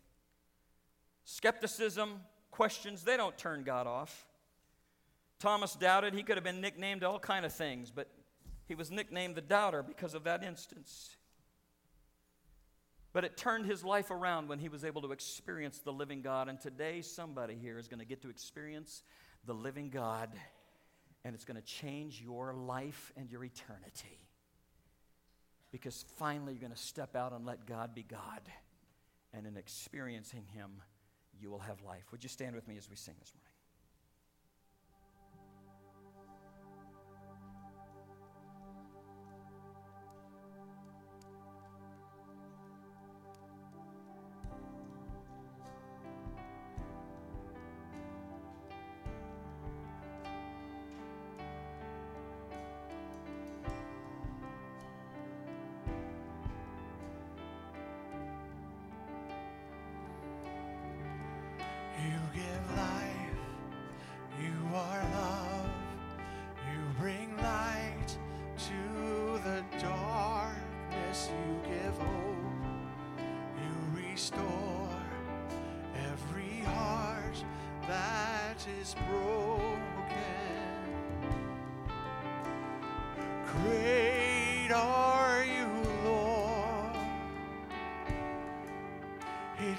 Skepticism, 1.24 2.20
questions, 2.52 3.02
they 3.02 3.16
don't 3.16 3.36
turn 3.36 3.64
God 3.64 3.88
off. 3.88 4.26
Thomas 5.40 5.74
doubted. 5.74 6.14
He 6.14 6.22
could 6.22 6.36
have 6.36 6.44
been 6.44 6.60
nicknamed 6.60 7.02
all 7.02 7.18
kind 7.18 7.44
of 7.44 7.52
things, 7.52 7.90
but 7.90 8.08
he 8.68 8.76
was 8.76 8.92
nicknamed 8.92 9.34
the 9.34 9.40
doubter 9.40 9.82
because 9.82 10.14
of 10.14 10.22
that 10.24 10.44
instance. 10.44 11.16
But 13.12 13.24
it 13.24 13.36
turned 13.36 13.66
his 13.66 13.82
life 13.82 14.12
around 14.12 14.48
when 14.48 14.60
he 14.60 14.68
was 14.68 14.84
able 14.84 15.02
to 15.02 15.10
experience 15.10 15.80
the 15.80 15.92
living 15.92 16.22
God. 16.22 16.48
And 16.48 16.60
today, 16.60 17.02
somebody 17.02 17.56
here 17.60 17.76
is 17.76 17.88
going 17.88 17.98
to 17.98 18.06
get 18.06 18.22
to 18.22 18.30
experience 18.30 19.02
the 19.46 19.54
living 19.54 19.90
God, 19.90 20.30
and 21.24 21.34
it's 21.34 21.44
going 21.44 21.56
to 21.56 21.66
change 21.66 22.22
your 22.22 22.54
life 22.54 23.12
and 23.16 23.28
your 23.28 23.42
eternity 23.42 24.29
because 25.72 26.04
finally 26.16 26.52
you're 26.52 26.60
going 26.60 26.72
to 26.72 26.78
step 26.78 27.16
out 27.16 27.32
and 27.32 27.44
let 27.44 27.66
God 27.66 27.94
be 27.94 28.02
God. 28.02 28.40
And 29.32 29.46
in 29.46 29.56
experiencing 29.56 30.44
Him, 30.54 30.82
you 31.40 31.50
will 31.50 31.60
have 31.60 31.82
life. 31.82 32.04
Would 32.10 32.22
you 32.22 32.28
stand 32.28 32.54
with 32.54 32.66
me 32.66 32.76
as 32.76 32.90
we 32.90 32.96
sing 32.96 33.14
this 33.20 33.32
morning? 33.34 33.49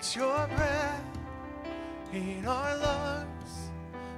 It's 0.02 0.16
your 0.16 0.48
breath 0.48 1.06
in 2.12 2.46
our 2.46 2.78
lungs. 2.78 3.70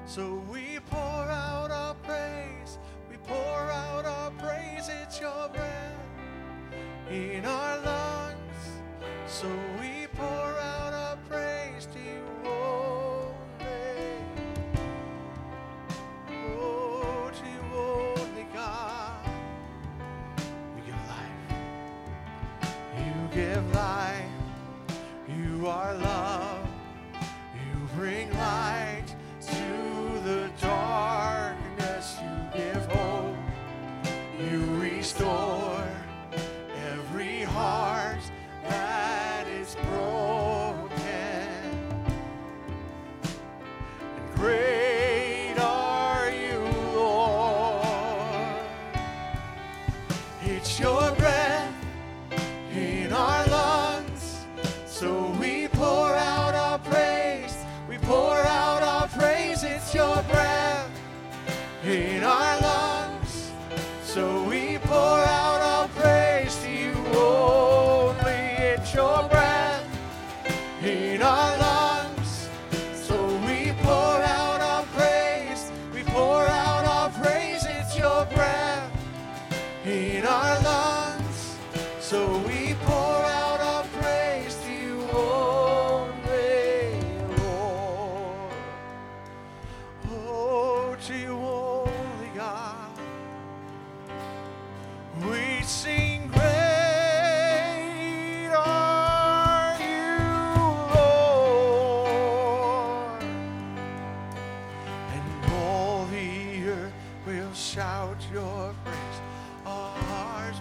So 0.05 0.41
we 0.49 0.79
pour 0.89 0.99
out 0.99 1.71
our 1.71 1.93
praise, 1.95 2.79
we 3.11 3.17
pour 3.17 3.35
out 3.35 4.05
our 4.05 4.31
praise. 4.31 4.89
it's 4.89 5.19
your 5.19 5.49
breath 5.49 5.99
in 7.11 7.45
our 7.45 7.62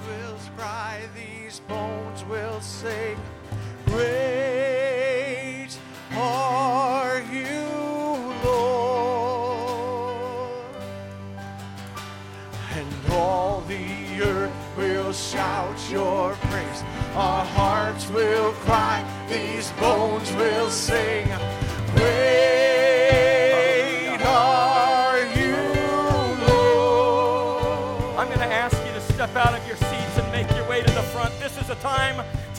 will 0.07 0.39
cry, 0.57 1.01
these 1.15 1.61
bones 1.61 2.25
will 2.25 2.61
sing. 2.61 3.17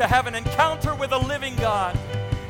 To 0.04 0.08
have 0.10 0.28
an 0.28 0.36
encounter 0.36 0.94
with 0.96 1.14
a 1.14 1.18
living 1.18 1.56
God. 1.56 1.98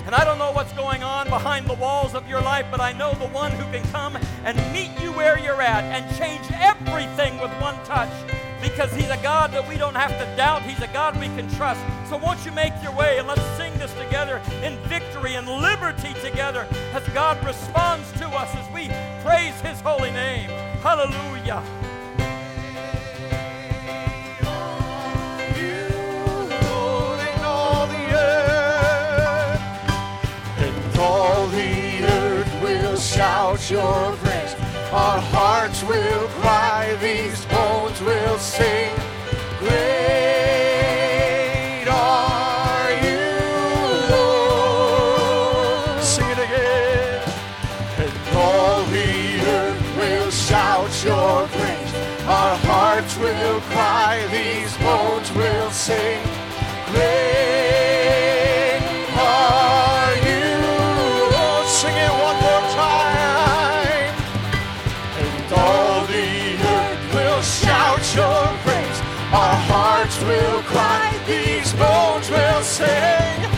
And 0.07 0.15
I 0.15 0.25
don't 0.25 0.39
know 0.39 0.51
what's 0.53 0.73
going 0.73 1.03
on 1.03 1.29
behind 1.29 1.67
the 1.67 1.75
walls 1.75 2.15
of 2.15 2.27
your 2.27 2.41
life, 2.41 2.65
but 2.71 2.81
I 2.81 2.93
know 2.93 3.13
the 3.13 3.27
one 3.27 3.51
who 3.51 3.63
can 3.71 3.83
come 3.91 4.17
and 4.43 4.57
meet 4.73 4.89
you 4.99 5.11
where 5.11 5.37
you're 5.37 5.61
at 5.61 5.83
and 5.83 6.17
change 6.17 6.41
everything 6.51 7.39
with 7.39 7.51
one 7.61 7.75
touch. 7.85 8.09
Because 8.59 8.91
he's 8.95 9.11
a 9.11 9.21
God 9.21 9.51
that 9.51 9.69
we 9.69 9.77
don't 9.77 9.93
have 9.93 10.09
to 10.17 10.35
doubt. 10.35 10.63
He's 10.63 10.81
a 10.81 10.87
God 10.87 11.15
we 11.19 11.27
can 11.27 11.47
trust. 11.51 11.79
So 12.09 12.17
won't 12.17 12.43
you 12.43 12.51
make 12.53 12.73
your 12.81 12.95
way 12.95 13.19
and 13.19 13.27
let's 13.27 13.45
sing 13.55 13.77
this 13.77 13.93
together 13.93 14.41
in 14.63 14.75
victory 14.89 15.35
and 15.35 15.47
liberty 15.47 16.15
together 16.27 16.65
as 16.91 17.07
God 17.09 17.37
responds 17.45 18.11
to 18.13 18.27
us 18.29 18.49
as 18.55 18.73
we 18.73 18.87
praise 19.23 19.61
his 19.61 19.79
holy 19.81 20.09
name. 20.09 20.49
Hallelujah. 20.81 21.61
Shout 33.13 33.69
your 33.69 34.15
praise. 34.23 34.55
Our 34.91 35.19
hearts 35.19 35.83
will 35.83 36.27
cry, 36.39 36.95
these 36.99 37.45
bones 37.45 38.01
will 38.01 38.39
sing. 38.39 38.91
Great 39.59 39.83
are 41.87 42.91
you, 43.05 43.29
Lord. 44.13 46.01
Sing 46.03 46.29
it 46.35 46.39
again. 46.47 47.21
And 48.03 48.13
all 48.35 48.83
the 48.85 49.41
earth 49.57 49.97
will 49.97 50.31
shout 50.31 51.03
your 51.03 51.47
praise. 51.49 51.93
Our 52.25 52.55
hearts 52.69 53.15
will 53.17 53.61
cry, 53.71 54.25
these 54.31 54.75
bones 54.77 55.31
will 55.33 55.69
sing. 55.69 56.23
Great 56.91 57.32
bones 71.83 72.29
will 72.29 72.63
sing. 72.63 73.52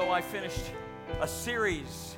Ago, 0.00 0.10
I 0.10 0.22
finished 0.22 0.72
a 1.20 1.28
series 1.28 2.16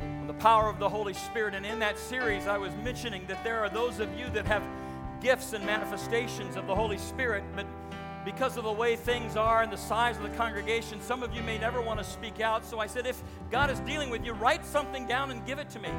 on 0.00 0.26
the 0.26 0.34
power 0.34 0.68
of 0.68 0.78
the 0.78 0.88
Holy 0.88 1.12
Spirit. 1.12 1.54
And 1.54 1.64
in 1.64 1.78
that 1.78 1.98
series, 1.98 2.46
I 2.46 2.58
was 2.58 2.74
mentioning 2.82 3.24
that 3.28 3.44
there 3.44 3.60
are 3.60 3.68
those 3.68 4.00
of 4.00 4.12
you 4.18 4.28
that 4.30 4.46
have 4.46 4.62
gifts 5.20 5.52
and 5.52 5.64
manifestations 5.64 6.56
of 6.56 6.66
the 6.66 6.74
Holy 6.74 6.98
Spirit, 6.98 7.44
but 7.54 7.66
because 8.24 8.56
of 8.56 8.64
the 8.64 8.72
way 8.72 8.96
things 8.96 9.36
are 9.36 9.62
and 9.62 9.72
the 9.72 9.76
size 9.76 10.16
of 10.16 10.24
the 10.24 10.30
congregation, 10.30 11.00
some 11.00 11.22
of 11.22 11.32
you 11.32 11.42
may 11.42 11.56
never 11.56 11.80
want 11.80 12.00
to 12.00 12.04
speak 12.04 12.40
out. 12.40 12.64
So 12.64 12.80
I 12.80 12.88
said, 12.88 13.06
if 13.06 13.22
God 13.50 13.70
is 13.70 13.78
dealing 13.80 14.10
with 14.10 14.24
you, 14.24 14.32
write 14.32 14.66
something 14.66 15.06
down 15.06 15.30
and 15.30 15.46
give 15.46 15.60
it 15.60 15.70
to 15.70 15.78
me. 15.78 15.90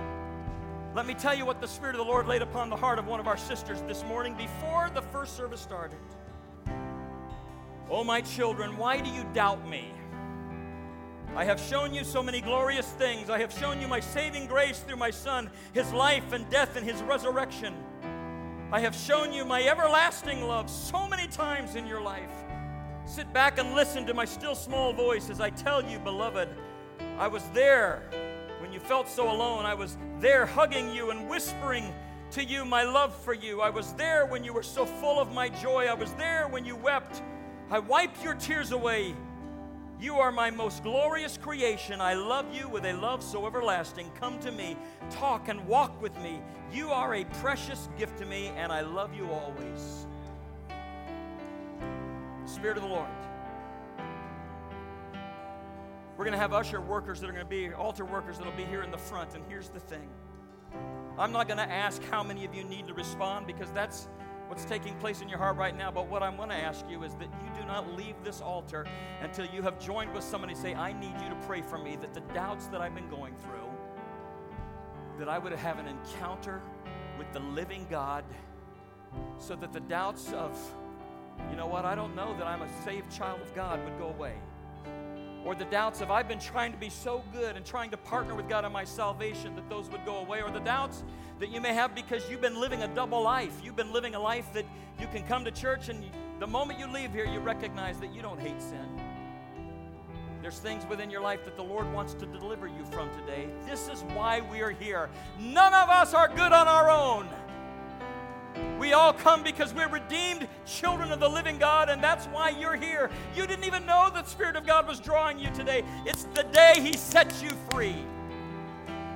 Let 0.94 1.06
me 1.06 1.14
tell 1.14 1.36
you 1.36 1.46
what 1.46 1.62
the 1.62 1.68
Spirit 1.68 1.96
of 1.96 2.00
the 2.00 2.12
Lord 2.12 2.28
laid 2.28 2.42
upon 2.42 2.70
the 2.70 2.76
heart 2.76 3.00
of 3.00 3.08
one 3.08 3.22
of 3.22 3.28
our 3.28 3.38
sisters 3.38 3.82
this 3.88 4.04
morning 4.04 4.36
before 4.36 4.90
the 4.94 5.02
first 5.02 5.38
service 5.38 5.62
started. 5.62 6.00
Oh, 7.90 8.04
my 8.04 8.20
children, 8.20 8.76
why 8.76 9.00
do 9.00 9.10
you 9.10 9.24
doubt 9.34 9.66
me? 9.70 9.94
I 11.36 11.46
have 11.46 11.60
shown 11.60 11.94
you 11.94 12.04
so 12.04 12.24
many 12.24 12.42
glorious 12.42 12.88
things. 12.88 13.30
I 13.30 13.40
have 13.40 13.54
shown 13.54 13.80
you 13.80 13.88
my 13.88 14.00
saving 14.00 14.48
grace 14.48 14.80
through 14.80 14.96
my 14.96 15.12
Son, 15.12 15.50
his 15.74 15.92
life 15.94 16.34
and 16.34 16.50
death 16.50 16.76
and 16.76 16.86
his 16.86 17.02
resurrection. 17.04 17.76
I 18.72 18.80
have 18.80 18.96
shown 18.96 19.32
you 19.32 19.46
my 19.46 19.64
everlasting 19.64 20.48
love 20.48 20.70
so 20.70 21.08
many 21.08 21.28
times 21.28 21.76
in 21.76 21.86
your 21.86 22.02
life. 22.02 22.32
Sit 23.06 23.32
back 23.32 23.60
and 23.60 23.74
listen 23.74 24.06
to 24.08 24.14
my 24.14 24.26
still 24.26 24.56
small 24.56 24.92
voice 24.94 25.30
as 25.30 25.40
I 25.40 25.50
tell 25.52 25.84
you, 25.84 26.00
beloved, 26.00 26.50
I 27.18 27.28
was 27.28 27.44
there 27.54 28.04
when 28.60 28.74
you 28.74 28.80
felt 28.80 29.08
so 29.08 29.32
alone. 29.32 29.66
I 29.66 29.74
was 29.74 29.98
there 30.20 30.46
hugging 30.46 30.94
you 30.94 31.12
and 31.12 31.30
whispering 31.30 31.94
to 32.32 32.44
you 32.44 32.66
my 32.66 32.84
love 32.84 33.16
for 33.16 33.34
you. 33.34 33.62
I 33.62 33.70
was 33.70 33.94
there 33.94 34.26
when 34.26 34.44
you 34.44 34.52
were 34.52 34.64
so 34.64 34.86
full 34.86 35.20
of 35.20 35.32
my 35.32 35.48
joy. 35.50 35.86
I 35.86 35.94
was 35.94 36.12
there 36.14 36.48
when 36.50 36.66
you 36.66 36.76
wept. 36.76 37.22
I 37.72 37.80
wiped 37.80 38.24
your 38.24 38.34
tears 38.34 38.72
away. 38.72 39.16
You 40.00 40.18
are 40.20 40.32
my 40.32 40.52
most 40.52 40.84
glorious 40.84 41.38
creation. 41.38 42.02
I 42.02 42.14
love 42.14 42.46
you 42.54 42.70
with 42.70 42.86
a 42.86 42.94
love 42.94 43.24
so 43.24 43.48
everlasting. 43.48 44.12
Come 44.20 44.38
to 44.40 44.52
me, 44.52 44.78
talk 45.10 45.48
and 45.48 45.68
walk 45.68 46.00
with 46.00 46.16
me. 46.22 46.40
You 46.72 46.90
are 46.92 47.16
a 47.16 47.26
precious 47.26 47.90
gift 47.98 48.20
to 48.20 48.26
me, 48.26 48.48
and 48.58 48.72
I 48.72 48.82
love 48.82 49.16
you 49.16 49.28
always. 49.32 50.06
Spirit 52.46 52.78
of 52.78 52.84
the 52.84 52.90
Lord. 52.90 53.10
We're 56.16 56.26
going 56.26 56.34
to 56.34 56.40
have 56.40 56.54
usher 56.54 56.80
workers 56.80 57.20
that 57.22 57.30
are 57.30 57.34
going 57.34 57.46
to 57.46 57.50
be, 57.50 57.74
altar 57.74 58.06
workers 58.06 58.38
that 58.38 58.46
will 58.46 58.54
be 58.54 58.66
here 58.66 58.84
in 58.84 58.92
the 58.92 58.98
front. 58.98 59.34
And 59.34 59.44
here's 59.50 59.70
the 59.70 59.80
thing 59.80 60.08
I'm 61.18 61.32
not 61.32 61.48
going 61.48 61.58
to 61.58 61.72
ask 61.72 62.04
how 62.12 62.24
many 62.24 62.46
of 62.46 62.54
you 62.54 62.64
need 62.64 62.88
to 62.88 62.94
respond 62.94 63.48
because 63.48 63.72
that's 63.72 64.08
what's 64.48 64.66
taking 64.66 64.96
place 64.96 65.22
in 65.22 65.30
your 65.30 65.38
heart 65.38 65.58
right 65.58 65.78
now. 65.78 65.92
But 65.92 66.08
what 66.08 66.24
I'm 66.24 66.38
going 66.38 66.50
to 66.50 66.56
ask 66.56 66.86
you 66.90 67.04
is 67.04 67.14
that 67.16 67.30
you 67.44 67.62
do 67.62 67.66
not 67.68 67.96
leave 67.96 68.16
this 68.24 68.42
altar 68.42 68.86
until 69.22 69.46
you 69.46 69.62
have 69.62 69.80
joined 69.80 70.14
with 70.14 70.24
somebody 70.24 70.56
say, 70.56 70.74
I 70.74 70.94
need 70.94 71.14
you 71.22 71.30
to 71.30 71.38
pray 71.48 71.62
for 71.62 71.78
me 71.78 71.96
that 71.98 72.14
the 72.14 72.22
doubts 72.34 72.68
that 72.68 72.82
I've 72.82 72.96
been 72.96 73.10
going 73.10 73.36
through, 73.36 73.70
that 75.20 75.30
I 75.30 75.38
would 75.38 75.52
have 75.52 75.80
an 75.80 75.88
encounter 75.88 76.62
with 77.18 77.32
the 77.34 77.40
living 77.40 77.86
God 77.90 78.24
so 79.38 79.56
that 79.56 79.74
the 79.74 79.80
doubts 79.80 80.32
of, 80.34 80.58
you 81.50 81.56
know 81.56 81.68
what, 81.68 81.86
I 81.86 81.96
don't 81.96 82.16
know 82.16 82.36
that 82.38 82.48
I'm 82.48 82.62
a 82.62 82.84
saved 82.84 83.12
child 83.12 83.42
of 83.42 83.54
God 83.56 83.84
would 83.84 83.98
go 83.98 84.08
away 84.08 84.36
or 85.46 85.56
the 85.56 85.66
doubts 85.66 86.02
of 86.02 86.12
I've 86.12 86.28
been 86.28 86.40
trying 86.40 86.72
to 86.72 86.78
be 86.78 86.90
so 86.90 87.24
good 87.32 87.56
and 87.56 87.66
trying 87.66 87.92
to 87.92 87.98
partner 87.98 88.36
with 88.36 88.50
God 88.50 88.66
on 88.66 88.72
my 88.72 88.84
salvation 88.84 89.56
that 89.56 89.70
those 89.70 89.90
would 89.90 90.06
go 90.06 90.18
away, 90.18 90.42
or 90.42 90.52
the 90.52 90.60
doubts 90.60 91.04
that 91.40 91.50
you 91.50 91.62
may 91.62 91.74
have 91.74 91.94
because 91.96 92.30
you've 92.30 92.42
been 92.42 92.60
living 92.60 92.82
a 92.84 92.88
double 92.90 93.22
life. 93.22 93.54
You've 93.64 93.76
been 93.76 93.94
living 93.94 94.16
a 94.16 94.20
life 94.20 94.52
that 94.54 94.66
you 95.00 95.08
can 95.08 95.24
come 95.24 95.46
to 95.46 95.52
church 95.52 95.90
and 95.90 96.04
the 96.40 96.48
moment 96.48 96.80
you 96.80 96.88
leave 96.88 97.12
here, 97.12 97.26
you 97.26 97.40
recognize 97.40 98.00
that 98.00 98.14
you 98.14 98.22
don't 98.22 98.40
hate 98.40 98.62
sin. 98.62 99.02
There's 100.42 100.60
things 100.60 100.86
within 100.88 101.10
your 101.10 101.22
life 101.22 101.44
that 101.46 101.56
the 101.56 101.64
Lord 101.64 101.92
wants 101.92 102.14
to 102.14 102.26
deliver 102.28 102.68
you 102.68 102.86
from 102.92 103.10
today. 103.20 103.48
This 103.66 103.90
is 103.90 104.02
why 104.14 104.42
we 104.52 104.62
are 104.62 104.70
here. 104.70 105.10
None 105.40 105.74
of 105.74 105.90
us 105.90 106.14
are 106.14 106.28
good 106.28 106.52
on 106.52 106.68
our 106.68 106.90
own. 106.90 107.28
We 108.80 108.94
all 108.94 109.12
come 109.14 109.44
because 109.44 109.74
we're 109.74 109.90
redeemed 109.90 110.48
children 110.66 111.12
of 111.12 111.20
the 111.20 111.30
living 111.30 111.58
God, 111.58 111.90
and 111.90 112.04
that's 112.04 112.26
why 112.28 112.50
you're 112.50 112.76
here. 112.76 113.10
You 113.36 113.48
didn't 113.48 113.66
even 113.66 113.86
know 113.86 114.10
the 114.14 114.24
Spirit 114.24 114.56
of 114.56 114.66
God 114.66 114.88
was 114.88 115.00
drawing 115.00 115.40
you 115.40 115.50
today. 115.52 115.84
It's 116.06 116.24
the 116.36 116.44
day 116.44 116.76
He 116.80 116.94
sets 116.94 117.42
you 117.42 117.50
free. 117.72 117.96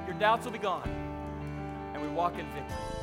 Your 0.07 0.15
doubts 0.19 0.45
will 0.45 0.51
be 0.51 0.57
gone, 0.57 0.89
and 1.93 2.01
we 2.01 2.09
walk 2.09 2.33
in 2.39 2.45
victory. 2.47 3.00